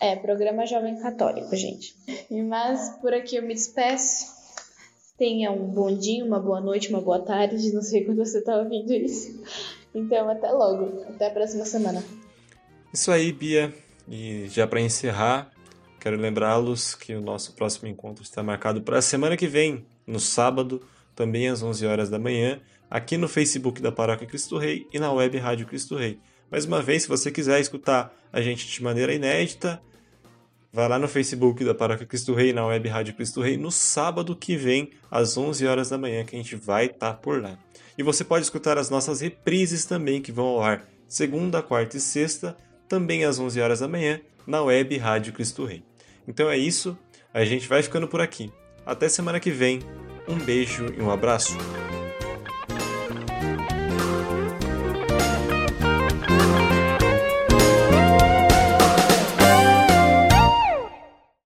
é, 0.00 0.16
Programa 0.16 0.66
Jovem 0.66 0.96
Católico, 1.00 1.54
gente. 1.56 1.96
E 2.30 2.42
mas 2.42 2.90
por 3.00 3.12
aqui 3.12 3.36
eu 3.36 3.42
me 3.42 3.54
despeço. 3.54 4.37
Tenha 5.18 5.50
um 5.50 5.66
bom 5.66 5.92
dia, 5.92 6.24
uma 6.24 6.38
boa 6.38 6.60
noite, 6.60 6.90
uma 6.90 7.00
boa 7.00 7.18
tarde, 7.18 7.72
não 7.72 7.82
sei 7.82 8.04
quando 8.04 8.18
você 8.18 8.38
está 8.38 8.56
ouvindo 8.56 8.92
isso. 8.92 9.42
Então, 9.92 10.30
até 10.30 10.48
logo. 10.52 11.02
Até 11.08 11.26
a 11.26 11.30
próxima 11.30 11.64
semana. 11.64 12.04
Isso 12.94 13.10
aí, 13.10 13.32
Bia. 13.32 13.74
E 14.08 14.46
já 14.48 14.64
para 14.64 14.80
encerrar, 14.80 15.50
quero 15.98 16.16
lembrá-los 16.16 16.94
que 16.94 17.14
o 17.14 17.20
nosso 17.20 17.52
próximo 17.54 17.88
encontro 17.88 18.22
está 18.22 18.44
marcado 18.44 18.80
para 18.80 18.98
a 18.98 19.02
semana 19.02 19.36
que 19.36 19.48
vem, 19.48 19.84
no 20.06 20.20
sábado, 20.20 20.80
também 21.16 21.48
às 21.48 21.64
11 21.64 21.84
horas 21.84 22.08
da 22.08 22.18
manhã, 22.18 22.60
aqui 22.88 23.16
no 23.16 23.26
Facebook 23.26 23.82
da 23.82 23.90
Paróquia 23.90 24.26
Cristo 24.26 24.56
Rei 24.56 24.86
e 24.92 25.00
na 25.00 25.12
web 25.12 25.36
Rádio 25.36 25.66
Cristo 25.66 25.96
Rei. 25.96 26.20
Mais 26.48 26.64
uma 26.64 26.80
vez, 26.80 27.02
se 27.02 27.08
você 27.08 27.30
quiser 27.32 27.60
escutar 27.60 28.16
a 28.32 28.40
gente 28.40 28.68
de 28.68 28.82
maneira 28.84 29.12
inédita, 29.12 29.82
Vai 30.72 30.88
lá 30.88 30.98
no 30.98 31.08
Facebook 31.08 31.64
da 31.64 31.74
Paróquia 31.74 32.06
Cristo 32.06 32.34
Rei, 32.34 32.52
na 32.52 32.66
Web 32.66 32.88
Rádio 32.88 33.14
Cristo 33.14 33.40
Rei, 33.40 33.56
no 33.56 33.70
sábado 33.70 34.36
que 34.36 34.56
vem, 34.56 34.90
às 35.10 35.36
11 35.36 35.66
horas 35.66 35.88
da 35.88 35.96
manhã, 35.96 36.24
que 36.24 36.36
a 36.36 36.38
gente 36.38 36.56
vai 36.56 36.86
estar 36.86 37.12
tá 37.12 37.14
por 37.14 37.42
lá. 37.42 37.58
E 37.96 38.02
você 38.02 38.22
pode 38.22 38.44
escutar 38.44 38.76
as 38.76 38.90
nossas 38.90 39.20
reprises 39.20 39.84
também, 39.86 40.20
que 40.20 40.30
vão 40.30 40.46
ao 40.46 40.62
ar 40.62 40.86
segunda, 41.08 41.62
quarta 41.62 41.96
e 41.96 42.00
sexta, 42.00 42.56
também 42.86 43.24
às 43.24 43.38
11 43.38 43.60
horas 43.60 43.80
da 43.80 43.88
manhã, 43.88 44.20
na 44.46 44.62
Web 44.62 44.96
Rádio 44.98 45.32
Cristo 45.32 45.64
Rei. 45.64 45.82
Então 46.26 46.50
é 46.50 46.58
isso, 46.58 46.96
a 47.32 47.44
gente 47.44 47.66
vai 47.66 47.82
ficando 47.82 48.06
por 48.06 48.20
aqui. 48.20 48.52
Até 48.84 49.08
semana 49.08 49.40
que 49.40 49.50
vem, 49.50 49.80
um 50.28 50.36
beijo 50.36 50.86
e 50.96 51.00
um 51.00 51.10
abraço. 51.10 51.56